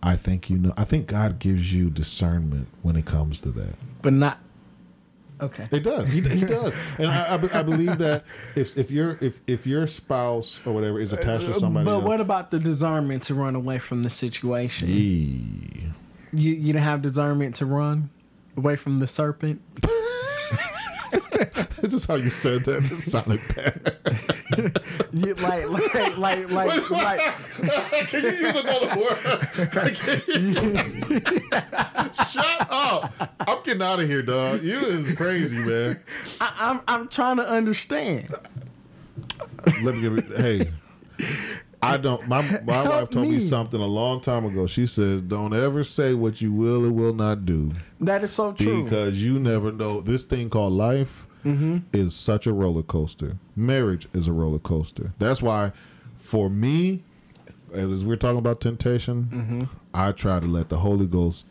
I 0.01 0.15
think 0.15 0.49
you 0.49 0.57
know. 0.57 0.73
I 0.75 0.83
think 0.83 1.07
God 1.07 1.39
gives 1.39 1.73
you 1.73 1.89
discernment 1.89 2.67
when 2.81 2.95
it 2.95 3.05
comes 3.05 3.39
to 3.41 3.51
that. 3.51 3.75
But 4.01 4.13
not. 4.13 4.39
Okay. 5.43 5.67
It 5.71 5.83
does. 5.83 6.07
He, 6.07 6.21
he 6.21 6.45
does, 6.45 6.73
and 6.97 7.07
I, 7.07 7.35
I, 7.35 7.59
I 7.59 7.63
believe 7.63 7.97
that 7.97 8.23
if 8.55 8.77
if 8.77 8.89
your 8.89 9.17
if 9.19 9.41
if 9.45 9.67
your 9.67 9.87
spouse 9.87 10.61
or 10.65 10.73
whatever 10.73 10.99
is 10.99 11.11
attached 11.11 11.43
to 11.43 11.51
uh, 11.51 11.53
somebody, 11.53 11.85
But 11.85 11.95
else, 11.95 12.03
what 12.03 12.21
about 12.21 12.51
the 12.51 12.59
discernment 12.59 13.23
to 13.23 13.35
run 13.35 13.55
away 13.55 13.77
from 13.77 14.03
the 14.03 14.09
situation? 14.09 14.87
You 14.87 15.93
you 16.31 16.71
don't 16.71 16.81
have 16.81 17.01
discernment 17.01 17.55
to 17.57 17.65
run 17.65 18.09
away 18.55 18.77
from 18.77 18.99
the 18.99 19.07
serpent. 19.07 19.61
just 21.89 22.07
how 22.07 22.15
you 22.15 22.29
said 22.29 22.63
that 22.65 22.83
just 22.83 23.11
sounded 23.11 23.41
bad. 23.55 23.97
You, 25.13 25.33
like 25.35 25.67
like 25.69 26.17
like 26.17 26.49
like 26.51 26.89
like. 26.89 27.21
Can 28.07 28.23
you 28.23 28.29
use 28.29 28.55
another 28.55 28.99
word? 28.99 29.49
Shut 32.15 32.67
up! 32.69 33.13
I'm 33.39 33.63
getting 33.63 33.81
out 33.81 33.99
of 33.99 34.07
here, 34.07 34.21
dog. 34.23 34.63
You 34.63 34.77
is 34.79 35.13
crazy, 35.15 35.57
man. 35.57 35.99
I, 36.41 36.53
I'm 36.59 36.81
I'm 36.87 37.07
trying 37.09 37.37
to 37.37 37.47
understand. 37.47 38.33
Let 39.81 39.95
me. 39.95 40.21
Hey, 40.35 40.71
I 41.83 41.97
don't. 41.97 42.27
My 42.27 42.41
my 42.65 42.83
wife 42.89 43.09
told 43.09 43.27
me. 43.27 43.35
me. 43.35 43.39
something 43.41 43.79
a 43.81 43.85
long 43.85 44.21
time 44.21 44.45
ago. 44.45 44.67
She 44.67 44.85
says, 44.87 45.21
"Don't 45.21 45.53
ever 45.53 45.83
say 45.83 46.13
what 46.13 46.41
you 46.41 46.51
will 46.51 46.85
or 46.85 46.91
will 46.91 47.13
not 47.13 47.45
do 47.45 47.71
That 47.99 48.23
is 48.23 48.31
so 48.31 48.53
true. 48.53 48.83
because 48.83 49.23
you 49.23 49.39
never 49.39 49.71
know." 49.71 50.01
This 50.01 50.23
thing 50.23 50.49
called 50.49 50.73
life 50.73 51.27
Mm-hmm. 51.45 51.79
is 51.91 52.15
such 52.15 52.47
a 52.47 52.53
roller 52.53 52.83
coaster. 52.83 53.37
Marriage 53.53 54.07
is 54.13 54.29
a 54.29 54.31
roller 54.31 54.59
coaster. 54.59 55.11
That's 55.19 55.41
why, 55.41 55.73
for 56.17 56.49
me, 56.49 57.03
as 57.73 58.05
we're 58.05 58.15
talking 58.15 58.37
about 58.39 58.61
temptation, 58.61 59.27
Mm-hmm. 59.29 59.63
I 59.93 60.13
try 60.13 60.39
to 60.39 60.45
let 60.47 60.69
the 60.69 60.77
Holy 60.77 61.05
Ghost 61.05 61.47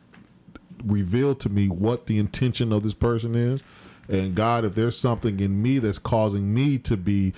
reveal 0.85 1.35
to 1.35 1.49
me 1.51 1.69
what 1.69 2.07
the 2.07 2.19
intention 2.19 2.73
of 2.73 2.83
this 2.83 2.95
person 2.95 3.35
is. 3.35 3.63
And 4.09 4.35
God, 4.35 4.65
if 4.65 4.75
there's 4.75 4.97
something 4.97 5.39
in 5.41 5.63
me 5.63 5.79
that's 5.79 5.99
causing 5.99 6.53
me 6.53 6.79
to 6.79 6.97
be 6.97 7.35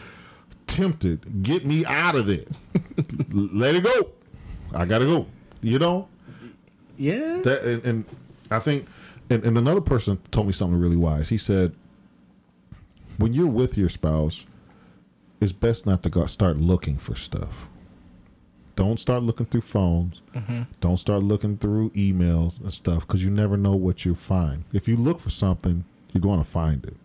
tempted, 0.74 1.42
get 1.42 1.64
me 1.64 1.84
out 1.84 2.16
of 2.16 2.26
there. 2.26 2.46
Let 3.30 3.76
it 3.76 3.84
go. 3.84 4.10
I 4.74 4.84
gotta 4.84 5.06
go. 5.06 5.26
You 5.62 5.78
know 5.78 6.08
yeah. 6.96 7.40
that, 7.42 7.62
and, 7.62 7.84
and 7.84 8.04
I 8.50 8.58
think, 8.58 8.86
and, 9.30 9.44
and 9.44 9.56
another 9.56 9.80
person 9.80 10.18
told 10.30 10.46
me 10.46 10.52
something 10.52 10.78
really 10.78 10.96
wise. 10.96 11.28
He 11.28 11.38
said, 11.38 11.74
when 13.18 13.32
you're 13.32 13.46
with 13.46 13.78
your 13.78 13.88
spouse, 13.88 14.46
it's 15.40 15.52
best 15.52 15.86
not 15.86 16.02
to 16.02 16.10
go 16.10 16.26
start 16.26 16.56
looking 16.56 16.96
for 16.96 17.14
stuff. 17.14 17.68
Don't 18.76 18.98
start 18.98 19.22
looking 19.22 19.46
through 19.46 19.60
phones. 19.60 20.20
Mm-hmm. 20.34 20.62
Don't 20.80 20.96
start 20.96 21.22
looking 21.22 21.56
through 21.56 21.90
emails 21.90 22.60
and 22.60 22.72
stuff 22.72 23.06
because 23.06 23.22
you 23.22 23.30
never 23.30 23.56
know 23.56 23.76
what 23.76 24.04
you'll 24.04 24.16
find. 24.16 24.64
If 24.72 24.88
you 24.88 24.96
look 24.96 25.20
for 25.20 25.30
something, 25.30 25.84
you're 26.12 26.20
going 26.20 26.40
to 26.40 26.48
find 26.48 26.84
it. 26.84 26.96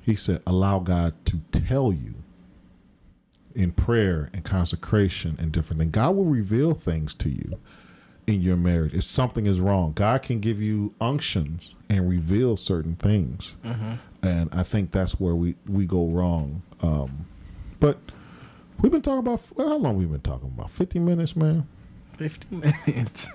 He 0.00 0.14
said, 0.14 0.40
allow 0.46 0.78
God 0.78 1.14
to 1.26 1.40
tell 1.52 1.92
you 1.92 2.14
in 3.56 3.72
prayer 3.72 4.30
and 4.32 4.44
consecration 4.44 5.36
and 5.40 5.50
different 5.50 5.80
things. 5.80 5.92
God 5.92 6.14
will 6.14 6.24
reveal 6.26 6.74
things 6.74 7.14
to 7.16 7.28
you 7.30 7.58
in 8.26 8.42
your 8.42 8.56
marriage 8.56 8.92
if 8.94 9.04
something 9.04 9.46
is 9.46 9.60
wrong. 9.60 9.92
God 9.92 10.22
can 10.22 10.40
give 10.40 10.60
you 10.60 10.94
unctions 11.00 11.74
and 11.88 12.08
reveal 12.08 12.56
certain 12.56 12.96
things, 12.96 13.54
and 14.22 14.48
I 14.52 14.62
think 14.62 14.92
that's 14.92 15.18
where 15.18 15.34
we 15.34 15.56
we 15.66 15.86
go 15.86 16.06
wrong. 16.08 16.62
Um, 16.82 17.26
but 17.80 17.98
we've 18.80 18.92
been 18.92 19.02
talking 19.02 19.20
about 19.20 19.42
well, 19.56 19.68
how 19.68 19.76
long 19.76 19.96
we 19.96 20.04
been 20.04 20.20
talking 20.20 20.52
about? 20.56 20.70
Fifty 20.70 20.98
minutes, 20.98 21.34
man. 21.34 21.66
Fifty 22.18 22.56
minutes. 22.86 23.28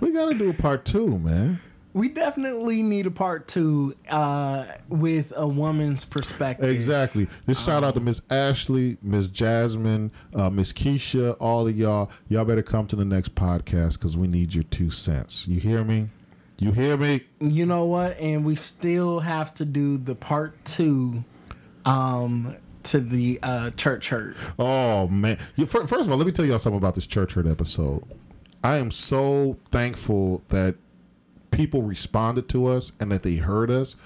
We 0.00 0.12
got 0.12 0.30
to 0.30 0.34
do 0.38 0.50
a 0.50 0.54
part 0.54 0.84
two, 0.84 1.18
man. 1.18 1.60
We 1.94 2.08
definitely 2.08 2.82
need 2.82 3.06
a 3.06 3.10
part 3.10 3.48
two 3.48 3.94
uh, 4.08 4.66
with 4.88 5.32
a 5.36 5.46
woman's 5.46 6.04
perspective. 6.04 6.68
Exactly. 6.68 7.28
Just 7.46 7.64
shout 7.64 7.82
out 7.82 7.94
to 7.94 8.00
Miss 8.00 8.20
Ashley, 8.30 8.98
Miss 9.02 9.28
Jasmine, 9.28 10.10
uh, 10.34 10.50
Miss 10.50 10.72
Keisha, 10.72 11.36
all 11.40 11.66
of 11.66 11.76
y'all. 11.76 12.10
Y'all 12.28 12.44
better 12.44 12.62
come 12.62 12.86
to 12.88 12.96
the 12.96 13.04
next 13.04 13.34
podcast 13.34 13.94
because 13.94 14.16
we 14.16 14.28
need 14.28 14.54
your 14.54 14.64
two 14.64 14.90
cents. 14.90 15.48
You 15.48 15.60
hear 15.60 15.82
me? 15.82 16.08
You 16.60 16.72
hear 16.72 16.96
me? 16.96 17.22
You 17.40 17.66
know 17.66 17.84
what? 17.84 18.18
And 18.18 18.44
we 18.44 18.56
still 18.56 19.20
have 19.20 19.54
to 19.54 19.64
do 19.64 19.96
the 19.96 20.14
part 20.14 20.64
two 20.64 21.24
um, 21.84 22.56
to 22.84 23.00
the 23.00 23.38
uh, 23.42 23.70
church 23.70 24.08
hurt. 24.10 24.36
Oh 24.58 25.08
man! 25.08 25.38
You, 25.56 25.66
first 25.66 25.92
of 25.92 26.10
all, 26.10 26.16
let 26.16 26.26
me 26.26 26.32
tell 26.32 26.44
y'all 26.44 26.58
something 26.58 26.78
about 26.78 26.94
this 26.94 27.06
church 27.06 27.34
hurt 27.34 27.46
episode. 27.46 28.02
I 28.64 28.76
am 28.76 28.90
so 28.90 29.56
thankful 29.70 30.42
that 30.48 30.74
people 31.58 31.82
responded 31.82 32.48
to 32.48 32.66
us 32.66 32.92
and 33.00 33.10
that 33.10 33.24
they 33.24 33.34
heard 33.34 33.68
us. 33.68 33.96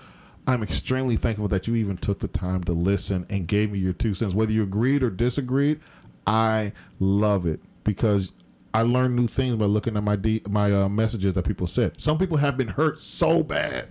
I'm 0.46 0.62
extremely 0.62 1.16
thankful 1.16 1.48
that 1.48 1.68
you 1.68 1.74
even 1.74 1.98
took 1.98 2.20
the 2.20 2.26
time 2.26 2.64
to 2.64 2.72
listen 2.72 3.26
and 3.28 3.46
gave 3.46 3.70
me 3.70 3.78
your 3.78 3.92
two 3.92 4.14
cents. 4.14 4.32
Whether 4.32 4.52
you 4.52 4.62
agreed 4.62 5.02
or 5.02 5.10
disagreed, 5.10 5.78
I 6.26 6.72
love 6.98 7.44
it 7.44 7.60
because 7.84 8.32
I 8.72 8.82
learned 8.82 9.16
new 9.16 9.26
things 9.26 9.56
by 9.56 9.66
looking 9.66 9.98
at 9.98 10.02
my 10.02 10.18
my 10.48 10.72
uh, 10.72 10.88
messages 10.88 11.34
that 11.34 11.44
people 11.44 11.66
said. 11.66 12.00
Some 12.00 12.16
people 12.16 12.38
have 12.38 12.56
been 12.56 12.68
hurt 12.68 12.98
so 12.98 13.42
bad 13.42 13.90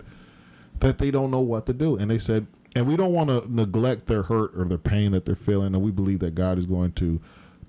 that 0.80 0.98
they 0.98 1.12
don't 1.12 1.30
know 1.30 1.40
what 1.40 1.66
to 1.66 1.72
do. 1.72 1.96
And 1.96 2.10
they 2.10 2.18
said, 2.18 2.48
and 2.74 2.88
we 2.88 2.96
don't 2.96 3.12
want 3.12 3.30
to 3.30 3.44
neglect 3.48 4.08
their 4.08 4.24
hurt 4.24 4.58
or 4.58 4.64
their 4.64 4.76
pain 4.76 5.12
that 5.12 5.24
they're 5.24 5.36
feeling. 5.36 5.72
And 5.72 5.84
we 5.84 5.92
believe 5.92 6.18
that 6.18 6.34
God 6.34 6.58
is 6.58 6.66
going 6.66 6.92
to 6.94 7.20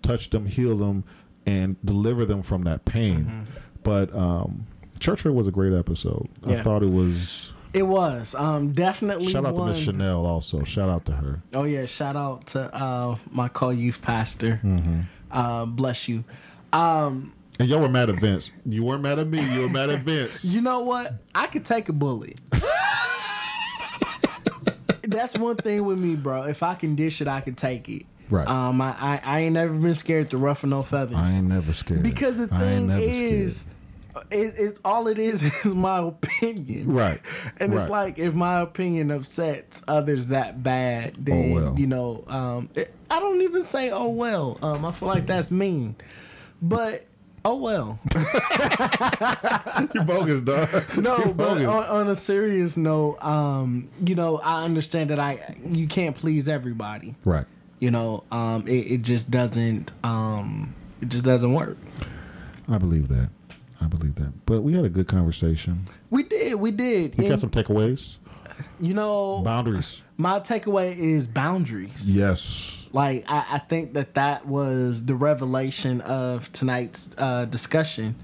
touch 0.01 0.31
them, 0.31 0.47
heal 0.47 0.75
them, 0.75 1.03
and 1.45 1.77
deliver 1.85 2.25
them 2.25 2.41
from 2.41 2.63
that 2.63 2.83
pain. 2.83 3.45
But 3.83 4.13
um, 4.15 4.65
Church 5.04 5.26
was 5.26 5.47
a 5.47 5.51
great 5.51 5.74
episode. 5.74 6.30
I 6.45 6.62
thought 6.62 6.82
it 6.82 6.89
was. 6.89 7.54
It 7.74 7.84
was 7.84 8.36
um, 8.36 8.72
definitely 8.72 9.28
Shout 9.28 9.45
out 9.45 9.58
to. 9.58 9.66
Miss 9.66 9.80
Chanel 9.80 10.26
also. 10.26 10.64
Shout 10.64 10.88
out 10.88 11.06
to 11.08 11.12
her. 11.12 11.41
Oh 11.54 11.64
yeah, 11.66 11.86
shout 11.88 12.16
out 12.16 12.47
to 12.47 12.74
uh, 12.74 13.18
my 13.30 13.49
call 13.49 13.74
youth 13.74 14.01
pastor. 14.01 14.62
Mm-hmm. 14.64 15.01
Uh, 15.30 15.66
bless 15.66 16.08
you. 16.08 16.24
Um, 16.72 17.34
And 17.60 17.68
y'all 17.68 17.82
were 17.82 17.89
mad 17.89 18.10
at 18.12 18.16
Vince. 18.22 18.54
You 18.66 18.86
weren't 18.86 19.01
mad 19.04 19.20
at 19.20 19.28
me. 19.28 19.41
You 19.54 19.64
were 19.64 19.70
mad 19.70 19.89
at 19.89 19.99
Vince. 20.04 20.45
you 20.54 20.62
know 20.62 20.80
what? 20.80 21.16
I 21.36 21.47
could 21.47 21.66
take 21.66 21.89
a 21.89 21.93
bully. 21.93 22.36
That's 25.01 25.38
one 25.38 25.58
thing 25.58 25.84
with 25.84 25.99
me, 25.99 26.16
bro. 26.16 26.43
If 26.43 26.64
I 26.64 26.76
can 26.76 26.95
dish 26.95 27.20
it, 27.20 27.28
I 27.28 27.41
can 27.41 27.56
take 27.56 27.89
it. 27.89 28.06
Right. 28.30 28.47
Um, 28.47 28.80
I, 28.80 28.95
I, 28.97 29.22
I 29.24 29.39
ain't 29.41 29.54
never 29.54 29.74
been 29.74 29.95
scared 29.95 30.30
to 30.30 30.38
ruffle 30.38 30.70
no 30.70 30.82
feathers. 30.82 31.18
I 31.18 31.30
ain't 31.30 31.47
never 31.47 31.74
scared. 31.74 32.04
because 32.04 32.38
the 32.38 32.47
thing 32.47 32.88
never 32.88 33.04
is, 33.04 33.66
it, 34.32 34.53
it's 34.57 34.80
all 34.86 35.07
it 35.07 35.18
is 35.20 35.43
is 35.66 35.74
my 35.76 35.99
opinion. 35.99 36.93
Right. 36.93 37.20
And 37.57 37.74
it's 37.74 37.89
like 37.89 38.20
if 38.20 38.34
my 38.34 38.61
opinion 38.61 39.11
upsets 39.11 39.82
others 39.88 40.28
that 40.28 40.61
bad, 40.64 41.14
then 41.26 41.51
Oh, 41.51 41.55
well. 41.55 41.80
you 41.80 41.88
know, 41.88 42.24
um, 42.28 42.70
it, 42.76 42.93
I 43.09 43.20
don't 43.20 43.41
even 43.41 43.64
say 43.64 43.89
oh 43.91 44.09
well. 44.09 44.57
Um, 44.61 44.86
I 44.86 44.91
feel 44.91 45.07
like 45.07 45.26
that's 45.28 45.51
mean, 45.51 45.95
but 46.61 47.05
oh 47.45 47.55
well. 47.57 47.99
You're 49.93 50.03
bogus, 50.03 50.41
dog. 50.41 50.70
No, 50.97 51.18
You 51.18 51.26
but 51.26 51.38
bogus. 51.55 51.68
on, 51.68 51.84
on 51.86 52.07
a 52.09 52.16
serious 52.16 52.78
note, 52.78 53.18
um, 53.24 53.89
you 54.05 54.16
know, 54.16 54.38
I 54.39 54.64
understand 54.64 55.09
that 55.09 55.20
I 55.20 55.55
you 55.70 55.88
can't 55.88 56.16
please 56.16 56.47
everybody. 56.47 57.16
right. 57.26 57.45
You 57.80 57.91
know, 57.91 58.24
um, 58.32 58.66
it, 58.66 58.91
it 58.93 59.01
just 59.01 59.30
doesn't 59.30 59.91
um, 60.05 60.74
it 61.01 61.09
just 61.09 61.26
doesn't 61.26 61.53
work. 61.53 61.78
I 62.70 62.78
believe 62.78 63.09
that. 63.09 63.30
I 63.84 63.88
believe 63.88 64.15
that. 64.15 64.45
But 64.45 64.61
we 64.61 64.73
had 64.73 64.86
a 64.86 64.89
good 64.89 65.07
conversation. 65.07 65.86
We 66.09 66.23
did, 66.23 66.55
we 66.55 66.71
did. 66.71 67.15
We 67.17 67.27
got 67.27 67.39
some 67.39 67.49
takeaways. 67.49 68.17
you 68.79 68.93
know, 68.93 69.41
Boundaries. 69.43 70.03
my 70.17 70.39
takeaway 70.39 70.97
is 70.97 71.27
boundaries. 71.27 72.15
Yes. 72.15 72.88
Like 72.91 73.25
I, 73.27 73.45
I 73.53 73.59
think 73.59 73.93
that 73.93 74.13
that 74.15 74.45
was 74.47 75.03
the 75.05 75.15
revelation 75.15 76.01
of 76.01 76.51
tonight's 76.51 77.09
uh, 77.17 77.45
discussion 77.45 78.15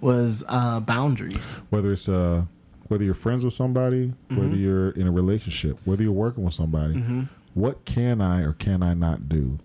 was 0.00 0.44
uh, 0.48 0.80
boundaries. 0.80 1.60
Whether 1.70 1.92
it's 1.92 2.08
uh 2.08 2.44
whether 2.88 3.04
you're 3.04 3.14
friends 3.14 3.44
with 3.44 3.54
somebody, 3.54 4.06
Mm-hmm. 4.30 4.36
whether 4.38 4.56
you're 4.56 4.90
in 4.90 5.06
a 5.06 5.10
relationship, 5.12 5.78
whether 5.84 6.02
you're 6.02 6.12
working 6.12 6.42
with 6.44 6.54
somebody, 6.54 6.94
Mm-hmm. 6.94 7.22
what 7.54 7.84
can 7.84 8.20
I 8.20 8.42
or 8.42 8.52
can 8.54 8.82
I 8.82 8.94
not 8.94 9.28
do? 9.28 9.58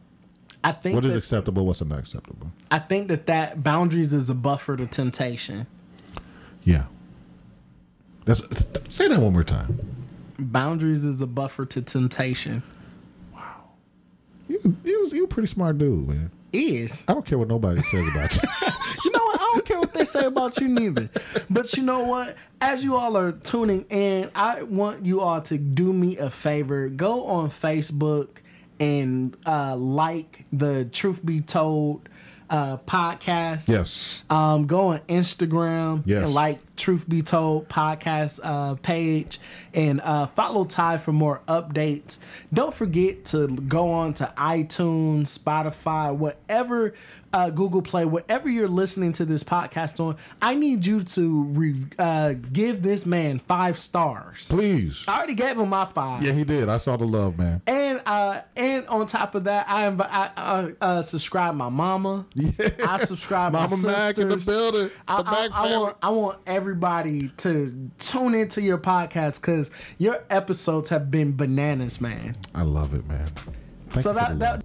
I 0.63 0.71
think 0.71 0.95
What 0.95 1.03
is 1.05 1.11
that, 1.11 1.17
acceptable? 1.19 1.65
What's 1.65 1.83
not 1.83 1.99
acceptable? 1.99 2.51
I 2.71 2.79
think 2.79 3.09
that 3.09 3.27
that 3.27 3.63
boundaries 3.63 4.13
is 4.13 4.29
a 4.29 4.33
buffer 4.33 4.77
to 4.77 4.87
temptation. 4.87 5.67
Yeah. 6.63 6.85
That's 8.25 8.41
say 8.87 9.09
that 9.09 9.19
one 9.19 9.33
more 9.33 9.43
time. 9.43 9.79
Boundaries 10.39 11.05
is 11.05 11.21
a 11.21 11.27
buffer 11.27 11.65
to 11.65 11.81
temptation. 11.81 12.63
Wow. 13.33 13.71
You 14.47 14.77
you 14.83 15.09
you 15.11 15.23
a 15.25 15.27
pretty 15.27 15.47
smart 15.47 15.77
dude, 15.77 16.07
man. 16.07 16.31
Is 16.53 17.03
I 17.07 17.13
don't 17.13 17.25
care 17.25 17.37
what 17.37 17.49
nobody 17.49 17.81
says 17.81 18.07
about 18.07 18.33
you. 18.35 18.41
you 19.05 19.11
know 19.11 19.23
what? 19.25 19.41
I 19.41 19.51
don't 19.53 19.65
care 19.65 19.79
what 19.79 19.93
they 19.93 20.05
say 20.05 20.25
about 20.25 20.61
you 20.61 20.69
neither. 20.69 21.09
But 21.49 21.75
you 21.75 21.83
know 21.83 21.99
what? 21.99 22.37
As 22.61 22.83
you 22.83 22.95
all 22.95 23.17
are 23.17 23.33
tuning 23.33 23.85
in, 23.89 24.29
I 24.35 24.61
want 24.63 25.05
you 25.05 25.19
all 25.19 25.41
to 25.41 25.57
do 25.57 25.91
me 25.91 26.17
a 26.17 26.29
favor. 26.29 26.87
Go 26.87 27.25
on 27.25 27.49
Facebook 27.49 28.37
and 28.83 29.37
uh, 29.45 29.75
like 29.75 30.45
the 30.51 30.85
Truth 30.85 31.25
Be 31.25 31.39
Told 31.39 32.07
uh, 32.49 32.77
podcast. 32.77 33.67
yes. 33.69 34.23
Um, 34.29 34.67
go 34.67 34.89
on 34.89 34.99
Instagram 35.09 36.03
Yes. 36.05 36.23
and 36.25 36.33
like 36.33 36.59
Truth 36.75 37.07
Be 37.09 37.21
Told 37.21 37.67
podcast 37.69 38.39
uh, 38.43 38.75
page 38.75 39.39
and 39.73 40.01
uh, 40.01 40.25
follow 40.27 40.65
Ty 40.65 40.97
for 40.97 41.13
more 41.13 41.41
updates. 41.47 42.19
Don't 42.53 42.73
forget 42.73 43.25
to 43.25 43.47
go 43.47 43.91
on 43.91 44.13
to 44.15 44.31
iTunes, 44.37 45.35
Spotify, 45.39 46.13
whatever 46.15 46.93
uh, 47.33 47.49
Google 47.49 47.81
Play, 47.81 48.05
whatever 48.05 48.49
you're 48.49 48.67
listening 48.67 49.11
to 49.13 49.25
this 49.25 49.43
podcast 49.43 49.99
on. 49.99 50.15
I 50.41 50.53
need 50.55 50.85
you 50.85 51.01
to 51.01 51.43
re- 51.45 51.85
uh, 51.99 52.33
give 52.33 52.83
this 52.83 53.05
man 53.05 53.39
five 53.39 53.77
stars. 53.79 54.47
Please. 54.49 55.03
I 55.07 55.17
already 55.17 55.33
gave 55.33 55.57
him 55.59 55.69
my 55.69 55.85
five. 55.85 56.23
Yeah, 56.23 56.33
he 56.33 56.43
did. 56.43 56.69
I 56.69 56.77
saw 56.77 56.95
the 56.97 57.05
love, 57.05 57.37
man. 57.37 57.61
And 57.67 58.01
uh, 58.05 58.41
and 58.55 58.85
on 58.87 59.07
top 59.07 59.35
of 59.35 59.45
that, 59.45 59.65
I 59.69 59.87
I, 59.87 60.31
I 60.37 60.71
uh, 60.81 61.01
subscribe 61.01 61.55
my 61.55 61.69
mama. 61.69 62.25
I 62.85 62.97
subscribe 62.97 63.53
Mama 63.53 63.75
my 63.77 63.91
Mac 63.91 64.17
in 64.17 64.29
the 64.29 64.37
building. 64.37 64.89
I, 65.07 65.21
The 65.21 65.29
I- 65.29 65.31
Mac 65.47 65.51
I 65.53 65.77
want 65.77 65.97
I 66.03 66.09
want 66.09 66.39
everybody 66.45 67.29
to 67.37 67.89
tune 67.99 68.35
into 68.35 68.61
your 68.61 68.77
podcast 68.77 69.41
because 69.41 69.71
your 69.97 70.23
episodes 70.29 70.89
have 70.89 71.09
been 71.09 71.35
bananas, 71.35 71.99
man. 71.99 72.37
I 72.53 72.61
love 72.63 72.93
it, 72.93 73.07
man. 73.07 73.27
Thank 73.89 74.03
So 74.03 74.13
that 74.13 74.39
that. 74.39 74.63